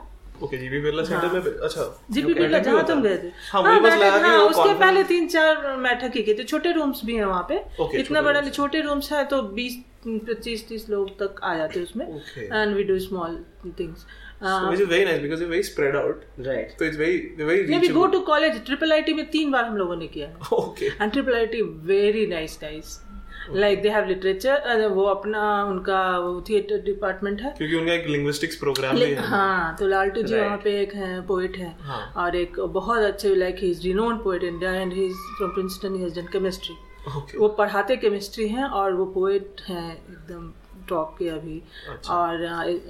GB 0.51 0.79
Birla 0.81 1.03
centre 1.05 1.33
में 1.33 1.40
अच्छा 1.66 1.83
GP 2.16 2.35
Birla 2.35 2.59
जहाँ 2.66 2.85
तुम 2.88 3.01
गए 3.03 3.16
थे 3.23 3.31
हाँ 3.51 3.62
मुझे 3.62 3.81
बस 3.87 3.95
लगा 4.03 4.19
हाँ, 4.27 4.38
उसके 4.45 4.75
पहले 4.79 5.03
तीन 5.11 5.27
चार 5.35 5.57
बैठक 5.87 6.16
ही 6.16 6.23
की 6.29 6.35
थी 6.35 6.45
छोटे 6.53 6.73
रूम्स 6.79 7.05
भी 7.05 7.14
हैं 7.16 7.25
वहाँ 7.25 7.43
पे 7.51 7.59
Okay, 7.83 7.99
इतना 8.05 8.23
बड़ा 8.29 8.40
छोटे 8.49 8.81
रूम्स 8.87 9.12
है 9.12 9.25
तो 9.33 9.43
बीस 9.59 9.77
पच्चीस 10.07 10.66
तीस 10.69 10.88
लोग 10.90 11.11
तक 11.19 11.40
आ 11.45 11.55
जाते 11.57 11.79
हैं 11.79 11.87
उसमें 11.87 12.07
and 12.53 12.75
we 12.77 12.85
do 12.93 12.99
small 13.09 13.37
things 13.81 14.07
So, 14.42 14.70
which 14.70 14.81
is 14.81 14.88
very 14.88 15.05
nice 15.05 15.18
because 15.20 15.40
very 15.42 15.62
spread 15.62 15.96
out. 15.96 16.24
Right. 16.38 16.70
So 16.79 16.85
it's 16.85 16.96
very 16.96 17.16
very 17.38 17.64
we 17.64 17.79
go 17.79 17.81
reachable. 17.81 18.12
To 18.12 18.20
college 18.26 18.64
triple 18.66 18.92
I 18.92 19.12
में 19.14 19.31
तीन 19.31 19.50
बार 19.50 19.64
हम 19.64 19.76
लोगों 19.76 19.96
ने 19.96 20.07
किया 20.07 20.29
है 20.29 20.35
Okay. 20.59 20.90
Nice 22.31 22.59
guys 22.62 22.98
like 23.55 23.83
they 23.83 23.88
have 23.88 24.07
literature 24.07 24.87
वो 24.88 25.05
अपना 25.05 25.42
उनका 25.64 26.00
थिएटर 26.48 26.83
डिपार्टमेंट 26.83 27.40
है 27.42 27.55
क्योंकि 27.59 27.76
उनका 27.76 27.92
एक 27.92 28.07
linguistics 28.07 28.61
program 28.64 28.94
भी 28.94 29.05
है. 29.05 29.26
हाँ 29.29 29.76
तो 29.79 29.87
लालटू 29.87 30.22
जी 30.22 30.35
वहाँ 30.35 30.59
पे 30.64 30.81
एक 30.83 30.94
है 30.94 31.20
पोएट 31.26 31.57
है 31.57 31.74
हाँ. 31.81 32.03
और 32.16 32.37
एक 32.37 32.61
बहुत 32.79 33.03
अच्छे 33.03 33.35
like 33.35 33.57
he 33.59 33.70
is 33.70 33.83
renowned 33.85 34.18
poet 34.24 34.44
India 34.44 34.72
and 34.74 34.92
he 34.92 35.07
is 35.07 35.16
from 35.38 35.50
Princeton 35.55 35.94
he 35.94 36.03
has 36.03 36.20
done 36.20 36.26
chemistry 36.33 36.76
Okay. 37.09 37.38
वो 37.38 37.48
पढ़ाते 37.59 37.96
केमिस्ट्री 37.96 38.46
हैं 38.48 38.64
और 38.79 38.94
वो 38.94 39.05
पोएट 39.12 39.61
हैं 39.68 39.92
एकदम 39.92 40.50
टॉप 40.90 41.16
के 41.18 41.29
अभी 41.31 41.61
अच्छा। 41.90 42.14
और 42.14 42.46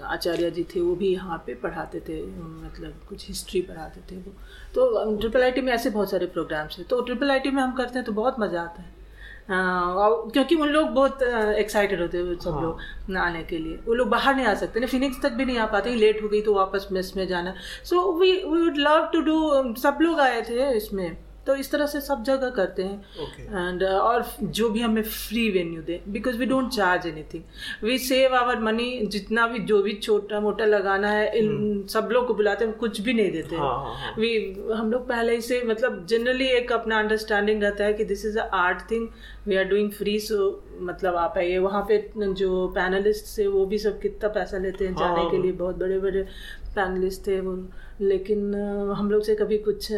आचार्य 0.07 0.51
जी 0.51 0.65
थे 0.75 0.81
वो 0.81 0.95
भी 0.97 1.13
यहाँ 1.13 1.43
पे 1.47 1.55
पढ़ाते 1.63 2.01
थे 2.09 2.23
मतलब 2.27 3.01
कुछ 3.09 3.27
हिस्ट्री 3.29 3.61
पढ़ाते 3.63 4.01
थे 4.11 4.17
वो। 4.19 4.33
तो 4.75 5.19
ट्रिपल 5.19 5.43
आईटी 5.43 5.61
में 5.61 5.73
ऐसे 5.73 5.91
बहुत 5.91 6.11
सारे 6.11 6.27
प्रोग्राम्स 6.29 6.79
हैं। 6.79 6.87
तो 6.89 7.01
ट्रिपल 7.03 7.31
आईटी 7.31 7.51
में 7.51 7.63
हम 7.63 7.73
करते 7.75 7.99
हैं 7.99 8.07
तो 8.07 8.13
बहुत 8.15 8.41
मज़ा 8.41 8.63
आता 8.63 8.83
है। 8.83 8.99
और 9.51 10.31
क्योंकि 10.33 10.55
उन 10.57 10.69
लोग 10.69 10.89
बहुत 10.91 11.23
एक्साइटेड 11.23 12.01
होते 12.01 12.19
हैं 12.19 12.35
सब 12.41 12.51
हाँ। 12.51 12.63
लोग 12.63 13.17
आने 13.19 13.43
के 13.45 13.59
लिए। 13.59 13.79
वो 13.87 13.95
लोग 13.95 14.09
बाहर 14.09 14.35
नहीं 14.35 14.47
आ 14.47 14.55
सकते 14.57 14.81
ना 14.81 14.87
फिनिक्स 14.87 15.21
तक 15.23 15.33
भी 15.33 15.45
नहीं 15.45 15.59
आ 15.59 15.67
पाते 15.69 15.95
लेट 15.97 16.23
हो 16.23 16.29
गई 16.29 16.41
तो 16.43 16.55
वापस 16.55 16.87
मेस 16.93 17.13
में 17.17 17.27
जाना। 17.29 17.55
So 17.85 18.13
we 18.21 18.31
we 18.33 18.61
would 18.61 18.77
love 18.79 19.09
to 19.13 19.21
do 19.23 19.75
सब 19.83 19.99
लोग 20.01 20.21
आए 20.21 20.43
थे 20.43 20.71
इसमें। 20.77 21.17
तो 21.51 21.55
इस 21.57 21.71
तरह 21.71 21.87
से 21.87 22.01
सब 22.01 22.23
जगह 22.25 22.51
करते 22.57 22.83
हैं 22.83 22.93
एंड 22.93 23.29
Okay. 23.31 23.45
एंड 23.59 23.83
और 23.85 24.25
जो 24.59 24.69
भी 24.71 24.81
हमें 24.81 25.03
free 25.05 25.49
venue 25.51 25.83
they 25.83 26.01
because 26.09 26.37
we 26.39 26.47
don't 26.47 26.69
charge 26.73 27.07
anything 27.07 27.43
we 27.85 27.99
save 27.99 28.35
our 28.35 28.61
money 28.61 28.89
जितना 29.07 29.47
भी 29.47 29.59
जो 29.71 29.83
भी 29.83 29.95
छोटा 29.97 30.41
मोटा 30.41 30.65
लगाना 30.67 31.11
है 31.11 31.27
इन 31.39 31.87
सब 31.91 32.09
लोग 32.13 32.27
को 32.27 32.35
बुलाते 32.35 32.65
हैं 32.65 32.75
कुछ 32.75 33.01
भी 33.01 33.13
नहीं 33.13 33.31
देते 33.33 33.57
हाँ, 33.57 33.75
हाँ, 33.77 33.95
हाँ। 33.97 34.15
वी 34.19 34.31
हम 34.75 34.91
लोग 34.93 35.09
पहले 35.09 35.35
ही 35.35 35.41
से 35.41 35.63
मतलब 35.67 36.07
जनरली 36.11 36.47
एक 36.53 36.73
अपना 36.73 36.99
अंडरस्टैंडिंग 36.99 37.63
रहता 37.63 37.85
है 37.85 37.93
कि 37.93 38.05
this 38.05 38.25
is 38.27 38.39
a 38.39 38.49
art 38.57 38.91
thing 38.91 39.09
we 39.47 39.57
are 39.57 39.65
doing 39.65 39.91
free 39.93 40.19
so 40.21 40.39
मतलब 40.83 41.17
आप 41.17 41.35
आइए 41.39 41.59
वहाँ 41.59 41.85
पे 41.89 41.99
जो 42.17 42.67
पैनलिस्ट 42.75 43.39
है 43.39 43.47
वो 43.49 43.65
भी 43.67 43.79
सब 43.79 44.01
कितना 44.01 44.29
पैसा 44.31 44.59
लेते 44.59 44.87
हैं 44.87 44.95
जाने 44.95 45.21
हाँ। 45.21 45.31
के 45.31 45.43
लिए 45.43 45.53
बहुत 45.55 45.77
बड़े 45.77 45.99
बड़े 45.99 46.27
पैनलिस्ट 46.75 47.27
थे 47.27 47.41
वो 47.41 47.55
लेकिन 48.01 48.55
हम 48.97 49.11
लोग 49.11 49.23
से 49.23 49.35
कभी 49.35 49.59
कुछ 49.59 49.89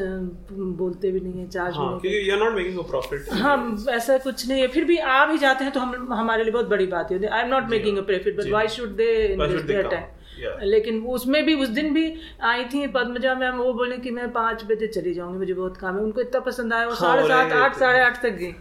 बोलते 0.78 1.10
भी 1.12 1.20
नहीं 1.20 1.40
है 1.40 1.48
चार्ज 1.48 1.76
हाँ 1.76 1.98
क्योंकि 2.00 2.38
not 2.38 2.56
making 2.56 2.78
a 2.78 2.86
profit. 2.92 3.28
हम 3.40 3.84
ऐसा 3.90 4.16
कुछ 4.18 4.48
नहीं 4.48 4.60
है। 4.60 4.68
फिर 4.68 4.84
भी 4.84 4.96
आ 4.96 5.24
भी 5.26 5.38
जाते 5.38 5.64
हैं 5.64 5.72
तो 5.72 5.80
हम 5.80 6.12
हमारे 6.12 6.44
लिए 6.44 6.52
बहुत 6.52 6.68
बड़ी 6.68 6.86
बात 6.86 7.12
है। 7.12 7.26
I 7.26 7.42
am 7.42 7.48
not 7.48 7.68
making 7.70 7.98
a 7.98 8.02
profit 8.02 8.36
but. 8.36 8.48
Why 8.48 8.68
should 8.68 8.96
they 8.96 9.12
Why 9.14 9.46
invest 9.46 9.66
their 9.66 9.88
time 9.88 10.10
Yeah. 10.32 10.62
लेकिन 10.64 11.00
उसमें 11.06 11.44
भी 11.46 11.54
उस 11.54 11.68
दिन 11.68 11.92
भी 11.94 12.04
आई 12.42 12.64
थी 12.64 12.86
पद्मजा 12.94 13.34
मैम 13.34 13.56
वो 13.56 13.72
बोले 13.72 13.96
कि 13.96 14.10
मैं 14.10 14.30
पाँच 14.32 14.64
बजे 14.64 14.86
चली 14.86 15.12
जाऊँगी 15.14 15.38
मुझे 15.38 15.54
बहुत 15.54 15.76
काम 15.76 15.96
है। 15.96 16.02
उनको 16.02 16.20
इतना 16.20 16.40
पसंद 16.40 16.72
आया 16.72 16.86
वो 16.86 16.92
हाँ, 16.92 16.98
साढ़े 17.00 17.28
सात 17.28 17.52
आठ 17.52 17.76
साढ़े 17.78 18.00
आठ 18.00 18.22
तक 18.22 18.30
गई। 18.30 18.52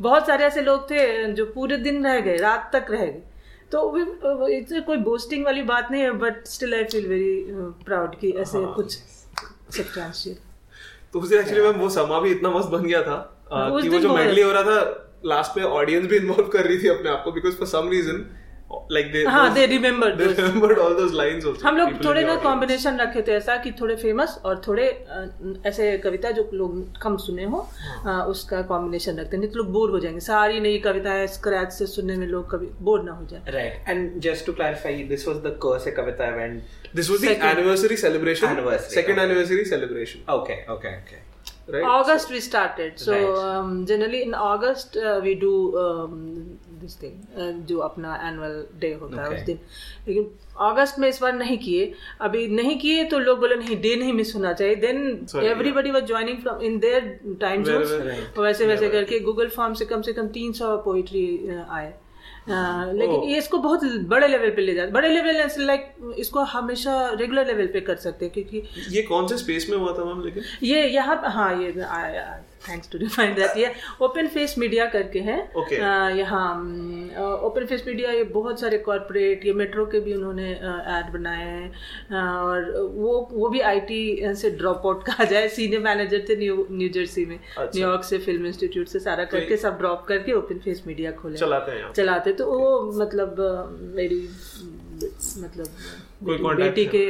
बहुत 0.00 0.26
सारे 0.26 0.44
ऐसे 0.44 0.62
लोग 0.62 0.90
थे 0.90 1.32
जो 1.32 1.46
पूरे 1.46 1.76
दिन 1.76 2.04
रह 2.06 2.20
गए 2.20 2.36
रात 2.36 2.70
तक 2.72 2.90
रह 2.90 3.04
गए। 3.04 3.22
तो 3.72 4.48
इट्स 4.48 4.80
कोई 4.86 4.96
बोस्टिंग 5.00 5.44
वाली 5.44 5.62
बात 5.64 5.90
नहीं 5.90 6.02
है 6.02 6.12
but 6.18 6.46
still 6.46 6.74
I 6.74 6.84
feel 6.84 7.06
very 7.08 7.34
proud 7.84 8.14
कि 8.20 8.30
ऐसे 8.38 8.58
हाँ। 8.58 8.74
कुछ 8.74 8.96
सब्सटेंशियल 9.76 10.36
तो 11.12 11.20
उस 11.20 11.28
दिन 11.28 11.38
एक्चुअली 11.38 11.62
मैम 11.62 11.80
वो 11.80 11.88
समा 11.90 12.20
भी 12.20 12.30
इतना 12.30 12.50
मस्त 12.50 12.68
बन 12.68 12.84
गया 12.84 13.02
था 13.02 13.18
हाँ, 13.52 13.82
कि 13.82 13.88
वो 13.88 13.98
जो 13.98 14.14
मेडली 14.14 14.42
हो 14.42 14.52
रहा 14.52 14.62
था 14.62 15.06
लास्ट 15.24 15.56
में 15.56 15.64
ऑडियंस 15.64 16.06
भी 16.06 16.16
इन्वॉल्व 16.16 16.48
कर 16.48 16.64
रही 16.64 16.78
थी 16.82 16.88
अपने 16.88 17.10
आप 17.10 17.22
को 17.24 17.32
बिकॉज़ 17.32 17.56
फॉर 17.56 17.68
सम 17.68 17.88
रीजन 17.88 18.24
हम 21.64 21.76
लोग 21.76 22.04
थोड़े 22.04 22.22
ना 22.24 22.34
कॉम्बिनेशन 22.42 22.98
रखे 23.00 23.22
थे 23.22 23.32
ऐसा 23.32 23.56
कि 23.56 23.70
थोड़े 23.80 23.96
फ़ेमस 23.96 24.38
और 24.44 24.60
थोड़े 24.66 24.84
ऐसे 25.66 25.96
कविता 25.98 26.30
जो 26.30 26.48
लोग 26.54 27.00
कम 27.02 27.16
सुने 27.16 27.44
हो 27.44 27.58
उसका 28.30 28.62
कॉम्बिनेशन 28.62 29.18
रखते 29.18 29.36
नहीं 29.36 29.48
तो 29.50 29.58
लोग 29.58 29.72
बोर 29.72 29.90
हो 29.90 29.98
जाएँगे। 30.00 30.20
सारी 30.20 30.60
नई 30.60 30.78
कविताएँ 30.78 31.26
स्क्रैच 31.26 31.72
से 31.72 31.86
सुनने 31.86 32.16
में 32.16 32.26
लोग 32.26 32.50
कभी 32.50 32.66
बोर 32.80 33.02
ना 33.02 33.12
हो 33.12 33.26
जाए। 33.26 33.52
Right 33.52 33.88
and 33.88 34.20
just 34.20 34.46
to 34.46 34.52
clarify 34.52 35.02
this 35.08 35.26
was 35.28 35.38
the 35.38 35.56
event 36.20 36.62
this 36.96 37.10
was 37.10 37.26
anniversary 37.26 37.96
celebration 37.96 38.78
second 38.90 39.18
anniversary 39.18 39.64
celebration 39.64 40.32
okay 40.32 40.62
okay 40.72 40.96
okay 40.96 41.16
right? 41.72 41.84
August 41.84 42.30
we 42.30 42.40
started. 42.40 42.98
So 42.98 43.12
Right. 43.12 43.38
um, 43.50 43.86
generally 43.86 44.22
in 44.22 44.34
August 44.34 44.96
uh, 44.96 45.20
we 45.22 45.34
do 45.44 45.52
um, 45.84 46.58
this 46.82 46.94
thing 47.00 47.16
uh, 47.36 47.52
जो 47.70 47.78
अपना 47.86 48.14
annual 48.28 48.54
day 48.80 48.92
होता 49.00 49.22
है 49.22 49.28
उस 49.36 49.42
दिन 49.46 49.58
लेकिन 50.08 50.30
अगस्त 50.68 50.98
में 50.98 51.08
इस 51.08 51.20
बार 51.22 51.32
नहीं 51.32 51.56
किए 51.58 51.92
अभी 52.28 52.46
नहीं 52.48 52.78
किए 52.78 53.04
तो 53.12 53.18
लोग 53.18 53.38
बोले 53.40 53.56
नहीं 53.56 53.80
डे 53.80 53.94
नहीं 53.96 54.12
मिस 54.12 54.34
होना 54.34 54.52
चाहिए 54.52 54.74
then 54.86 55.26
everybody 55.44 55.90
was 55.90 56.06
joining 56.06 56.38
from 56.42 56.62
in 56.70 56.78
their 56.78 57.08
time 57.40 57.64
Wherever, 57.64 58.38
वैसे 58.38 58.66
वैसे 58.66 58.88
करके 58.90 59.20
गूगल 59.30 59.48
फॉर्म 59.56 59.74
से 59.74 59.84
कम 59.92 60.02
से 60.02 60.12
कम 60.12 60.28
तीन 60.38 60.52
सौ 60.60 60.76
पोइट्री 60.84 61.26
आए 61.70 61.92
अ, 62.40 62.52
लेकिन 62.92 63.16
Oh. 63.16 63.28
ये 63.28 63.38
इसको 63.38 63.58
बहुत 63.58 63.84
बड़े 64.08 64.28
लेवल 64.28 64.50
पे 64.50 64.62
ले 64.62 64.74
जाते 64.74 64.92
बड़े 64.92 65.08
लेवल 65.08 65.64
लाइक 65.66 66.14
इसको 66.18 66.42
हमेशा 66.52 66.94
रेगुलर 67.20 67.46
लेवल 67.46 67.66
पे 67.72 67.80
कर 67.80 67.96
सकते 68.04 68.24
हैं 68.24 68.34
क्योंकि 68.34 68.62
ये 68.96 69.02
कौन 69.02 69.26
से 69.26 69.36
स्पेस 69.38 69.66
में 69.70 69.76
हुआ 69.78 69.92
था 69.98 70.04
मैम 70.04 70.24
लेकिन 70.24 70.42
ये 70.62 70.86
यहाँ 70.88 71.20
हाँ 71.30 71.52
ये 71.62 71.72
थैंक्स 72.68 72.90
टू 72.90 72.98
रिमाइंड 72.98 73.36
दैट 73.36 73.56
ये 73.56 73.72
ओपन 74.02 74.26
फेस 74.28 74.54
मीडिया 74.58 74.86
करके 74.88 75.20
है। 75.20 75.36
Okay. 75.54 75.78
यहाँ 76.18 76.44
ओपन 77.44 77.66
फेस 77.66 77.84
मीडिया 77.86 78.10
ये 78.12 78.24
बहुत 78.32 78.60
सारे 78.60 78.78
कॉरपोरेट 78.80 79.46
ये 79.46 79.52
मेट्रो 79.54 79.86
के 79.86 80.00
भी 80.00 80.14
उन्होंने 80.14 80.50
ऐड 80.50 81.12
बनाए 81.12 81.44
हैं। 81.44 82.24
और 82.40 82.70
वो 82.94 83.28
वो 83.32 83.48
भी 83.48 83.60
आईटी 83.70 84.34
से 84.34 84.50
ड्रॉप 84.52 84.86
आउट 84.86 85.04
कहा 85.06 85.24
जाए। 85.24 85.48
सीनियर 85.50 85.82
मैनेजर 85.82 86.24
थे 86.28 86.36
न्यू 86.36 86.66
न्यू 86.70 86.88
जर्सी 86.94 87.24
में। 87.26 87.38
अच्छा। 87.38 87.70
न्यूयॉर्क 87.74 88.04
से 88.04 88.18
फ़िल्म 88.18 88.46
इंस्टीट्यूट 88.46 88.88
से 88.88 88.98
सारा 89.00 89.24
तो 89.24 89.36
करके 89.36 89.56
सब 89.56 89.78
ड्रॉप 89.78 90.04
करके 90.08 90.32
ओपन 90.32 90.58
फेस 90.64 90.82
मीडिया 90.86 91.12
खोले। 91.12 91.38
चलाते 91.38 91.72
हैं 91.72 91.92
चलाते 91.92 92.32
तो 92.32 92.46
वो 92.46 92.92
मतलब 93.00 93.36
मेरी 93.96 94.20
मतलब 95.38 95.66
कोई 96.24 96.36
कांटेक्ट 96.38 96.60
बेटी 96.60 96.84
के 96.86 97.04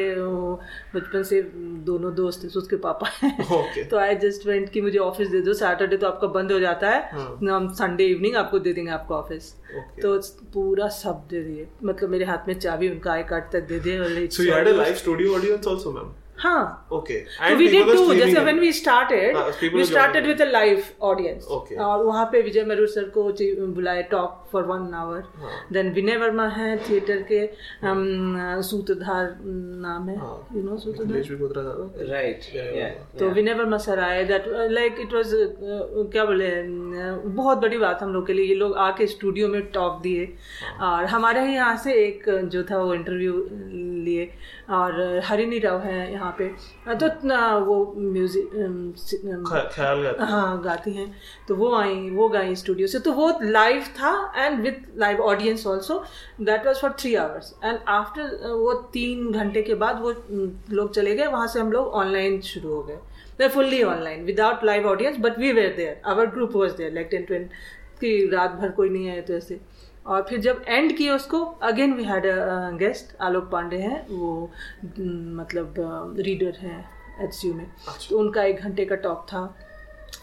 बचपन 0.94 1.22
से 1.22 1.40
दोनों 1.86 2.14
दोस्त 2.14 2.44
हैं 2.44 2.50
उसके 2.56 2.76
पापा 2.84 3.06
हैं। 3.12 3.32
ओके 3.56 3.84
तो 3.84 3.98
आई 3.98 4.14
जस्ट 4.18 4.46
वेंट 4.46 4.68
कि 4.70 4.80
मुझे 4.80 4.98
ऑफ़िस 5.00 5.28
दे 5.28 5.40
दो। 5.40 5.52
सैटरडे 5.54 5.96
तो 5.96 6.06
आपका 6.06 6.26
बंद 6.36 6.52
हो 6.52 6.60
जाता 6.60 6.90
है। 6.90 7.00
हम 7.48 7.68
संडे 7.74 8.04
इवनिंग 8.06 8.36
आपको 8.36 8.58
दे 8.58 8.72
देंगे 8.72 8.90
आपको 8.92 9.14
ऑफ़िस 9.14 9.52
तो 10.02 10.18
पूरा 10.54 10.88
सब 10.94 11.26
दे 11.30 11.42
दिए। 11.42 11.66
मतलब 11.84 12.10
मेरे 12.10 12.24
हाथ 12.24 12.48
में 12.48 12.54
चाबी 12.58 12.88
उनका 12.88 13.12
आई 13.12 13.22
कार्ड 13.30 13.44
तक 13.52 13.68
दे 13.68 13.78
दिए 13.80 14.26
so 14.28 14.42
you 14.42 14.52
had 14.52 14.68
a 14.68 14.72
live 14.72 14.94
studio 14.94 15.34
audience 15.34 15.68
also 15.68 15.92
ma'am 15.92 16.12
और 21.78 22.04
वहाँ 22.04 22.24
पे 22.32 22.40
विजय 22.42 22.64
मरूर 22.64 22.88
सर 22.88 23.08
को 23.16 23.22
बुलाए 23.74 24.02
talk 24.10 24.39
for 24.52 24.62
one 24.64 24.94
hour. 24.94 25.22
Then 25.72 25.92
Vinay 25.92 26.16
Verma 26.16 26.46
है 26.48 26.76
थिएटर 26.88 27.22
के 27.30 27.40
um, 27.86 28.02
सूत्रधार 28.70 29.36
नाम 29.44 30.08
है। 30.08 30.16
You 30.56 30.62
know 30.62 30.76
Sutradhar 30.78 31.18
Yeah. 32.50 32.90
तो 33.18 33.28
विनय 33.30 33.54
वर्मा 33.54 33.78
सर 33.78 33.98
आए 34.00 34.24
दैट 34.24 34.44
लाइक 34.70 34.96
इट 35.00 35.12
वाज 35.14 35.32
क्या 36.12 36.24
बोले 36.24 36.50
uh, 36.50 37.26
बहुत 37.26 37.58
बड़ी 37.58 37.78
बात 37.78 38.02
हम 38.02 38.12
लोग 38.12 38.26
के 38.26 38.32
लिए 38.32 38.46
ये 38.46 38.54
लोग 38.54 38.76
आके 38.78 39.06
स्टूडियो 39.06 39.48
में 39.48 39.60
टॉक 39.72 40.00
दिए। 40.02 40.24
और 40.82 41.04
हमारे 41.06 41.46
ही 41.46 41.54
यहाँ 41.54 41.76
से 41.76 41.92
एक 42.04 42.28
जो 42.52 42.62
था 42.70 42.78
वो 42.78 42.94
इंटरव्यू 42.94 43.32
लिए 44.04 44.30
और 44.70 45.20
हरिणी 45.24 45.58
राव 45.58 45.80
है 45.80 46.12
यहाँ 46.12 46.34
पे। 46.38 46.48
तो 46.94 47.06
इतना 47.06 47.38
वो 47.58 47.76
म्यूज़िक 47.96 48.50
ख्याल 49.74 50.02
गाती 50.02 50.30
हाँ। 50.30 50.60
गाती 50.62 50.92
हैं। 50.92 51.12
तो 51.48 51.54
वो 51.56 51.74
आई 51.76 52.10
वो 52.10 52.28
गाई 52.28 52.54
स्टूडियो 52.56 52.86
से। 52.88 52.98
तो 53.00 53.12
वो 53.12 53.32
लाइव 53.42 53.82
था 53.98 54.12
and 54.40 54.60
with 54.62 54.84
live 54.96 55.20
audience 55.22 55.66
also 55.66 55.98
that 56.40 56.66
was 56.66 56.80
for 56.80 56.94
three 57.00 57.14
hours 57.14 57.54
and 57.64 57.78
after 57.88 58.46
वो 58.46 58.72
तीन 58.92 59.30
घंटे 59.32 59.62
के 59.62 59.74
बाद 59.74 60.00
वो 60.00 60.12
mm, 60.12 60.72
लोग 60.72 60.94
चले 60.94 61.14
गए 61.16 61.26
वहाँ 61.26 61.46
से 61.46 61.60
हम 61.60 61.72
लोग 61.72 61.86
ऑनलाइन 62.02 62.40
शुरू 62.42 62.74
हो 62.74 62.82
गए। 62.82 62.98
We 63.40 63.48
fully 63.48 63.82
online 63.82 64.24
without 64.24 64.64
live 64.64 64.86
audience 64.88 65.16
but 65.20 65.38
we 65.38 65.52
were 65.52 65.74
there 65.76 66.00
our 66.06 66.26
group 66.30 66.56
was 66.56 66.76
there 66.76 66.92
like 66.92 67.08
ten 67.10 67.24
twenty 67.24 67.50
कि 68.00 68.28
रात 68.32 68.50
भर 68.60 68.70
कोई 68.72 68.88
नहीं 68.88 69.10
आए 69.10 69.20
तो 69.20 69.34
ऐसे। 69.34 69.60
और 70.06 70.22
फिर 70.28 70.40
जब 70.40 70.62
एंड 70.68 70.96
किया 70.96 71.14
उसको 71.14 71.44
again 71.62 71.92
we 71.94 72.04
had 72.04 72.26
a 72.26 72.70
guest 72.78 73.16
Alok 73.22 73.50
Pandey 73.52 73.76
हैं 73.78 74.06
वो 74.08 74.50
mm, 74.84 75.00
मतलब 75.40 75.74
रीडर 76.18 76.58
हैं 76.60 76.78
एच 77.24 77.40
में। 77.46 77.66
तो 78.08 78.18
उनका 78.18 78.44
एक 78.44 78.60
घंटे 78.60 78.84
का 78.84 78.96
टॉक 78.96 79.26
था। 79.28 79.42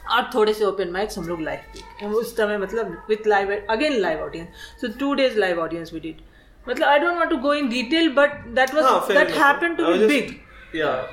और 0.09 0.29
थोड़े 0.35 0.53
से 0.53 0.65
ओपन 0.65 0.91
माइक्स 0.91 1.17
हम 1.17 1.27
लोग 1.27 1.41
लाइव 1.41 1.59
भी 1.73 2.05
हम 2.05 2.13
उस 2.15 2.35
समय 2.37 2.57
मतलब 2.57 2.97
with 3.09 3.27
live 3.27 3.53
again 3.69 3.99
live 3.99 4.21
audience 4.23 4.81
so 4.81 4.87
two 4.99 5.13
days 5.13 5.37
live 5.39 5.59
audience 5.61 5.93
we 5.93 5.99
did 5.99 6.21
मतलब 6.65 6.87
I 6.87 6.99
don't 6.99 7.17
want 7.17 7.29
to 7.29 7.37
go 7.37 7.53
in 7.53 7.69
detail 7.69 8.09
but 8.15 8.45
that 8.55 8.73
was 8.75 8.85
that. 9.11 9.29
Happen 9.37 9.75
to 9.75 9.85
be 9.85 10.07
big 10.07 10.35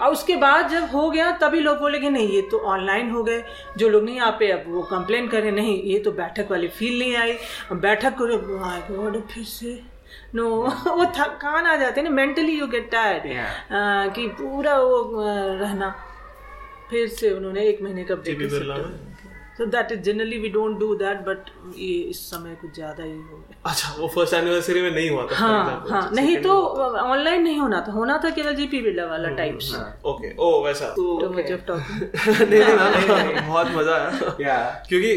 और 0.03 0.13
उसके 0.13 0.37
बाद 0.37 0.69
जब 0.71 0.89
हो 0.91 1.11
गया 1.11 1.31
तभी 1.41 1.61
लोग 1.61 1.79
बोले 1.79 1.99
कि 1.99 2.11
नहीं 2.11 2.29
ये 2.29 2.41
तो 2.51 2.59
ऑनलाइन 2.71 3.11
हो 3.11 3.23
गए। 3.25 3.43
जो 3.79 3.89
लोग 3.89 4.05
नहीं 4.05 4.21
आ 4.21 4.31
पे 4.39 4.51
अब 4.53 4.65
वो 4.69 4.83
कंप्लेन 4.83 5.29
करें 5.29 5.51
नहीं 5.53 5.83
ये 5.83 5.99
तो 5.99 6.13
बैठक 6.13 6.51
वाली 6.51 6.69
फील 6.69 6.99
नहीं 6.99 7.17
आई। 7.17 7.37
बैठक 7.73 8.17
करो 8.19 8.39
गॉड 8.47 9.21
फिर 9.29 9.45
से 9.45 9.81
नो 10.35 10.49
वो 10.89 11.05
थकान 11.19 11.67
आ 11.67 11.77
जाते 11.77 12.01
हैं 12.01 12.09
ना 12.09 12.15
मेंटली 12.15 12.59
यू 12.59 12.67
गेट 12.67 12.91
टायर्ड 12.91 13.23
कि 14.15 14.27
पूरा 14.41 14.77
वो 14.79 15.23
रहना। 15.61 15.95
फिर 16.95 17.09
से 17.19 17.33
उन्होंने 17.33 17.69
एक 17.69 17.83
महीने 17.83 18.05
का 18.05 18.15
break 18.15 18.49
so 19.59 19.65
that 19.73 19.93
is 19.93 20.01
generally 20.03 20.39
we 20.39 20.49
don't 20.49 20.79
do 20.79 20.95
that 21.01 21.19
but 21.27 21.51
ये 21.79 21.93
इस 22.13 22.21
समय 22.31 22.55
कुछ 22.61 22.75
ज़्यादा 22.75 23.05
ही 23.05 23.11
हो 23.11 23.37
गया। 23.39 23.71
अच्छा 23.71 23.93
वो 23.99 24.09
फ़र्स्ट 24.15 24.35
एनिवर्सरी 24.35 24.81
में 24.83 24.91
नहीं 24.91 25.11
हुआ 25.11 25.27
था? 25.27 25.37
हाँ 25.37 25.85
हाँ। 25.91 26.11
नहीं 26.15 26.37
तो 26.43 26.55
ऑनलाइन 27.03 27.43
नहीं 27.43 27.59
होना 27.59 27.81
था। 27.89 27.93
होना 27.93 28.17
था 28.25 28.31
केवल 28.31 28.55
जीपी 28.55 28.81
बिरला 28.83 29.05
वाला 29.07 29.29
टाइप्स 29.37 29.71
ओके 30.05 30.35
ओ 30.37 30.51
वैसा। 30.65 30.89
ऑफ़ 30.89 31.67
टॉकिंग 31.67 32.01
नहीं 32.51 32.61
नहीं 32.61 33.47
बहुत 33.49 33.73
मज़ा 33.77 33.95
आया। 33.95 34.11
Yeah. 34.43 34.89
क्योंकि 34.89 35.13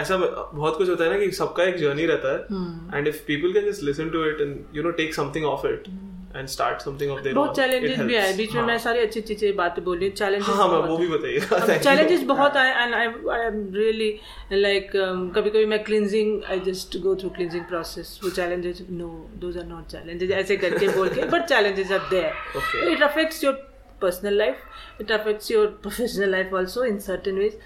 ऐसा 0.00 0.16
बहुत 0.16 0.76
कुछ 0.78 0.88
होता 0.88 1.04
है 1.04 1.10
ना 1.10 1.18
कि 1.18 1.30
सबका 1.36 1.64
एक 1.64 1.76
जर्नी 1.76 2.06
रहता 2.06 2.36
हम्म। 2.50 2.90
है 2.92 2.98
and 2.98 3.08
if 3.08 3.24
people 3.26 3.52
can 3.52 3.70
just 3.70 3.82
listen 3.82 4.10
to 4.10 4.24
it 4.24 4.40
and 4.40 4.76
you 4.76 4.82
know 4.82 4.90
take 5.02 5.14
something 5.14 5.46
off 5.46 5.66
it 5.66 5.88
and 6.36 6.48
start 6.48 6.80
something 6.82 7.10
off 7.12 7.20
there 7.22 7.34
बहुत 7.34 7.56
चैलेंजेस 7.56 7.98
भी 8.00 8.14
आए 8.16 8.32
बीच 8.36 8.52
में 8.54 8.62
मैं 8.62 8.76
सारी 8.78 8.98
अच्छी 8.98 9.20
अच्छी 9.20 9.34
चीज़ें 9.34 9.56
बातें 9.56 9.82
बोली 9.84 10.10
चैलेंजेस 10.10 10.56
हाँ 10.56 10.68
मैं 10.68 10.78
वो 10.88 10.96
भी 10.98 11.06
बताइए। 11.08 11.78
चैलेंजेस 11.78 12.22
बहुत 12.24 12.56
आए 12.56 12.82
and 12.82 12.94
I 12.94 13.06
I 13.06 13.46
am 13.46 13.56
really 13.74 14.10
like 14.52 14.90
कभी 15.36 15.50
कभी 15.50 15.64
मैं 15.66 15.82
cleansing 15.84 16.42
I 16.50 16.60
just 16.66 16.96
go 17.02 17.14
through 17.22 17.30
cleansing 17.30 17.64
process 17.64 18.18
वो 18.24 18.30
challenges 18.30 18.84
no 18.90 19.08
those 19.38 19.58
are 19.58 19.64
not 19.64 19.86
challenges 19.92 20.30
ऐसे 20.42 20.56
करके 20.56 20.88
बोल 20.96 21.08
के 21.14 21.24
but 21.34 21.48
challenges 21.48 21.92
are. 21.92 22.06
There 22.10 22.92
it 22.92 23.02
affects 23.02 23.44
your 23.44 23.66
personal 24.02 24.38
life 24.38 25.00
it 25.00 25.12
affects 25.12 25.50
your 25.50 25.66
professional 25.82 26.30
life 26.30 26.54
also 26.54 26.84
in 26.84 26.98
certain 26.98 27.38
ways 27.38 27.58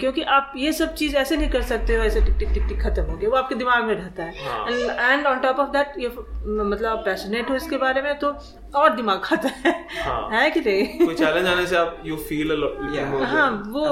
क्योंकि 0.00 0.22
आप 0.36 0.52
ये 0.56 0.72
सब 0.72 0.94
चीज़ 0.94 1.16
ऐसे 1.16 1.36
नहीं 1.36 1.50
कर 1.50 1.62
सकते 1.62 1.96
हो 1.96 2.04
ऐसे 2.04 2.20
टिक 2.20 2.36
टिक 2.38 2.52
टिक 2.54 2.66
टिक 2.68 2.80
खत्म 2.82 3.02
हो 3.02 3.16
गया। 3.16 3.30
वो 3.30 3.36
आपके 3.36 3.54
दिमाग 3.54 3.84
में 3.84 3.94
रहता 3.94 4.22
हाँ। 4.22 4.64
है। 4.66 5.12
And 5.12 5.26
on 5.26 5.40
top 5.40 5.58
of 5.58 5.68
that 5.68 5.98
ये 5.98 6.08
मतलब 6.08 6.86
आप 6.86 7.02
पैशनेट 7.04 7.50
हो 7.50 7.54
इसके 7.54 7.76
बारे 7.76 8.02
में 8.02 8.14
तो 8.18 8.30
और 8.76 8.94
दिमाग 8.96 9.20
खाता 9.24 9.48
है। 9.48 9.72
हाँ। 10.02 10.28
है 10.32 10.50
कि 10.50 10.60
नहीं? 10.60 11.06
कोई 11.06 11.14
चैलेंज 11.14 11.46
आने 11.48 11.66
से 11.66 11.76
आप 11.76 12.02
यू 12.06 12.16
फील 12.28 12.50
अ 12.50 13.24
हाँ 13.26 13.48
वो 13.68 13.84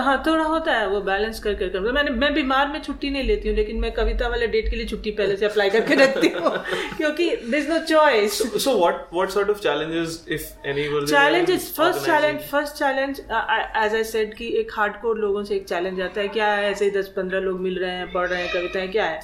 हाँ 0.00 0.22
थोड़ा 0.26 0.44
होता 0.44 0.72
है 0.72 0.86
वो 0.88 1.00
बैलेंस 1.00 1.38
कर 1.40 1.54
कर 1.54 1.68
कर। 1.68 1.92
मैंने 1.92 2.10
मैं 2.10 2.32
बीमार 2.34 2.68
में 2.68 2.80
छुट्टी 2.82 3.10
नहीं 3.10 3.22
लेती 3.24 3.48
हूँ 3.48 3.56
लेकिन 3.56 3.80
मैं 3.80 3.92
कविता 3.92 4.28
वाले 4.28 4.46
डेट 4.46 4.68
के 4.70 4.76
लिए 4.76 4.86
छुट्टी 4.86 5.10
पहले 5.20 5.36
से 5.36 5.46
अप्लाई 5.46 5.70
करके 5.70 5.94
रखती 5.94 6.28
हूँ। 6.28 6.50
क्योंकि 6.96 7.30
this 7.50 7.68
no 7.70 7.78
choice 7.86 8.40
so 8.66 8.76
what 8.78 9.00
what 9.18 9.32
sort 9.36 9.50
of 9.54 9.60
challenges 9.66 10.18
if 10.38 10.46
any 10.64 10.86
were 10.92 11.00
there 11.00 11.10
challenge 11.10 11.48
in 11.48 11.54
is 11.56 11.72
first 11.74 12.04
challenge 12.06 12.40
first 12.50 12.74
challenge 12.74 13.20
as 13.20 13.94
I 13.94 14.04
said 14.04 14.34
कि 14.34 14.48
एक 14.60 14.72
हार्डकोर 14.76 15.18
लोगों 15.18 15.44
से 15.44 15.54
एक 15.56 15.68
चैलेंज 15.68 16.00
आता 16.00 16.20
है 16.20 16.28
क्या 16.38 16.46
है 16.54 16.70
ऐसे 16.70 16.84
ही 16.84 16.90
दस 16.90 17.12
पंद्रह 17.16 17.40
लोग 17.40 17.60
मिल 17.60 17.78
रहे 17.78 17.90
हैं 17.90 18.12
पढ़ 18.12 18.28
रहे 18.28 18.42
हैं 18.42 18.52
कविताएँ 18.52 18.88
क्या 18.88 19.04
है? 19.04 19.20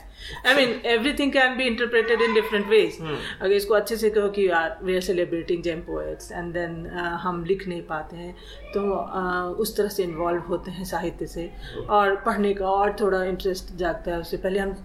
I 0.47 0.55
mean 0.55 0.81
everything 0.85 1.33
can 1.33 1.57
be 1.57 1.65
interpreted 1.65 2.23
in 2.23 2.35
different 2.35 2.67
ways 2.67 2.99
अगर 3.41 3.53
इसको 3.53 3.75
अच्छे 3.75 3.97
से 3.97 4.11
कहो 4.11 4.29
कि 4.29 4.49
यार 4.49 4.79
we 4.83 4.95
are 4.95 5.01
celebrating 5.01 5.63
gem 5.63 5.81
poets 5.81 6.33
and 6.33 6.53
then 6.53 6.87
हम 7.23 7.45
लिख 7.45 7.69
नहीं 7.69 7.83
पाते 7.83 8.17
हैं 8.17 8.37
तो 8.67 8.81
uh, 8.81 9.61
उस 9.61 9.77
तरह 9.77 9.89
से 9.89 10.03
इन्वॉल्व 10.03 10.41
होते 10.41 10.71
हैं 10.71 10.85
साहित्य 10.85 11.27
से। 11.27 11.51
और 11.91 12.17
पढ़ने 12.17 12.55
का 12.55 12.67
और 12.67 12.97
थोड़ा 13.01 13.25
इंटरेस्ट 13.25 13.77
जागता 13.77 14.11
है 14.11 14.21
उससे। 14.21 14.37
पहले 14.37 14.59
हम 14.59 14.77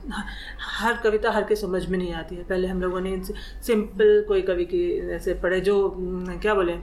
हर 0.59 0.97
कविता 1.03 1.31
हर 1.31 1.43
के 1.43 1.55
समझ 1.55 1.85
में 1.85 1.97
नहीं 1.97 2.13
आती 2.13 2.35
है। 2.35 2.43
पहले 2.43 2.67
हम 2.67 2.81
लोगों 2.81 3.01
ने 3.01 3.21
सिंपल 3.63 4.25
कोई 4.27 4.41
कवि 4.41 4.65
की 4.65 5.11
ऐसे 5.11 5.33
पढ़े 5.33 5.61
जो 5.61 5.95
क्या 6.41 6.53
बोले? 6.53 6.75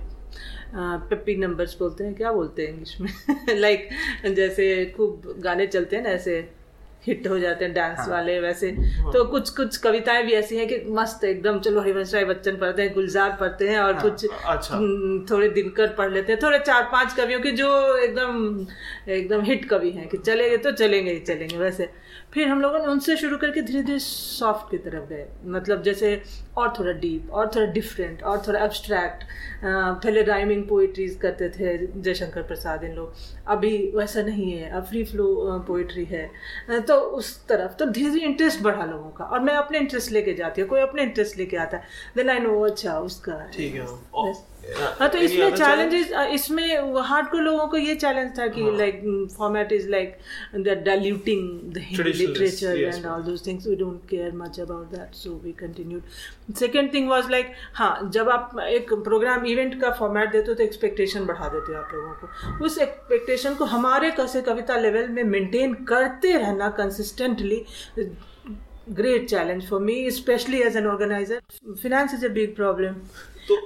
पेपी 0.75 1.37
नंबर्स 1.37 1.79
बोलते 1.79 2.05
हैं 2.05 2.15
क्या 2.15 2.33
बोलते 2.33 2.63
हैं 2.63 2.69
इंग्लिश 2.69 3.01
में? 3.01 3.11
लाइक 3.61 3.89
like, 4.23 4.37
जैसे 4.37 4.95
खूब 4.97 5.35
गाने 5.39 5.67
चलते 5.67 5.97
हैं 5.97 6.03
ना 6.03 6.11
ऐसे। 6.11 6.58
हिट 7.07 7.27
हो 7.29 7.39
जाते 7.39 7.65
हैं 7.65 7.75
डांस 7.75 7.99
हाँ। 7.99 8.09
वाले 8.09 8.39
वैसे 8.41 8.71
तो 9.13 9.25
कुछ 9.25 9.51
कुछ 9.51 9.77
कविताएँ 9.77 10.23
भी 10.25 10.33
ऐसी 10.33 10.57
हैं 10.57 10.67
कि 10.69 10.81
मस्त 10.91 11.25
एकदम 11.25 11.59
चलो 11.61 11.81
हरिवंश 11.81 12.15
राय 12.15 12.25
बच्चन 12.25 12.57
पढ़ते 12.57 12.83
हैं 12.83 12.93
गुलजार 12.95 13.37
पढ़ते 13.41 13.69
हैं 13.69 13.79
और 13.79 13.95
हाँ। 13.95 14.03
कुछ 14.03 14.27
अच्छा। 14.27 14.77
हम्म, 14.77 15.25
थोड़े 15.31 15.49
दिनकर 15.49 15.93
पढ़ 15.95 16.11
लेते 16.13 16.33
हैं 16.33 16.41
थोड़े 16.43 16.59
चार 16.59 16.89
पाँच 16.93 17.15
कवियों 17.15 17.41
के 17.41 17.51
जो 17.53 17.71
एकदम 17.97 18.67
एकदम 19.11 19.43
हिट 19.43 19.69
कवि 19.69 19.91
हैं 19.91 20.09
कि 20.09 20.19
चलेंगे 20.19 20.57
तो 20.57 20.73
चलेंगे 20.73 21.13
ही 21.13 21.21
चलेंगे 21.21 21.57
वैसे 21.57 21.89
फिर 22.35 22.49
हम 22.49 22.61
लोगों 22.61 22.79
ने 22.79 22.87
उनसे 22.87 23.17
शुरू 23.17 23.37
करके 23.37 23.63
धीरे 23.63 23.83
धीरे 23.83 23.99
सॉफ्ट 23.99 24.71
की 24.71 24.79
तरफ़ 24.79 25.09
गए 25.09 25.27
मतलब 25.47 25.83
जैसे 25.83 26.11
और 26.57 26.73
थोड़ा 26.79 26.93
डीप 26.93 27.31
और 27.33 27.51
थोड़ा 27.55 27.67
डिफरेंट 27.73 28.23
और 28.23 28.43
थोड़ा 28.47 28.61
एब्स्ट्रैक्ट 28.65 29.25
पहले 29.65 30.23
राइमिंग 30.23 30.67
पोइट्रीज 30.69 31.19
करते 31.23 31.49
थे 31.49 31.77
जयशंकर 32.03 32.43
प्रसाद 32.43 32.85
इन 32.85 32.93
लोग 32.93 33.38
अभी 33.49 33.77
वैसा 33.95 34.23
नहीं 34.23 34.51
है 34.53 34.71
अब 34.71 34.85
फ्री 34.85 35.05
फ्लो 35.05 35.27
पोइट्री 35.69 36.05
है। 36.05 36.27
तो 36.81 36.95
उस 37.19 37.37
तरफ़ 37.49 37.73
तो 37.79 37.87
धीरे 37.87 38.11
धीरे 38.11 38.27
इंटरेस्ट 38.27 38.63
बढ़ा 38.63 38.85
लोगों 38.85 39.11
का। 39.11 39.25
और 39.25 39.41
मैं 39.41 39.55
अपने 39.57 39.79
इंटरेस्ट 39.79 40.13
लेके 40.13 40.35
जाती 40.35 40.61
हूँ 40.61 40.69
कोई 40.71 40.81
अपने 40.81 41.03
इंटरेस्ट 41.03 41.39
लेके 41.39 41.57
आता 41.57 41.77
है। 41.77 41.83
देन 42.17 42.31
आई 42.31 42.39
नो 42.41 42.61
अच्छा 42.67 42.99
उसका 43.01 43.41
ठीक 43.57 43.75
है। 43.75 43.87
हाँ 44.99 45.09
तो 45.09 45.19
इसमें 45.19 45.55
चैलेंजेस 45.57 46.11
इसमें 46.33 46.65
हार्ड 47.03 47.29
को 47.31 47.39
लोगों 47.39 47.67
को 47.69 47.77
ये 47.77 47.95
चैलेंज 47.95 48.39
था 48.39 48.47
कि 48.49 48.63
like 48.79 49.01
format 49.37 49.73
is 49.73 49.89
like 49.91 50.17
that 50.57 50.83
diluting 50.85 51.73
the 51.73 51.85
literature 51.97 52.79
and 52.79 53.07
all 53.07 53.23
those 53.23 53.47
things 53.47 53.67
we 53.67 53.77
don't 53.77 54.01
care 54.11 54.33
much 54.37 54.61
about 54.61 54.91
that 54.91 55.15
so 55.15 55.31
we 55.45 55.53
continued 55.61 56.03
second 56.49 56.93
thing 56.95 57.09
was 57.11 57.31
like 57.31 57.53
हाँ 57.75 58.11
जब 58.13 58.29
आप 58.29 58.59
एक 58.61 58.93
प्रोग्राम 59.05 59.45
इवेंट 59.47 59.81
का 59.81 59.91
फॉर्मेट 59.91 60.33
देते 60.33 60.49
हो 60.49 60.55
तो 60.55 60.63
एक्सपेक्टेशन 60.65 61.25
बढ़ा 61.27 61.49
देते 61.49 61.73
हो 61.73 61.79
आप 61.79 61.91
लोगों 61.95 62.13
को। 62.13 62.65
उस 62.65 62.79
एक्सपेक्टेशन 62.79 63.55
को 63.55 63.65
हमारे 63.65 64.11
कैसे 64.11 64.43
कविता 64.43 64.77
लेवल 64.77 65.09
में 65.09 65.23
मेंटेन 65.25 65.75
करते 65.85 66.37
रहना 66.37 66.69
consistently 66.79 67.65
great 68.91 69.29
challenge 69.29 69.69
for 69.71 69.81
me 69.81 70.11
specially 70.11 70.61
as 70.63 70.77
an 70.77 70.87
organiser 70.87 71.41
finance 71.83 72.15
is 72.15 72.27
a 72.27 72.29
big 72.29 72.55
problem 72.57 72.95
तो 73.49 73.57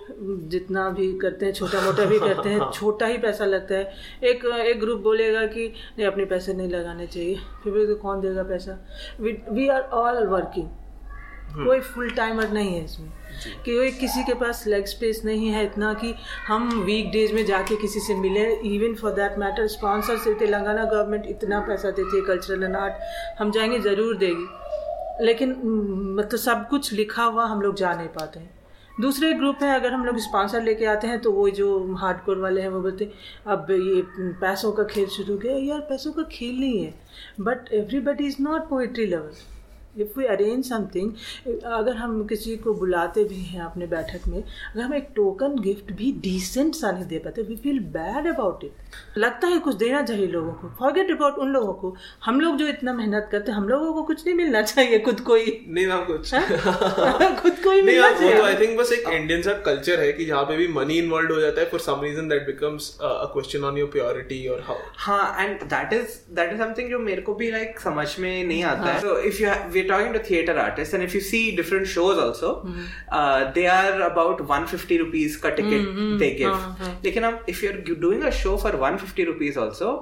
जितना 0.48 0.88
भी 0.88 1.12
करते 1.18 1.46
हैं 1.46 1.52
छोटा 1.52 1.80
मोटा 1.80 2.04
भी 2.04 2.18
करते 2.18 2.48
हैं 2.48 2.70
छोटा 2.74 3.06
ही 3.06 3.16
पैसा 3.18 3.44
लगता 3.44 3.74
है। 3.74 3.92
एक 4.24 4.44
एक 4.44 4.80
ग्रुप 4.80 5.00
बोलेगा 5.00 5.46
कि 5.46 5.66
नहीं 5.98 6.06
अपने 6.06 6.24
पैसे 6.24 6.54
नहीं 6.54 6.68
लगाने 6.68 7.06
चाहिए। 7.06 7.34
फिर 7.64 7.72
बोलेगा 7.72 7.94
कौन 7.94 8.20
देगा 8.20 8.42
पैसा? 8.42 8.78
वी 9.20 9.68
आर 9.68 9.82
ऑल 9.82 10.26
वर्किंग 10.26 10.68
कोई 11.54 11.80
फुल 11.80 12.10
टाइमर 12.10 12.50
नहीं 12.50 12.74
है 12.74 12.84
इसमें। 12.84 13.10
कि 13.64 13.90
किसी 13.90 14.22
के 14.24 14.34
पास 14.34 14.64
लेग 14.66 14.84
स्पेस 14.86 15.20
नहीं 15.24 15.48
है 15.48 15.64
इतना 15.64 15.92
कि 15.94 16.14
हम 16.46 16.68
वीक 16.80 17.10
डेज़ 17.12 17.32
में 17.34 17.44
जाके 17.46 17.76
किसी 17.76 18.00
से 18.00 18.14
मिले। 18.14 18.44
Even 18.66 18.94
for 18.94 19.12
that 19.12 19.38
matter 19.38 19.66
sponsor 19.68 20.16
से 20.18 20.34
तेलंगाना 20.34 20.84
गवर्नमेंट 20.84 21.26
इतना 21.26 21.60
पैसा 21.68 21.90
देती 21.90 22.16
है 22.16 22.22
कल्चरल 22.26 22.64
एंड 22.64 22.76
आर्ट 22.76 23.40
हम 23.40 23.50
जाएँगे 23.50 23.78
ज़रूर 23.80 24.16
देगी। 24.16 25.24
लेकिन 25.24 25.50
मतलब 26.18 26.38
सब 26.40 26.68
कुछ 26.68 26.92
लिखा 26.92 27.24
हुआ 27.24 27.44
हम 27.46 27.62
लोग 27.62 27.74
जा 27.76 27.92
नहीं 27.94 28.08
पाते 28.08 28.40
हैं। 28.40 28.50
दूसरे 29.00 29.32
ग्रुप 29.32 29.62
है 29.62 29.74
अगर 29.74 29.92
हम 29.92 30.04
लोग 30.04 30.18
स्पॉन्सर 30.18 30.62
लेके 30.62 30.84
आते 30.86 31.06
हैं 31.06 31.18
तो 31.20 31.30
वो 31.32 31.48
जो 31.50 31.94
हार्डकोर 31.96 32.38
वाले 32.38 32.60
हैं 32.60 32.68
वो 32.68 32.80
बोलते 32.80 33.10
अब 33.46 33.66
ये 33.70 34.02
पैसों 34.40 34.72
का 34.72 34.84
खेल 34.84 35.06
शुरू 35.08 35.36
गया 35.38 35.56
यार 35.58 35.80
पैसों 35.88 36.12
का 36.12 36.22
खेल 36.32 36.58
नहीं 36.60 36.84
है। 36.84 36.94
But 37.40 37.72
everybody 37.72 38.26
is 38.26 38.36
not 38.40 38.68
poetry 38.68 39.06
lover 39.06 39.32
if 39.98 40.18
we 40.18 40.26
arrange 40.26 40.64
something 40.64 41.12
अगर 41.64 41.96
हम 41.96 42.24
किसी 42.26 42.56
को 42.56 42.74
बुलाते 42.74 43.24
भी 43.24 43.40
हैं 43.42 43.60
अपने 43.60 43.86
बैठक 43.86 44.28
में 44.28 44.42
अगर 44.42 44.80
हम 44.82 44.94
एक 44.94 45.08
टोकन 45.16 45.58
गिफ्ट 45.60 45.92
भी 45.92 46.12
डिसेंट 46.22 46.74
सा 46.74 46.90
नहीं 46.90 47.06
दे 47.06 47.18
पाते 47.18 47.42
we 47.42 47.56
feel 47.56 47.78
bad 47.96 48.26
about 48.26 48.64
it 48.64 49.18
लगता 49.18 49.48
है 49.48 49.58
कुछ 49.58 49.74
देना 49.74 50.02
चाहिए 50.02 50.26
लोगों 50.26 50.52
को। 50.52 50.68
फॉरगेट 50.78 51.10
अबाउट 51.10 51.34
उन 51.34 51.48
लोगों 51.48 51.72
को। 51.72 51.94
हम 52.24 52.40
लोग 52.40 52.56
जो 52.56 52.66
इतना 52.66 52.92
मेहनत 52.92 53.28
करते 53.32 53.52
हैं 53.52 53.58
हम 53.58 53.68
लोगों 53.68 53.92
को 53.92 54.02
कुछ 54.02 54.26
नहीं 54.26 54.36
मिलना 54.36 54.62
चाहिए 54.62 54.98
खुद 54.98 55.20
को 55.20 55.34
ही। 55.34 55.52
नहीं 55.68 55.86
मैम 55.86 56.04
कुछ। 56.04 56.34
खुद 57.42 57.58
को 57.64 57.70
ही 57.70 57.82
मिलना 57.82 58.10
तो 58.10 58.42
आई 58.42 58.54
थिंक 58.54 58.78
बस 58.78 58.92
एक 58.92 59.08
इंडियन 59.08 59.42
सा 59.42 59.52
कल्चर 59.66 60.00
है 60.00 60.12
कि 60.12 60.24
जहाँ 60.24 60.44
पे 60.44 60.56
भी 60.56 60.68
मनी 60.68 60.98
इन्वॉल्व 60.98 61.34
हो 61.34 61.40
जाता 61.40 61.60
है 61.60 61.68
for 61.70 61.80
some 61.80 62.00
reason 62.02 62.28
that 62.28 62.46
becomes 62.46 62.90
a 63.02 63.30
question 63.32 63.64
on 63.64 63.78
your 63.78 63.88
purity 63.88 64.46
और 64.48 64.60
हाउ 64.66 64.76
हाँ 64.98 65.44
and 65.44 65.62
that 65.64 65.92
is 65.92 66.18
that 66.34 66.52
is 66.52 66.58
something 66.58 66.90
जो 66.90 66.98
मेरे 66.98 67.22
को 67.22 67.34
भी 67.34 67.50
लाइक 67.50 67.80
समझ 67.80 68.08
में 68.18 68.44
नहीं 68.44 68.62
आता 68.64 68.92
है। 68.92 69.00
So 69.00 69.18
if 69.20 69.42
you 69.42 69.48
we 69.82 69.88
talking 69.88 70.14
to 70.14 70.20
theatre 70.30 70.58
artist 70.58 70.94
and 70.94 71.02
if 71.02 71.14
you 71.14 71.20
see 71.20 71.40
different 71.56 71.86
shows 71.86 72.20
also 72.20 72.52
they 73.54 73.66
are 73.66 74.00
about 74.00 74.42
150 74.42 74.98
rupees 74.98 75.36
का 75.36 75.50
टिकट 75.60 76.18
दे 76.18 76.30
गिव 76.38 76.76
लेकिन 77.04 77.24
आप 77.24 77.46
if 77.48 77.64
you 77.64 77.72
are 77.72 77.78
doing 78.00 78.22
a 78.22 78.30
show 78.42 78.56
for 78.62 78.76
150 78.82 79.26
rupees 79.26 79.58
also 79.58 79.92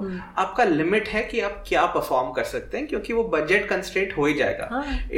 आपका 0.45 0.65
limit 0.65 1.09
है 1.09 1.23
कि 1.31 1.41
आप 1.51 1.63
क्या 1.69 1.85
perform 1.99 2.33
कर 2.33 2.45
सकते 2.55 2.79
हैं 2.79 2.87
क्योंकि 2.87 3.13
वो 3.13 3.25
बजट 3.37 3.69
कंस्ट्रेंट 3.69 4.17
हो 4.17 4.27
ही 4.27 4.35
जाएगा. 4.35 4.69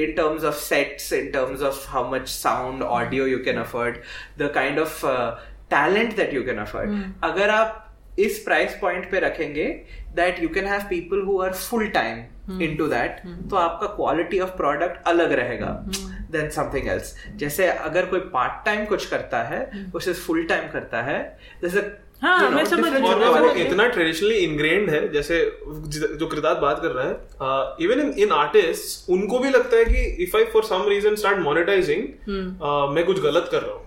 in 0.02 0.12
terms 0.18 0.44
of 0.50 0.58
sets 0.64 1.12
in 1.12 1.30
terms 1.36 1.62
of 1.70 1.78
how 1.94 2.02
much 2.14 2.28
sound 2.32 2.82
audio 2.98 3.24
you 3.24 3.38
can 3.48 3.58
afford 3.64 3.98
the 4.42 4.48
kind 4.58 4.82
of 4.84 4.98
uh, 5.04 5.36
talent 5.70 6.16
that 6.20 6.34
you 6.38 6.42
can 6.48 6.58
अगर 7.24 7.50
आप 7.50 7.78
इस 8.18 8.38
प्राइस 8.38 8.76
पॉइंट 8.80 9.10
पे 9.10 9.20
रखेंगे 9.20 9.64
that 10.16 10.42
you 10.42 10.48
can 10.48 10.66
have 10.66 10.80
people 10.90 11.22
who 11.26 11.40
are 11.42 11.52
full 11.52 11.86
time 11.88 12.22
into 12.50 12.86
that 12.86 13.22
तो 13.50 13.56
आपका 13.56 13.86
quality 13.96 14.40
of 14.40 14.50
product 14.56 15.06
अलग 15.06 15.32
रहेगा 15.32 15.66
then 16.30 16.48
something 16.50 16.88
else 16.88 17.14
जैसे 17.36 17.66
अगर 17.66 18.06
कोई 18.06 18.20
पार्ट 18.32 18.64
टाइम 18.64 18.84
कुछ 18.84 19.06
करता 19.06 19.42
है 19.42 19.60
उसे 19.94 20.12
फुल 20.12 20.44
टाइम 20.44 20.70
करता 20.70 21.02
है 21.02 21.18
जैसे 21.62 21.80
हाँ, 22.22 22.50
मैं 22.50 22.64
समझ 22.64 22.92
और 22.92 23.18
वो 23.18 23.34
समझ 23.34 23.50
रही। 23.52 23.62
इतना 23.62 23.86
ट्रेडिशनली 23.88 24.34
इनग्रेन्ड 24.34 24.90
है 24.90 25.00
जैसे 25.12 25.38
जो 26.18 26.26
कृतार्थ 26.26 26.58
बात 26.58 26.80
कर 26.82 26.90
रहा 26.90 27.06
है 27.06 27.84
इवन 27.84 28.00
इन 28.00 28.12
इन 28.18 28.32
आर्टिस्ट 28.32 29.10
उनको 29.10 29.38
भी 29.38 29.50
लगता 29.50 29.76
है 29.76 29.84
कि 29.84 30.02
if 30.24 30.36
I 30.36 30.44
for 30.52 30.64
some 30.64 30.84
reason 30.88 31.14
start 31.14 31.38
monetising 31.38 32.02
मैं 32.94 33.04
कुछ 33.06 33.20
गलत 33.22 33.48
कर 33.52 33.62
रहा 33.62 33.72
हूँ। 33.72 33.84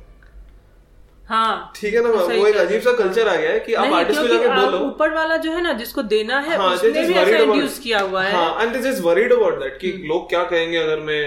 हाँ 1.29 1.71
ठीक 1.75 1.93
है 1.93 2.01
ना 2.03 2.09
वो 2.09 2.45
एक 2.47 2.55
अजीब 2.57 2.81
सा। 2.81 2.91
कल्चर 2.97 3.27
आ 3.27 3.35
गया 3.35 3.51
है 3.51 3.59
कि 3.59 3.73
आप 3.73 3.93
आर्टिस्ट 3.93 4.21
को 4.21 4.27
जाके 4.27 4.47
बोलो। 4.49 4.79
ऊपर 4.87 5.13
वाला 5.13 5.37
जो 5.45 5.51
है 5.51 5.61
ना 5.61 5.71
जिसको 5.79 6.01
देना 6.11 6.39
है 6.39 6.57
हाँ, 6.57 6.67
उसने 6.73 6.89
भी 6.91 7.13
ऐसा 7.13 7.37
इंड्यूस 7.37 7.79
किया 7.79 7.99
हुआ 8.01 8.23
है। 8.23 8.33
हाँ 8.33 8.61
and 8.61 8.73
this 8.73 8.85
is 8.85 9.01
worried 9.03 9.33
about 9.33 9.59
that 9.59 9.77
कि 9.81 9.91
लोग 10.07 10.29
क्या 10.29 10.43
कहेंगे 10.51 10.77
अगर 10.77 10.99
मैं 11.07 11.23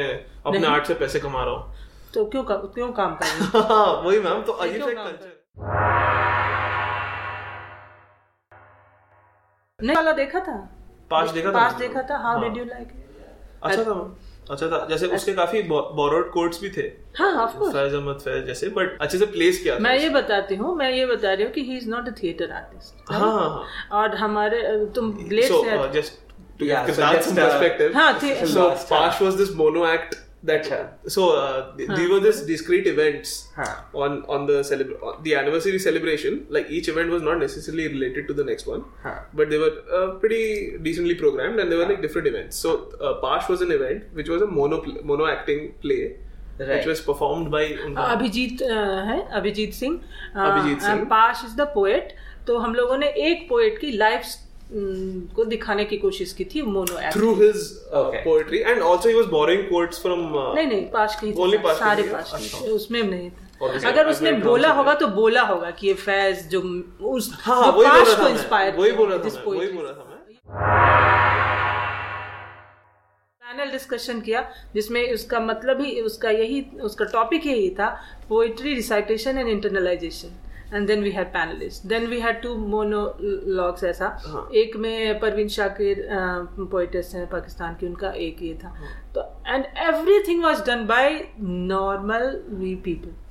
अपने 0.47 0.67
आर्ट 0.67 0.87
से 0.87 0.95
पैसे 1.03 1.21
कमा 1.21 1.43
रहा 1.45 1.55
हूँ। 1.55 1.75
तो 2.15 2.25
क्यों 2.27 2.43
का, 2.45 2.55
क्यों 2.75 2.91
काम 2.93 3.15
करेंगे 3.17 3.59
हाँ? 3.73 3.87
वही 4.05 4.19
मैम 4.21 4.43
तो 4.43 4.53
अजीब 4.53 4.83
सा 4.83 5.03
कल्चर 5.03 5.37
नहीं 9.81 9.97
वाला 9.97 10.13
देखा 10.13 10.41
था? 10.41 10.57
पास 11.11 11.31
देखा 11.31 11.49
था 11.49 11.59
पास 11.59 11.75
देखा 11.81 12.03
था 12.11 12.17
हाउ। 12.23 12.41
डिड 12.43 12.57
यू 12.57 12.65
लाइक 12.65 12.89
अच्छा 13.63 13.83
था 13.85 13.93
अच्छा 14.51 14.67
था 14.69 14.87
जैसे 14.91 15.07
उसके 15.17 15.33
काफ़ी 15.33 15.63
बोरोड 15.63 16.31
कोड्स 16.33 16.61
भी 16.63 16.69
थे। 16.71 16.83
हाँ 17.19 17.33
ऑफ़ 17.43 17.57
कोर्स 17.59 17.73
फैज 17.75 17.95
अहमद 17.95 18.21
फैज 18.21 18.45
जैसे 18.47 18.69
बट 18.77 18.97
अच्छे 19.01 19.19
से 19.19 19.27
प्लेस 19.27 19.63
किया 19.63 19.75
था 19.75 19.79
मैं 19.79 19.97
ये 19.99 20.09
बताती 20.11 20.55
हूँ 20.55 20.75
मैं 20.77 20.91
ये 20.93 21.07
बता 21.07 21.33
रही 21.33 21.45
हूँ 21.45 21.53
कि 21.53 21.63
he 21.63 21.77
is 21.77 21.89
not 21.91 22.09
a 22.09 22.13
theatre 22.23 22.51
artist 22.53 23.13
हाँ 23.13 23.21
हाँ 23.21 23.49
हाँ। 23.51 24.01
और 24.01 24.17
हमारे 24.17 24.63
तुम 24.97 25.13
ब्लेड 25.13 25.45
से 25.45 26.01
just 26.01 26.27
to 26.59 26.65
to 26.65 26.69
Yeah, 26.69 26.87
give 26.87 26.97
so 26.97 27.01
so 27.01 27.03
just, 27.03 27.27
was 27.27 27.27
this 27.27 27.35
perspective 27.39 27.99
act 27.99 28.23
थे- 28.23 28.47
so 28.53 28.63
Pash 28.89 29.21
was 29.21 29.37
this 29.41 29.51
mono 29.59 29.85
act 29.89 30.17
that 30.45 30.69
so 31.07 31.23
uh, 31.37 31.77
th- 31.77 31.89
huh. 31.89 31.97
these 31.97 32.09
were 32.11 32.21
this 32.21 32.43
discrete 32.51 32.87
events 32.87 33.31
Huh. 33.57 33.65
on 34.05 34.13
on 34.37 34.47
the 34.51 34.59
celebra- 34.69 35.01
on 35.03 35.17
the 35.25 35.35
anniversary 35.35 35.79
celebration 35.87 36.37
like 36.57 36.71
each 36.71 36.89
event 36.93 37.11
was 37.15 37.23
not 37.23 37.41
necessarily 37.45 37.89
related 37.95 38.29
to 38.29 38.35
the 38.41 38.45
next 38.51 38.69
one 38.73 38.85
Huh. 39.03 39.17
but 39.41 39.51
they 39.55 39.59
were 39.65 39.73
uh, 39.99 40.07
pretty 40.25 40.79
decently 40.87 41.17
programmed 41.25 41.59
and 41.65 41.73
they 41.73 41.81
were 41.83 41.89
like 41.91 42.01
different 42.07 42.29
events 42.33 42.57
so 42.67 42.77
uh, 43.01 43.15
Pash 43.27 43.49
was 43.49 43.63
an 43.69 43.73
event 43.73 44.05
which 44.21 44.29
was 44.29 44.43
a 44.43 44.51
mono 44.61 44.81
pl- 44.87 45.03
mono 45.13 45.27
acting 45.35 45.69
play 45.87 46.01
Right. 46.61 46.71
which 46.77 46.87
was 46.91 47.01
performed 47.09 47.51
by 47.51 47.65
Abhijeet 48.05 48.63
uh, 48.63 48.79
है 49.11 49.19
अभिजीत 49.41 49.73
सिंह 49.75 50.01
अ, 50.37 50.39
अभिजीत 50.47 50.81
सिंह। 50.83 51.01
अ, 51.01 51.05
पाश 51.11 51.43
is 51.45 51.57
the 51.57 51.67
poet 51.75 52.13
तो 52.47 52.57
हम 52.59 52.75
लोगों 52.75 52.97
ने 52.99 53.09
एक 53.29 53.49
poet 53.49 53.79
की 53.81 53.91
life 53.97 54.23
को 54.73 55.45
दिखाने 55.45 55.85
की 55.85 55.97
कोशिश 55.97 56.33
की 56.33 56.45
थी 56.45 56.63
mono 56.63 56.99
act 56.99 57.17
through 57.17 57.35
his 57.37 57.61
Okay. 57.99 58.23
poetry. 58.25 58.59
And 58.65 58.83
also 58.83 59.09
he 59.09 59.15
was 59.15 59.29
borrowing 59.35 59.63
quotes 59.69 59.99
from 59.99 60.25
uh, 60.35 60.55
नहीं 60.55 60.67
नहीं 60.67 60.83
पाश 60.91 61.15
की 61.21 61.27
ही 61.27 61.33
था, 61.33 61.63
पाश 61.63 61.77
की 61.79 61.85
सारे 61.85 62.03
पाश 62.03 62.31
की 62.31 62.45
अच्छा। 62.45 62.59
उसमें 62.73 63.03
नहीं 63.03 63.31
था। 63.31 63.89
अगर 63.89 64.09
उसने 64.09 64.33
बोला 64.33 64.73
होगा 64.73 64.95
तो 64.95 65.07
बोला 65.15 65.43
होगा 65.43 65.71
कि 65.71 65.87
ये 65.87 65.95
फैज 65.95 66.47
जो 66.49 66.61
उस 67.13 67.31
हाँ 67.41 67.63
जो 67.65 67.73
वही 67.73 67.89
बोल 67.89 67.99
पाश 67.99 68.09
रहा 68.09 68.17
को 68.17 68.25
था 68.25 68.29
इंस्पायर 68.29 68.77
वही 68.77 68.93
बोल 68.93 69.09
रहा 69.13 69.19
था 69.19 69.23
वही 69.47 69.73
बोल 69.73 69.85
रहा 69.85 69.93
था 69.93 70.05
मैं। 70.11 70.19
पैनल 73.43 73.71
डिस्कशन 73.73 74.21
किया 74.21 74.41
जिसमें 74.75 75.13
उसका 75.15 75.41
मतलब 75.41 75.81
ही 75.81 76.01
उसका 76.01 76.31
यही 76.31 76.61
उसका 76.83 77.05
टॉपिक 77.13 77.47
यही 77.47 77.71
था 77.81 77.89
poetry 78.29 78.75
recitation 78.75 79.39
and 79.39 79.49
internalisation 79.49 80.37
and 80.75 80.87
then 80.87 81.03
we 81.03 81.11
had 81.11 81.27
panelist 81.33 81.87
then 81.87 82.07
we 82.07 82.21
had 82.21 82.41
two 82.43 82.55
monologues 82.69 83.85
ऐसा। 83.85 84.07
हाँ। 84.27 84.49
एक 84.55 84.77
में 84.77 85.19
परवीन 85.21 85.49
शाकिर 85.49 86.07
पोइटेस्ट 86.61 87.15
हैं 87.15 87.27
पाकिस्तान 87.31 87.75
की 87.75 87.87
उनका 87.87 88.11
एक 88.27 88.43
ये 88.43 88.55
था। 88.65 88.75
तो 89.15 89.23
and 89.47 89.65
everything 90.29 90.43
was 90.45 90.65
done 90.67 90.87
by 90.87 91.21
normal 91.41 92.41
we 92.51 92.75
people 92.85 93.15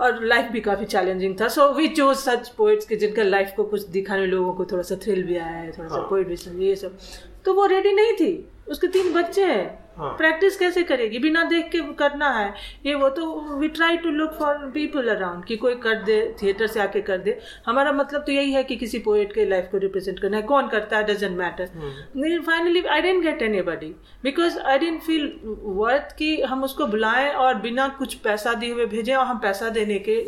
और 0.00 0.24
लाइफ 0.24 0.50
भी 0.52 0.60
काफ़ी 0.60 0.86
चैलेंजिंग 0.86 1.40
था। 1.40 1.48
So 1.48 1.72
we 1.72 1.88
choose 1.88 2.18
such 2.18 2.48
poets 2.48 2.86
के 2.86 2.96
जिनका 2.96 3.22
लाइफ 3.22 3.52
को 3.56 3.64
कुछ 3.64 3.82
दिखाने 3.82 4.26
लोगों 4.26 4.52
को 4.54 4.64
थोड़ा 4.64 4.82
सा 4.82 4.96
थ्रिल 4.96 5.22
भी 5.22 5.36
आया 5.36 5.56
है 5.56 5.72
थोड़ा 5.72 5.88
सा 5.88 6.00
पोइट 6.08 6.28
भी 6.28 6.36
समझे 6.36 6.66
ये 6.66 6.76
सब। 6.76 6.98
तो 7.44 7.54
वो 7.54 7.66
रेडी 7.66 7.92
नहीं 7.92 8.12
थी। 8.12 8.48
उसके 8.68 8.86
तीन 8.86 9.12
बच्चे 9.12 9.44
हैं। 9.44 9.85
हाँ। 9.96 10.10
प्रैक्टिस 10.16 10.56
कैसे 10.56 10.82
करेगी? 10.82 11.18
बिना 11.18 11.42
देख 11.44 11.68
के 11.70 11.80
करना 11.98 12.28
है। 12.30 12.52
ये 12.86 12.94
वो 12.94 13.08
तो 13.10 13.58
we 13.58 13.68
try 13.68 13.96
to 13.96 14.10
look 14.10 14.32
for 14.38 14.54
people 14.74 15.08
around 15.08 15.44
कि 15.44 15.56
कोई 15.56 15.74
कर 15.82 16.02
दे 16.02 16.18
थिएटर 16.42 16.66
से 16.66 16.80
आके 16.80 17.00
कर 17.00 17.18
दे। 17.18 17.38
हमारा 17.66 17.92
मतलब 17.92 18.24
तो 18.26 18.32
यही 18.32 18.52
है 18.52 18.64
कि 18.64 18.76
किसी 18.76 18.98
पोएट 18.98 19.32
के 19.32 19.44
लाइफ 19.44 19.68
को 19.72 19.78
रिप्रेजेंट 19.78 20.18
करना 20.18 20.36
है। 20.36 20.42
कौन 20.44 20.68
करता 20.68 20.96
है? 20.96 21.04
Doesn't 21.06 21.36
matter 21.38 22.40
finally 22.46 22.82
I 22.82 23.00
didn't 23.00 23.22
get 23.22 23.42
anybody 23.62 23.94
because 24.24 24.58
I 24.58 24.78
didn't 24.78 25.00
feel 25.02 25.32
worth 25.44 26.16
कि 26.18 26.40
हम 26.42 26.64
उसको 26.64 26.86
बुलाएँ 26.86 27.28
और 27.34 27.54
बिना 27.60 27.88
कुछ 27.98 28.14
पैसा 28.24 28.52
दिए 28.54 28.72
हुए 28.72 28.86
भेजें 28.86 29.14
और 29.14 29.24
हम 29.26 29.38
पैसा 29.38 29.68
देने 29.70 29.98
के 29.98 30.20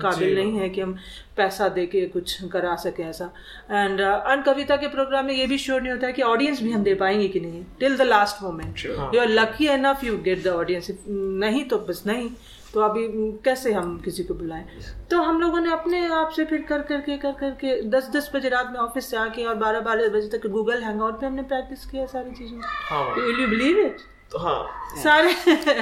काबिल 0.00 0.34
नहीं 0.34 0.58
है 0.58 0.68
कि 0.68 0.80
हम 0.80 0.96
पैसा 1.38 1.68
दे 1.70 1.86
के 1.86 2.04
कुछ 2.08 2.36
करा 2.52 2.74
सके 2.82 3.02
ऐसा। 3.04 3.30
एंड 3.70 4.00
अन 4.00 4.42
कविता 4.46 4.76
के 4.76 4.88
प्रोग्राम 4.88 5.26
में 5.26 5.34
ये 5.34 5.46
भी 5.46 5.58
श्योर 5.58 5.80
नहीं 5.80 5.92
होता 5.92 6.06
है 6.06 6.12
कि 6.12 6.22
ऑडियंस 6.24 6.62
भी 6.62 6.72
हम 6.72 6.82
दे 6.82 6.94
पाएँगे 6.96 7.28
कि 7.28 7.40
नहीं। 7.40 7.64
Till 7.80 7.96
the 7.96 8.02
last 8.02 8.42
moment 8.42 8.84
you 8.86 9.20
are 9.20 9.28
lucky 9.30 9.66
enough 9.70 10.04
you 10.04 10.18
get 10.22 10.44
the 10.44 10.48
audience 10.58 10.90
नहीं 11.08 11.64
तो 11.64 11.78
बस 11.88 12.02
नहीं। 12.06 12.30
तो 12.74 12.80
अभी 12.80 13.06
mm, 13.08 13.44
कैसे 13.44 13.72
हम 13.72 13.96
किसी 14.04 14.24
को 14.24 14.34
बुलाएँ? 14.34 14.64
तो 15.10 15.20
हम 15.22 15.40
लोगों 15.40 15.60
ने 15.60 15.70
अपने 15.72 16.04
आप 16.14 16.30
से 16.30 16.44
फिर 16.44 16.62
कर 16.68 16.82
करके 16.88 17.16
कर 17.18 17.32
करके 17.32 17.80
दस 17.90 18.10
दस 18.16 18.30
बजे 18.34 18.48
रात 18.48 18.70
में 18.72 18.78
ऑफ़िस 18.80 19.10
से 19.10 19.16
आके 19.16 19.44
और 19.44 19.54
बारह 19.62 19.80
बारह 19.80 20.08
बजे 20.08 20.28
तक 20.36 20.46
गूगल 20.48 20.82
हैंग 20.82 21.02
आउट 21.02 21.20
पे 21.20 21.26
हमने 21.26 21.42
प्रैक्टिस 21.52 21.86
किया 21.90 22.04
सारी 22.06 22.30
चीज़ों 22.38 22.60
हाँ। 22.90 23.04
विल 23.16 23.40
यू 23.40 23.48
बिलीव 23.48 23.78
इट 23.86 24.00
तो 24.32 24.38
हाँ। 24.38 24.60
सारे 25.02 25.34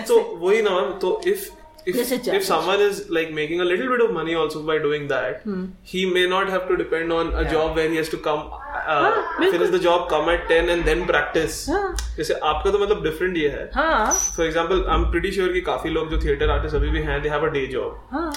तो 0.02 0.20
वही 0.40 0.62
ना 0.62 0.70
मैम 0.70 0.92
तो 0.98 1.20
if 1.26 1.50
if 1.86 1.94
This 1.94 2.10
is 2.10 2.28
if 2.36 2.44
someone 2.44 2.80
is 2.80 2.96
like 3.16 3.32
making 3.32 3.60
a 3.60 3.64
little 3.64 3.88
bit 3.88 4.00
of 4.04 4.12
money 4.12 4.34
also 4.34 4.62
by 4.70 4.78
doing 4.78 5.06
that 5.08 5.42
hmm. 5.42 5.66
he 5.82 6.04
may 6.14 6.24
not 6.32 6.48
have 6.48 6.66
to 6.70 6.76
depend 6.76 7.12
on 7.12 7.32
a 7.32 7.42
yeah. 7.42 7.52
job 7.52 7.76
where 7.76 7.88
he 7.88 7.96
has 7.96 8.08
to 8.14 8.18
come 8.18 8.50
uh, 8.94 9.12
finish 9.38 9.70
the 9.70 9.78
job 9.78 10.08
come 10.08 10.28
at 10.28 10.48
10 10.48 10.68
and 10.74 10.90
then 10.90 11.06
practice 11.12 11.60
हाँ 11.68 11.94
जैसे 12.16 12.34
आपका 12.50 12.70
तो 12.70 12.78
मतलब 12.78 13.02
different 13.04 13.36
ये 13.36 13.48
है 13.50 13.70
हाँ 13.74 14.10
for 14.36 14.46
example 14.46 14.84
I 14.88 14.96
am 14.96 15.04
pretty 15.10 15.32
sure 15.38 15.52
कि 15.52 15.60
काफ़ी 15.70 15.90
लोग 15.90 16.10
जो 16.10 16.18
थिएटर 16.24 16.50
आर्टिस्ट 16.50 16.76
अभी 16.76 16.90
भी 16.90 17.02
हैं 17.08 17.22
they 17.22 17.28
have 17.28 17.46
a 17.46 17.50
day 17.58 17.66
job 17.76 18.32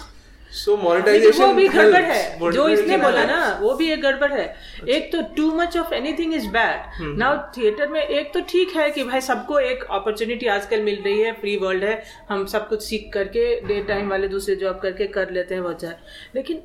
हाँ 0.50 0.58
So 0.60 0.76
monetization 0.78 1.42
वो 1.42 1.54
भी 1.54 1.68
गड़बड़ 1.68 2.02
है। 2.04 2.52
जो 2.52 2.68
इसने 2.70 2.98
बोला 2.98 3.24
ना 3.26 3.60
वो 3.62 3.74
भी 3.76 3.90
एक 3.92 4.02
गड़बड़ 4.02 4.32
है। 4.32 4.46
अच्छा। 4.46 4.94
एक 4.94 5.12
तो 5.12 5.22
too 5.36 5.52
much 5.56 5.78
of 5.78 5.94
anything 5.94 6.34
is 6.34 6.48
bad 6.48 7.18
now 7.18 7.38
theatre 7.58 7.88
में 7.88 8.02
एक 8.02 8.34
तो 8.34 8.42
ठीक 8.50 8.76
है 8.76 8.90
कि 8.92 9.04
भाई 9.04 9.22
सबको 9.22 9.60
एक 9.60 9.84
अपॉर्चुनिटी 9.84 10.48
आजकल 10.48 10.82
मिल 10.82 11.02
रही 11.06 11.20
है 11.22 11.34
फ्री 11.34 11.56
वर्ल्ड 11.58 11.84
है। 11.84 12.02
हम 12.30 12.46
सब 12.46 12.68
कुछ 12.70 12.84
सीख 12.84 13.10
करके 13.14 13.44
डे 13.68 13.82
टाइम 13.84 14.10
वाले 14.10 14.28
दूसरे 14.28 14.56
जॉब 14.56 14.80
करके 14.80 15.08
कर 15.10 15.32
लेते 15.32 15.56
हैं 15.56 15.64
बहुत 15.64 15.80
ज़्यादा। 15.80 15.98
लेकिन 16.36 16.62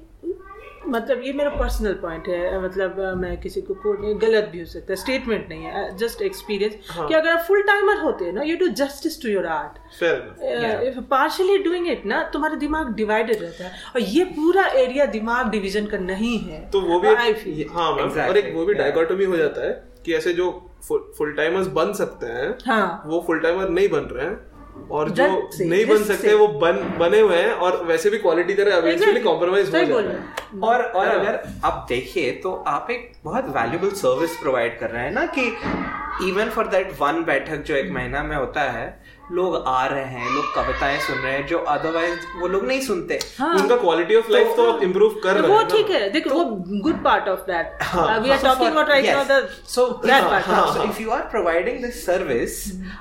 मतलब 0.86 1.22
ये 1.24 1.32
मेरा 1.32 1.50
पर्सनल 1.50 1.92
पॉइंट 2.02 2.28
है 2.28 2.62
मतलब 2.62 2.98
मैं 3.18 3.36
किसी 3.40 3.60
को 3.60 3.74
कोट 3.74 4.00
नहीं 4.00 4.14
गलत 4.20 4.48
भी 4.52 4.58
हो 4.58 4.64
सकता 4.66 4.92
है 4.92 4.96
स्टेटमेंट 4.96 5.48
नहीं 5.48 5.64
है 5.64 5.96
जस्ट 5.96 6.22
एक्सपीरियंस 6.22 6.74
हाँ। 6.90 7.06
कि 7.08 7.14
अगर 7.14 7.30
आप 7.30 7.44
फुल 7.48 7.62
टाइमर 7.62 8.00
होते 8.00 8.24
हैं 8.24 8.32
ना 8.32 8.42
you 8.42 8.56
do 8.56 8.68
justice 8.82 9.20
to 9.22 9.28
your 9.28 9.46
art 9.46 9.78
partially 11.10 11.58
doing 11.58 11.88
it 11.88 12.06
ना 12.06 12.22
तुम्हारा 12.32 12.56
दिमाग 12.56 12.94
डिवाइडेड 12.94 13.42
रहता 13.42 13.64
है 13.64 13.72
और 13.94 14.00
ये 14.00 14.24
पूरा 14.34 14.66
एरिया 14.76 15.06
दिमाग 15.06 15.50
डिवीज़न 15.50 15.86
का 15.86 15.98
नहीं 15.98 16.38
है 16.38 16.60
तो 16.70 16.80
वो 16.80 17.00
भी 17.00 17.08
feel. 17.08 17.58
एक- 17.60 17.72
हाँ 17.72 17.92
मैम 17.96 18.20
और 18.28 18.36
एक 18.36 18.54
वो 18.54 18.64
भी 18.64 18.74
डायकोटोमी 18.74 19.24
हो 19.24 19.36
जाता 19.36 19.66
है 19.66 19.72
कि 20.04 20.14
ऐसे 20.14 20.32
जो 20.32 20.50
फुल 20.88 21.32
टाइमर्स 21.36 21.66
बन 21.66 21.92
सकते 21.92 22.26
हैं 22.26 22.48
हाँ। 22.66 23.02
वो 23.06 23.22
फुल 23.26 23.38
टाइमर 23.40 23.68
नहीं 23.68 23.88
बन 23.88 24.08
रहे 24.12 24.26
हैं 24.26 24.53
और 24.90 25.08
जो 25.10 25.26
नहीं 25.60 25.84
बन 25.86 26.02
सकते 26.04 26.34
वो 26.34 26.46
बन 26.60 26.78
बने 26.98 27.20
हुए 27.20 27.36
हैं 27.36 27.52
और 27.66 27.84
वैसे 27.84 28.10
भी 28.10 28.18
क्वालिटी 28.18 28.54
तरह 28.54 28.80
eventually 28.80 29.22
कॉम्प्रोमाइज 29.24 29.66
हो 29.66 29.78
जाता 29.78 30.00
है 30.02 30.08
हैं। 30.08 30.60
और 30.60 30.82
और 30.82 31.06
हाँ। 31.06 31.14
अगर 31.14 31.40
आप 31.64 31.86
देखिए 31.88 32.30
तो 32.42 32.52
आप 32.66 32.90
एक 32.90 33.12
बहुत 33.24 33.48
वैल्यूबल 33.48 33.90
सर्विस 33.96 34.36
प्रोवाइड 34.36 34.78
कर 34.78 34.90
रहे 34.90 35.04
हैं 35.04 35.12
ना 35.12 35.26
कि 35.38 35.46
इवन 36.28 36.50
फॉर 36.50 36.66
दैट 36.66 36.92
वन 37.00 37.22
बैठक 37.24 37.62
जो 37.62 37.74
एक 37.74 37.90
महीना 37.90 38.22
में 38.22 38.36
होता 38.36 38.62
है 38.70 38.86
लोग 39.32 39.54
आ 39.66 39.84
रहे 39.86 40.04
हैं 40.04 40.30
लोग 40.30 40.54
कविताएँ 40.54 40.98
सुन 41.00 41.18
रहे 41.18 41.32
हैं 41.32 41.46
जो 41.46 41.58
अदरवाइज़ 41.58 42.26
वो 42.40 42.48
लोग 42.48 42.66
नहीं 42.66 42.80
सुनते। 42.80 43.18
हाँ। 43.38 43.54
उनका 43.56 43.76
क्वालिटी 43.76 44.16
ऑफ़ 44.16 44.30
लाइफ 44.32 44.46
तो, 44.56 44.70
तो 44.72 44.82
इम्प्रूव 44.82 45.14
कर 45.24 45.34
रहा 45.34 45.52
है 45.52 45.58
वो 45.58 45.70
ठीक 45.70 45.90
है 45.90 46.10
देखो 46.10 46.30
तो 46.30 46.36
वो 46.36 46.80
good 46.82 47.02
part 47.04 47.28
of 47.28 47.40
that 47.46 47.84
we 48.22 48.30
are 48.30 48.42
talking 48.42 48.70
about 48.70 48.88
right 48.88 49.06
now 49.06 49.24
the 49.24 49.48
so 49.68 49.86
that 50.04 50.24
part 50.24 50.74
so 50.74 50.84
if 50.84 51.00
you 51.02 51.10
are 51.10 51.22
providing 51.30 51.82
this 51.82 52.04
service 52.06 52.60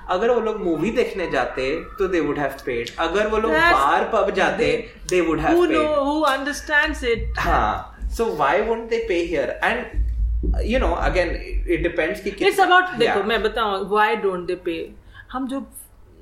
अगर 0.09 0.30
वो 0.30 0.39
लोग 0.41 0.61
मूवी 0.61 0.91
देखने 0.91 1.30
जाते 1.32 1.69
तो 1.99 2.07
दे 2.07 2.19
वुड 2.21 2.39
हैव 2.39 2.55
पेड 2.65 2.95
अगर 2.99 3.28
वो 3.28 3.38
लोग 3.38 3.51
बार 3.51 4.09
पब 4.13 4.32
जाते 4.36 4.71
they 5.09 5.21
would 5.21 5.39
have 5.39 5.65
paid 5.65 5.78
who 5.78 5.84
know 5.84 6.03
who 6.03 6.21
understands 6.32 7.03
it 7.13 7.39
हाँ 7.39 8.09
so 8.17 8.26
why 8.34 8.61
won't 8.63 8.89
they 8.89 9.05
pay 9.07 9.21
here 9.21 9.59
and 9.63 10.61
you 10.63 10.80
know 10.80 10.91
again 11.03 11.30
it 11.67 11.84
depends 11.84 12.24
कि 12.24 12.30
इट्स 12.30 12.59
अबाउट 12.61 12.97
देखो 12.97 13.24
मैं 13.26 13.41
बताऊँ 13.43 13.88
व्हाई 13.89 14.15
डोंट 14.26 14.45
दे 14.47 14.55
पे 14.65 14.76
हम 15.32 15.47
जो 15.47 15.65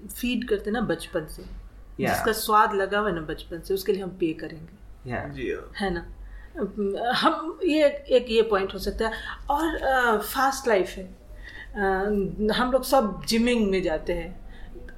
फ़ीड 0.07 0.47
करते 0.47 0.63
हैं 0.65 0.71
ना 0.71 0.81
बचपन 0.81 1.25
से। 1.25 1.41
Yeah. 1.41 2.13
जिसका 2.13 2.31
स्वाद 2.31 2.73
लगा 2.73 2.99
हुआ 2.99 3.09
है 3.09 3.15
ना 3.15 3.21
बचपन 3.21 3.59
से 3.59 3.73
उसके 3.73 3.93
लिए 3.93 4.03
हम 4.03 4.09
पे 4.09 4.33
करेंगे। 4.33 5.11
Yeah. 5.11 5.33
जी 5.33 5.51
हाँ। 5.51 5.71
है 5.77 5.93
ना? 5.93 6.05
हम 7.11 7.59
ये 7.63 7.85
एक 7.87 8.25
ये 8.29 8.41
पॉइंट 8.41 8.73
हो 8.73 8.79
सकता 8.79 9.07
है। 9.07 9.13
और 9.49 9.77
फास्ट 10.21 10.67
लाइफ 10.67 10.89
है। 10.89 11.15
आ, 11.77 11.81
हम 12.53 12.69
लोग 12.71 12.83
सब 12.83 13.21
जिमिंग 13.25 13.71
में 13.71 13.83
जाते 13.83 14.13
हैं। 14.13 14.41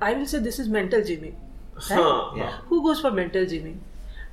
I 0.04 0.16
will 0.16 0.26
say 0.26 0.40
this 0.40 0.60
is 0.60 0.70
mental 0.70 1.02
gymming 1.02 1.34
हाँ 1.78 2.62
who. 2.72 2.80
Goes 2.80 3.02
for 3.02 3.12
mental 3.12 3.46
gymming 3.46 3.80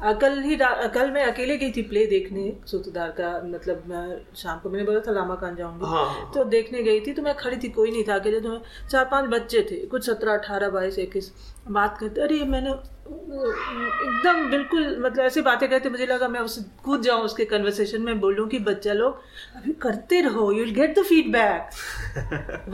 कल 0.00 0.38
ही 0.40 0.56
कल 0.94 1.10
मैं 1.10 1.24
अकेले 1.24 1.56
गई 1.56 1.70
थी 1.70 1.82
प्ले 1.82 2.04
देखने 2.06 2.52
सूत्रधार 2.66 3.10
का 3.10 3.32
मतलब 3.44 3.82
मैं 3.86 4.04
शाम 4.36 4.58
को 4.58 4.70
मैंने 4.70 4.84
बोला 4.84 5.00
था 5.00 5.12
लामा 5.12 5.34
कान 5.34 5.56
जाऊँगी 5.56 5.86
हाँ, 5.86 6.04
हाँ। 6.06 6.30
तो 6.34 6.44
देखने 6.46 6.82
गई 6.82 7.00
थी 7.00 7.12
तो 7.12 7.22
मैं 7.22 7.34
खड़ी 7.36 7.56
थी 7.56 7.68
कोई 7.70 7.90
नहीं 7.90 8.04
था 8.04 8.14
अकेले 8.14 8.40
तो 8.40 8.56
चार 8.90 9.04
पाँच 9.04 9.28
बच्चे 9.30 9.66
थे 9.70 9.76
कुछ 9.86 10.06
सत्रह 10.06 10.32
अठारह 10.34 10.70
बाईस 10.70 10.98
इक्कीस 10.98 11.32
बात 11.68 11.98
करते 11.98 12.20
अरे 12.20 12.42
मैंने 12.46 12.74
एकदम 13.10 14.50
बिल्कुल 14.50 14.82
मतलब 15.02 15.24
ऐसी 15.24 15.40
बातें 15.42 15.68
करते 15.68 15.90
मुझे 15.90 16.06
लगा 16.06 16.28
मैं 16.28 16.40
उससे 16.40 16.62
कूद 16.84 17.02
जाऊँ 17.02 17.22
उसके 17.24 17.44
कन्वर्सेशन 17.44 18.02
में 18.02 18.20
बोलूँ 18.20 18.48
कि 18.48 18.58
बच्चा 18.68 18.92
लोग 18.92 19.20
अभी 19.56 19.72
करते 19.82 20.20
रहो 20.20 20.50
you 20.52 20.64
will 20.64 20.74
get 20.74 20.98
the 20.98 21.02
feedback 21.04 21.70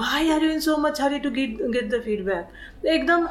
why 0.00 0.30
are 0.30 0.44
you 0.44 0.50
in 0.50 0.60
so 0.60 0.76
much 0.78 1.00
hurry 1.00 1.18
to 1.18 1.30
get 1.30 1.62
get 1.62 1.90
the 1.94 2.00
feedback 2.04 2.86
एकदम 2.86 3.26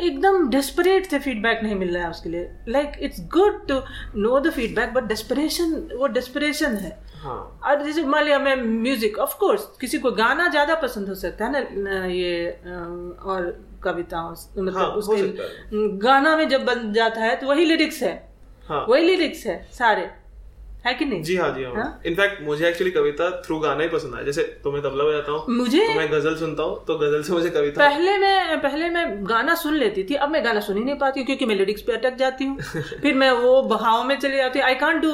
एकदम 0.00 0.48
डेस्परेट 0.50 1.10
थे 1.12 1.18
फीडबैक 1.20 1.62
नहीं 1.62 1.74
मिल 1.74 1.94
रहा 1.94 2.02
है 2.04 2.10
उसके 2.10 2.28
लिए। 2.28 2.48
Like 2.68 2.92
it's 3.02 3.20
good 3.34 3.66
to 3.68 3.80
know 4.18 4.38
the 4.40 4.50
feedback 4.52 4.92
but 4.94 5.04
desperation 5.08 5.74
वो 5.96 6.06
डेस्परेशन 6.08 6.76
है। 6.76 6.98
हाँ। 7.22 7.60
और 7.66 7.84
जैसे 7.84 8.02
मान 8.04 8.24
लिया 8.24 8.38
मैं 8.38 8.56
म्यूज़िक 8.56 9.18
ऑफ़ 9.18 9.36
कोर्स 9.38 9.68
किसी 9.80 9.98
को 9.98 10.10
गाना 10.14 10.48
ज़्यादा 10.48 10.74
पसंद 10.80 11.08
हो 11.08 11.14
सकता 11.16 11.44
है 11.44 11.66
ना 11.74 12.04
ये 12.06 12.50
और 13.26 13.54
कविताओं 13.84 14.30
मतलब 14.30 14.76
हाँ, 14.76 14.86
उसके 14.86 15.96
गाना 15.98 16.36
में 16.36 16.48
जब 16.48 16.64
बन 16.64 16.92
जाता 16.92 17.20
है 17.20 17.36
तो 17.36 17.46
वही 17.46 17.64
लिरिक्स 17.64 18.02
है। 18.02 18.14
हाँ। 18.68 18.84
वही 18.88 19.04
लिरिक्स 19.04 19.46
है 19.46 19.56
सारे। 19.72 20.10
है 20.86 20.92
कि 20.94 21.04
नहीं? 21.04 21.22
जी 21.22 21.36
हाँ 21.36 21.48
जी 21.56 21.62
हाँ। 21.64 21.74
हाँ? 21.74 22.00
इनफैक्ट 22.06 22.42
मुझे 22.44 22.66
एक्चुअली 22.68 22.90
कविता 22.92 23.28
थ्रू 23.44 23.58
गाना 23.58 23.82
ही 23.82 23.88
पसंद 23.88 24.14
है 24.14 24.24
जैसे 24.24 24.42
तो 24.64 24.72
मैं 24.72 24.82
तबला 24.82 25.04
बजाता 25.04 25.32
हूँ 25.32 25.56
मुझे 25.56 25.86
तो 25.86 25.94
मैं 25.94 26.10
गज़ल 26.12 26.34
सुनता 26.36 26.62
हूँ 26.62 26.84
तो 26.86 26.98
गज़ल 26.98 27.22
से 27.22 27.32
मुझे 27.32 27.50
कविता 27.50 27.88
पहले 27.88 28.16
मैं 28.18 28.60
पहले 28.62 28.88
मैं 28.90 29.04
गाना 29.28 29.54
सुन 29.54 29.74
लेती 29.74 30.04
थी 30.04 30.14
अब 30.14 30.30
मैं 30.30 30.44
गाना 30.44 30.60
सुन 30.60 30.76
ही 30.76 30.84
नहीं 30.84 30.96
पाती 30.96 31.24
क्योंकि 31.24 31.46
मैं 31.46 31.54
लिरिक्स 31.56 31.82
पे 31.82 31.92
अटक 31.92 32.16
जाती 32.16 32.44
हूँ। 32.44 32.58
फिर 33.02 33.14
मैं 33.14 33.30
वो 33.32 33.60
बहाव 33.62 34.04
में 34.04 34.18
चली 34.18 34.36
जाती 34.36 34.58
हूँ। 34.58 34.66
I 34.68 34.74
can't 34.74 35.02
do 35.02 35.12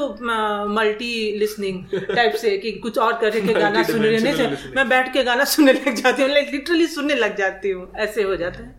multi 0.75 1.13
listening 1.39 1.85
type 2.15 2.35
से 2.35 2.57
कि 2.59 2.73
कुछ 2.83 2.99
और 2.99 3.19
करके 3.21 3.53
गाना 3.61 3.83
सुन 3.83 4.03
लेने 4.03 4.37
से 4.37 4.49
मैं 4.77 4.89
बैठ 4.89 5.13
के 5.13 5.25
गाना 5.25 5.45
सुनने 5.55 5.73
लग 5.73 5.95
जाती 5.95 6.23
हूँ 6.23 6.31
लिटरली 6.31 6.87
सुनने 6.87 7.15
लग 7.15 7.37
जाती 7.37 7.71
हूँ। 7.71 7.91
ऐसे 7.99 8.23
हो 8.23 8.37
जाता 8.37 8.63
है। 8.65 8.75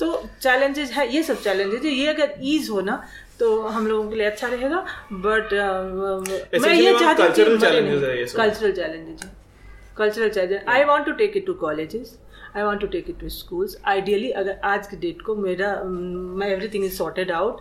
तो 0.00 0.06
चैलेंजेस 0.42 0.90
है 0.92 1.08
ये 1.14 1.22
सब 1.22 1.42
चैलेंजेस 1.42 1.82
है। 1.84 1.90
ये 1.90 2.06
अगर 2.06 2.34
ईज 2.42 2.68
हो 2.70 2.80
ना 2.80 3.02
तो 3.40 3.60
हम 3.66 3.86
लोगों 3.86 4.08
के 4.10 4.16
लिए 4.16 4.26
अच्छा 4.26 4.48
रहेगा 4.48 4.84
बट 5.24 5.52
मैं 6.62 6.72
ये 6.74 6.92
चाहती 6.98 7.22
हूँ 7.22 7.58
कल्चरल 7.58 8.72
है 8.72 9.32
cultural 9.96 10.28
challenges 10.30 10.64
I 10.68 10.84
want 10.84 11.06
to 11.06 11.12
take 11.14 11.36
it 11.36 11.46
to 11.46 11.54
colleges 11.56 12.18
I 12.56 12.62
want 12.62 12.80
to 12.80 12.86
take 12.86 13.10
it 13.10 13.20
to 13.20 13.28
schools 13.28 13.76
ideally 13.84 14.30
अगर 14.30 14.60
आज 14.64 14.86
की 14.86 14.96
डेट 14.96 15.22
को 15.22 15.36
मेरा 15.36 15.72
my 15.84 16.50
everything 16.68 16.84
is 16.84 16.94
sorted 16.94 17.30
out 17.30 17.60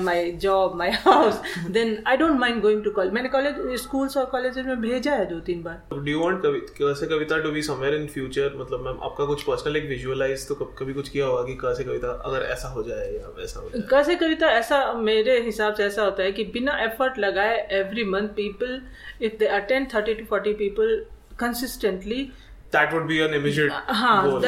my 0.00 0.30
job 0.44 0.74
my 0.76 0.90
house 0.90 1.40
then 1.70 1.96
I 2.06 2.16
don't 2.16 2.38
mind 2.40 2.60
going 2.62 2.82
to 2.84 2.90
college 2.90 3.12
मैंने 3.12 3.28
college 3.28 3.80
schools 3.80 4.16
और 4.16 4.24
college 4.24 4.58
में 4.58 4.80
भेजा 4.80 5.12
है 5.12 5.26
दो 5.26 5.40
तीन 5.40 5.62
बार। 5.62 5.82
डू 5.92 6.20
वांट 6.20 6.42
कैसे 6.78 7.06
कविता 7.06 7.38
to 7.38 7.50
be 7.50 7.62
somewhere 7.62 7.94
in 7.94 8.06
future 8.06 8.52
मतलब 8.56 8.84
मैम 8.86 8.98
आपका 9.02 9.24
कुछ 9.24 9.42
पर्सनल 9.42 9.76
एक 9.76 9.88
विजुअलाइज 9.88 10.48
तो 10.48 10.54
कभी 10.54 10.94
कुछ 10.94 11.08
किया 11.08 11.26
होगा 11.26 11.42
कि 11.42 11.54
कैसे 11.54 11.84
कविता 11.84 12.08
अगर 12.24 12.42
ऐसा 12.46 12.68
हो 12.68 12.82
जाए 12.82 13.12
या 13.12 13.28
वैसा 13.38 13.60
हो 13.60 13.70
जाए? 13.70 13.82
कैसे 13.90 14.14
कविता 14.14 14.50
ऐसा 14.50 14.92
मेरे 14.92 15.40
हिसाब 15.40 15.74
से 15.74 15.84
ऐसा 15.84 16.02
होता 16.02 16.22
है 16.22 16.32
कि 16.32 16.44
बिना 16.44 16.78
एफर्ट 16.82 17.18
लगाए 17.18 17.56
every 17.72 18.04
month 18.04 18.28
people 18.28 18.80
if 19.22 19.36
they 19.38 19.46
attend 19.46 19.86
thirty 19.94 20.14
to 20.14 20.24
forty 20.24 20.52
people 20.52 21.04
consistently 21.40 22.28
that 22.76 22.92
would 22.92 23.06
be 23.06 23.18
an 23.20 23.34
immediate 23.34 23.72
हाँ 24.02 24.40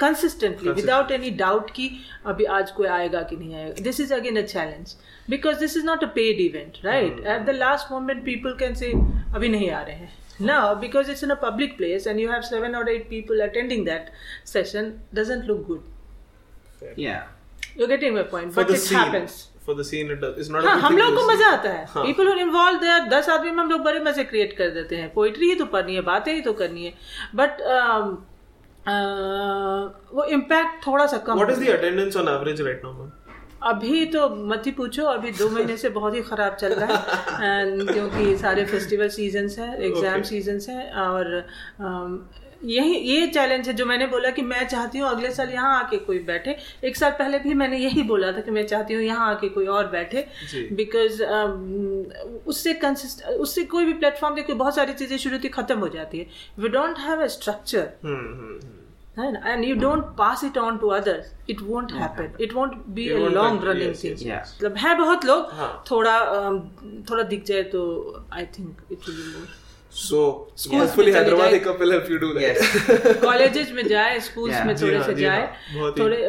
कंसिस्टेंटली 0.00 0.70
विदाउट 0.70 1.10
एनी 1.12 1.30
डाउट 1.42 1.70
कि 1.76 1.90
अभी 2.26 2.44
आज 2.58 2.70
कोई 2.76 2.86
आएगा 2.98 3.22
कि 3.30 3.36
नहीं 3.36 3.54
आएगा 3.54 3.82
this 3.82 4.00
is 4.00 4.14
again 4.14 4.42
a 4.42 4.46
challenge 4.46 4.94
because 5.30 5.58
this 5.60 5.76
is 5.76 5.86
not 5.86 6.04
a 6.04 6.08
paid 6.14 6.40
event 6.40 6.84
right 6.84 7.20
at 7.26 7.44
the 7.46 7.56
last 7.56 7.92
moment 7.92 8.24
people 8.24 8.56
can 8.60 8.74
say 8.82 8.92
अभी 9.34 9.48
नहीं 9.48 9.70
आ 9.70 9.82
रहे 9.82 9.96
हैं 9.96 10.18
now 10.42 10.74
because 10.74 11.08
it's 11.08 11.22
in 11.22 11.30
a 11.30 11.36
public 11.36 11.76
place 11.76 12.06
and 12.06 12.20
you 12.20 12.30
have 12.30 12.44
seven 12.44 12.74
or 12.74 12.88
eight 12.88 13.08
people 13.08 13.40
attending 13.42 13.84
that 13.84 14.10
session 14.44 15.00
doesn't 15.12 15.46
look 15.46 15.66
good 15.66 16.92
yeah 16.96 17.24
you're 17.76 17.88
getting 17.88 18.14
my 18.14 18.22
point 18.24 18.54
for 18.54 18.64
but 18.64 18.74
it 18.74 18.80
scene 18.80 18.98
happens 18.98 19.36
for 19.66 19.74
the 19.76 19.82
scene 19.84 20.10
it 20.12 20.24
is 20.38 20.52
not 20.52 20.64
हाँ 20.64 20.78
हम 20.80 20.96
लोग 20.98 21.14
को 21.16 21.26
मज़ा 21.28 21.50
आता 21.52 21.70
है। 21.70 21.84
हाँ. 21.88 22.04
People 22.04 22.28
are 22.30 22.38
involve 22.38 22.78
there 22.80 23.08
दस 23.10 23.28
आदमी 23.28 23.50
में 23.50 23.58
हम 23.58 23.70
लोग 23.70 23.80
बड़े 23.84 24.00
मज़े 24.00 24.24
क्रिएट 24.24 24.56
कर 24.58 24.70
देते 24.74 24.96
हैं। 24.96 25.12
पोइट्री 25.14 25.48
ही 25.48 25.54
तो 25.54 25.64
पढ़नी 25.68 25.94
है 25.94 26.00
बातें 26.02 26.32
ही 26.34 26.40
तो 26.40 26.52
करनी 26.62 26.84
है। 26.84 26.92
बट 27.36 27.62
वो 30.14 30.24
इम्पैक्ट 30.34 30.86
थोड़ा 30.86 31.06
सा 31.06 31.18
कम 31.26 31.34
what 31.34 31.50
is 31.50 31.64
the 31.64 31.68
attendance 31.70 32.16
on 32.16 32.28
average 32.28 32.60
right 32.60 32.84
now 32.84 33.08
अभी 33.62 34.04
तो 34.06 34.28
मत 34.50 34.62
ही 34.66 34.70
पूछो 34.72 35.04
अभी 35.04 35.30
दो 35.30 35.48
महीने 35.50 35.76
से 35.76 35.88
बहुत 35.88 36.14
ही 36.14 36.20
खराब 36.22 36.54
चल 36.60 36.72
रहा 36.74 36.96
है। 37.40 37.86
क्योंकि 37.92 38.36
सारे 38.38 38.64
फेस्टिवल 38.66 39.08
सीजन्स 39.16 39.58
हैं 39.58 39.76
एग्ज़ाम. 39.78 40.22
सीजन्स 40.22 40.68
हैं 40.68 40.92
और 41.02 41.28
um, 41.80 42.14
यही 42.64 42.94
ये 42.94 43.26
चैलेंज 43.26 43.68
है 43.68 43.74
जो 43.74 43.84
मैंने 43.86 44.06
बोला 44.06 44.30
कि 44.30 44.42
मैं 44.42 44.66
चाहती 44.68 44.98
हूँ 44.98 45.08
अगले 45.08 45.30
साल 45.34 45.50
यहाँ 45.50 45.78
आके 45.78 45.96
कोई 45.98 46.18
बैठे। 46.24 46.56
एक 46.84 46.96
साल 46.96 47.10
पहले 47.18 47.38
भी 47.38 47.54
मैंने 47.54 47.78
यही 47.78 48.02
बोला 48.02 48.32
था 48.32 48.40
कि 48.40 48.50
मैं 48.50 48.66
चाहती 48.66 48.94
हूँ 48.94 49.02
यहाँ 49.02 49.28
आके 49.30 49.48
कोई 49.48 49.66
और 49.76 49.86
बैठे। 49.90 50.26
बिकॉज़ 50.72 51.22
उससे 52.46 52.74
कंसिस्ट 52.82 53.24
उससे 53.28 53.64
कोई 53.64 53.84
भी 53.84 53.92
प्लेटफॉर्म 53.94 54.34
देखिए 54.34 54.56
बहुत 54.56 54.74
सारी 54.74 54.92
चीज़ें 54.92 55.16
शुरू 55.18 55.36
होती 55.36 55.48
खत्म 55.48 55.78
हो 55.78 55.88
जाती 55.88 56.18
है। 56.18 56.26
We 56.58 56.68
don't 56.68 56.98
have 56.98 57.22
a 57.22 57.26
structure 57.36 57.88
hmm 58.04 58.58
है 59.18 59.30
ना? 59.32 59.40
And 59.46 59.64
you 59.64 59.74
don't 59.76 60.04
pass 60.18 60.44
it 60.44 60.58
on 60.58 60.76
to 60.78 60.88
others 60.98 61.32
it 61.50 61.62
won't 61.62 61.92
happen 61.92 62.32
it 62.40 62.52
won't 62.54 62.74
be 62.88 63.08
It 63.08 63.14
a 63.14 63.20
won't 63.20 63.34
long 63.34 63.60
happen, 63.60 63.68
running 63.68 63.94
thing. 64.04 64.30
मतलब 64.30 64.76
है 64.78 64.94
बहुत 64.98 65.24
लोग। 65.24 65.48
हाँ. 65.52 65.72
थोड़ा 65.90 66.16
अम, 66.16 66.60
थोड़ा 67.10 67.22
दिख 67.32 67.44
जाए 67.44 67.62
तो 67.74 67.82
I 68.32 68.44
think 68.58 68.82
it 68.92 69.08
will 69.08 69.16
be 69.16 69.32
more 69.32 69.48
So 69.92 70.18
schools 70.54 70.82
Yes, 70.82 70.92
fully 70.94 71.12
में 71.12 71.18
चले 71.18 71.30
Hyderabad। 71.30 71.52
Hiccup 71.52 71.80
will 71.80 71.92
help 71.92 72.08
you 72.08 72.18
do 72.24 72.28
that. 72.34 72.42
Yes. 72.42 73.16
Colleges 73.24 73.70
में 73.76 73.86
जाए 73.88 74.18
स्कूल्स 74.26 74.54
Yeah. 74.54 74.66
में 74.66 74.74
थोड़े 74.82 74.96
हाँ, 74.96 75.06
से 75.06 75.14
जाए 75.14 75.40
हाँ, 75.40 75.88
ही। 75.88 76.00
थोड़े 76.00 76.22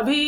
अभी 0.00 0.18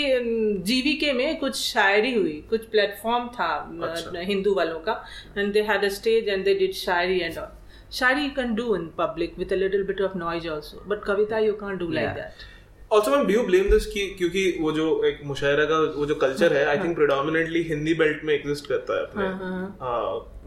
जीवीके 0.69 1.13
में 1.13 1.39
कुछ 1.41 1.57
शायरी 1.61 2.15
हुई 2.15 2.33
कुछ 2.51 2.65
प्लेटफॉर्म 2.75 3.27
था 3.39 3.49
अच्छा। 3.89 4.21
हिंदू 4.31 4.55
वालों 4.55 4.79
का 4.87 4.95
and 5.39 5.53
they 5.53 5.63
had 5.71 5.85
a 5.85 5.89
stage 5.97 6.29
and 6.29 6.45
they 6.45 6.55
did 6.63 6.73
shayari 6.83 7.19
and 7.21 7.39
all 7.39 7.49
shayari 7.99 8.23
you 8.25 8.31
can 8.37 8.55
do 8.55 8.75
in 8.77 8.87
public 8.99 9.35
with 9.39 9.53
a 9.53 9.57
little 9.57 9.83
bit 9.87 10.01
of 10.03 10.17
noise 10.19 10.49
also 10.49 10.83
but 10.89 11.05
kavita 11.05 11.39
you 11.49 11.53
can't 11.67 11.79
do 11.81 11.91
like 11.91 12.09
Yeah. 12.09 12.17
That 12.17 12.49
Also, 12.91 13.11
मैम, 13.11 13.27
do 13.27 13.35
you 13.35 13.43
blame 13.49 13.67
this 13.73 13.85
कि 13.87 14.05
क्योंकि 14.19 14.41
वो 14.61 14.71
जो 14.73 14.85
एक 15.07 15.19
मुशायरा 15.25 15.65
का 15.65 15.77
वो 15.97 16.07
जो 16.07 16.15
कल्चर 16.23 16.53
है, 16.53 16.63
I 16.71 16.73
think 16.81 16.97
predominantly 17.01 17.63
Hindi 17.69 17.93
belt 18.01 18.25
में 18.25 18.33
exist 18.35 18.67
करता 18.67 18.95
है 18.95 19.03
अपने 19.05 19.27
uh, 19.91 20.40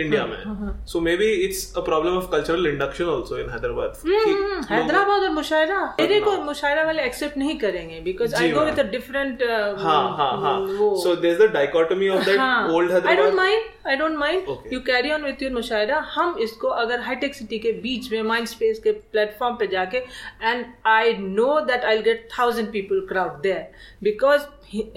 इंडिया 0.00 0.24
में। 0.26 0.84
So 0.86 1.00
maybe 1.16 1.30
it's 1.44 1.62
a 1.76 1.80
problem 1.84 2.16
of 2.16 2.30
cultural 2.30 2.66
induction 2.66 3.08
also 3.14 3.38
in 3.38 3.50
Hyderabad 3.50 4.02
Hyderabad 4.70 5.22
और 5.22 5.30
मुशायरा 5.30 5.80
मेरे 6.00 6.20
को 6.20 6.36
मुशायरा 6.42 6.84
वाले 6.84 7.02
एक्सेप्ट 7.02 7.36
नहीं 7.38 7.58
करेंगे 7.58 8.00
because 8.00 8.34
I 8.34 8.50
go 8.50 8.64
with 8.64 8.78
a 8.78 8.82
different 8.90 9.42
हाँ 9.78 10.02
हाँ 10.18 10.30
हाँ। 10.42 10.56
So 11.02 11.14
there 11.16 11.34
is 11.34 11.42
a 11.42 11.46
dichotomy 11.52 12.08
of 12.08 12.24
that 12.24 12.40
old 12.74 12.92
Hyderabad 12.92 13.18
I 13.18 13.24
don't 13.24 13.34
mind 13.36 13.62
I 13.86 13.96
don't 13.96 14.16
mind 14.18 14.72
you 14.72 14.80
carry 14.86 15.12
on 15.12 15.24
with 15.24 15.42
your 15.42 15.52
mushaira 15.52 15.98
हम 16.14 16.36
इसको 16.42 16.68
अगर 16.84 17.00
हाईटेक 17.00 17.34
सिटी 17.34 17.58
के 17.58 17.72
बीच 17.82 18.12
में 18.12 18.22
माइंड 18.32 18.46
स्पेस 18.48 18.78
के 18.84 18.92
प्लेटफॉर्म 18.92 19.56
पे 19.56 19.66
जाके 19.66 19.98
and 19.98 20.64
I 20.86 21.14
know 21.20 21.60
that 21.62 21.84
I 21.84 21.96
will 21.96 22.04
get 22.04 22.28
1000 22.32 22.70
people 22.72 23.06
crowd 23.08 23.40
there 23.42 23.66
because 24.02 24.42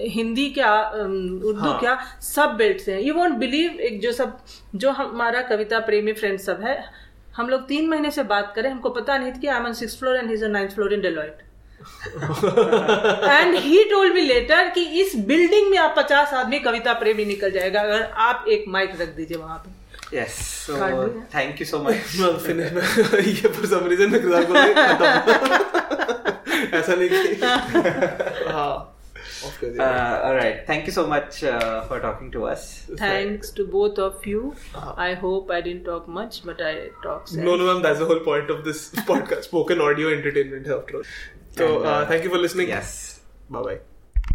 Hindi 0.00 0.50
क्या 0.50 0.88
उर्दू 0.88 1.60
हाँ. 1.60 1.80
क्या 1.80 2.06
सब 2.20 2.54
बेल्ट 2.58 2.88
हैं। 2.88 3.00
यू 3.00 3.14
वॉन्ट 3.14 3.34
बिलीव 3.34 3.80
एक 3.80 4.00
जो 4.00 4.12
सब 4.12 4.38
जो 4.74 4.90
हमारा 4.90 5.42
कविता 5.42 5.78
प्रेमी 5.78 6.12
फ्रेंड 6.12 6.38
सब 6.38 6.60
है 6.60 6.84
हम 7.36 7.48
लोग 7.48 7.68
तीन 7.68 7.88
महीने 7.88 8.10
से 8.10 8.22
बात 8.22 8.52
करें 8.56 8.70
हमको 8.70 8.90
पता 8.90 9.18
नहीं 9.18 9.32
था 9.32 9.36
कि 9.36 9.46
I 9.46 9.60
am 9.60 9.72
six 9.72 9.98
floor 9.98 10.16
and 10.16 10.30
his 10.30 10.44
ninth 10.44 10.72
floor 10.72 10.92
in 10.94 11.00
Deloitte 11.00 11.38
and 13.24 13.54
he 13.54 13.84
told 13.84 14.14
me 14.14 14.20
later 14.20 14.70
कि 14.70 14.84
इस 14.84 15.16
बिल्डिंग 15.16 15.70
में 15.70 15.78
आप 15.78 15.94
पचास 15.98 16.34
आदमी 16.34 16.58
कविता 16.58 16.92
प्रेमी 16.92 17.24
निकल 17.24 17.50
जाएगा 17.50 17.80
अगर 17.80 18.02
आप 18.02 18.44
एक 18.48 18.64
माइक 18.68 18.90
रख 19.00 19.08
दीजिए 19.08 19.36
वहाँ 19.36 19.58
पे। 19.58 19.82
ये 20.16 20.24
मैं 21.78 23.62
ऐसा 26.72 26.94
नहीं 26.94 27.08
हाँ। 28.52 28.88
Uh, 29.78 30.20
all 30.24 30.34
right. 30.34 30.66
Thank 30.66 30.86
you 30.86 30.92
so 30.92 31.06
much 31.06 31.42
uh, 31.44 31.82
for 31.82 32.00
talking 32.00 32.30
to 32.32 32.46
us. 32.46 32.88
Thanks 32.96 33.50
to 33.52 33.66
both 33.66 33.98
of 33.98 34.26
you. 34.26 34.54
Uh-huh. 34.74 34.94
I 34.96 35.14
hope 35.14 35.50
I 35.50 35.60
didn't 35.60 35.84
talk 35.84 36.08
much, 36.08 36.44
but 36.44 36.60
I 36.60 36.88
talked. 37.02 37.34
No, 37.34 37.56
no, 37.56 37.66
ma'am. 37.66 37.82
That's 37.82 37.98
the 37.98 38.06
whole 38.06 38.20
point 38.20 38.50
of 38.50 38.64
this 38.64 38.90
podcast: 39.12 39.44
spoken 39.44 39.80
audio 39.80 40.12
entertainment, 40.12 40.66
after 40.66 40.98
all. 40.98 41.02
So, 41.56 41.76
and, 41.78 41.86
uh, 41.86 42.06
thank 42.06 42.24
you 42.24 42.30
for 42.30 42.38
listening. 42.38 42.68
Yes. 42.68 43.20
Bye 43.50 43.62
bye. 43.62 43.80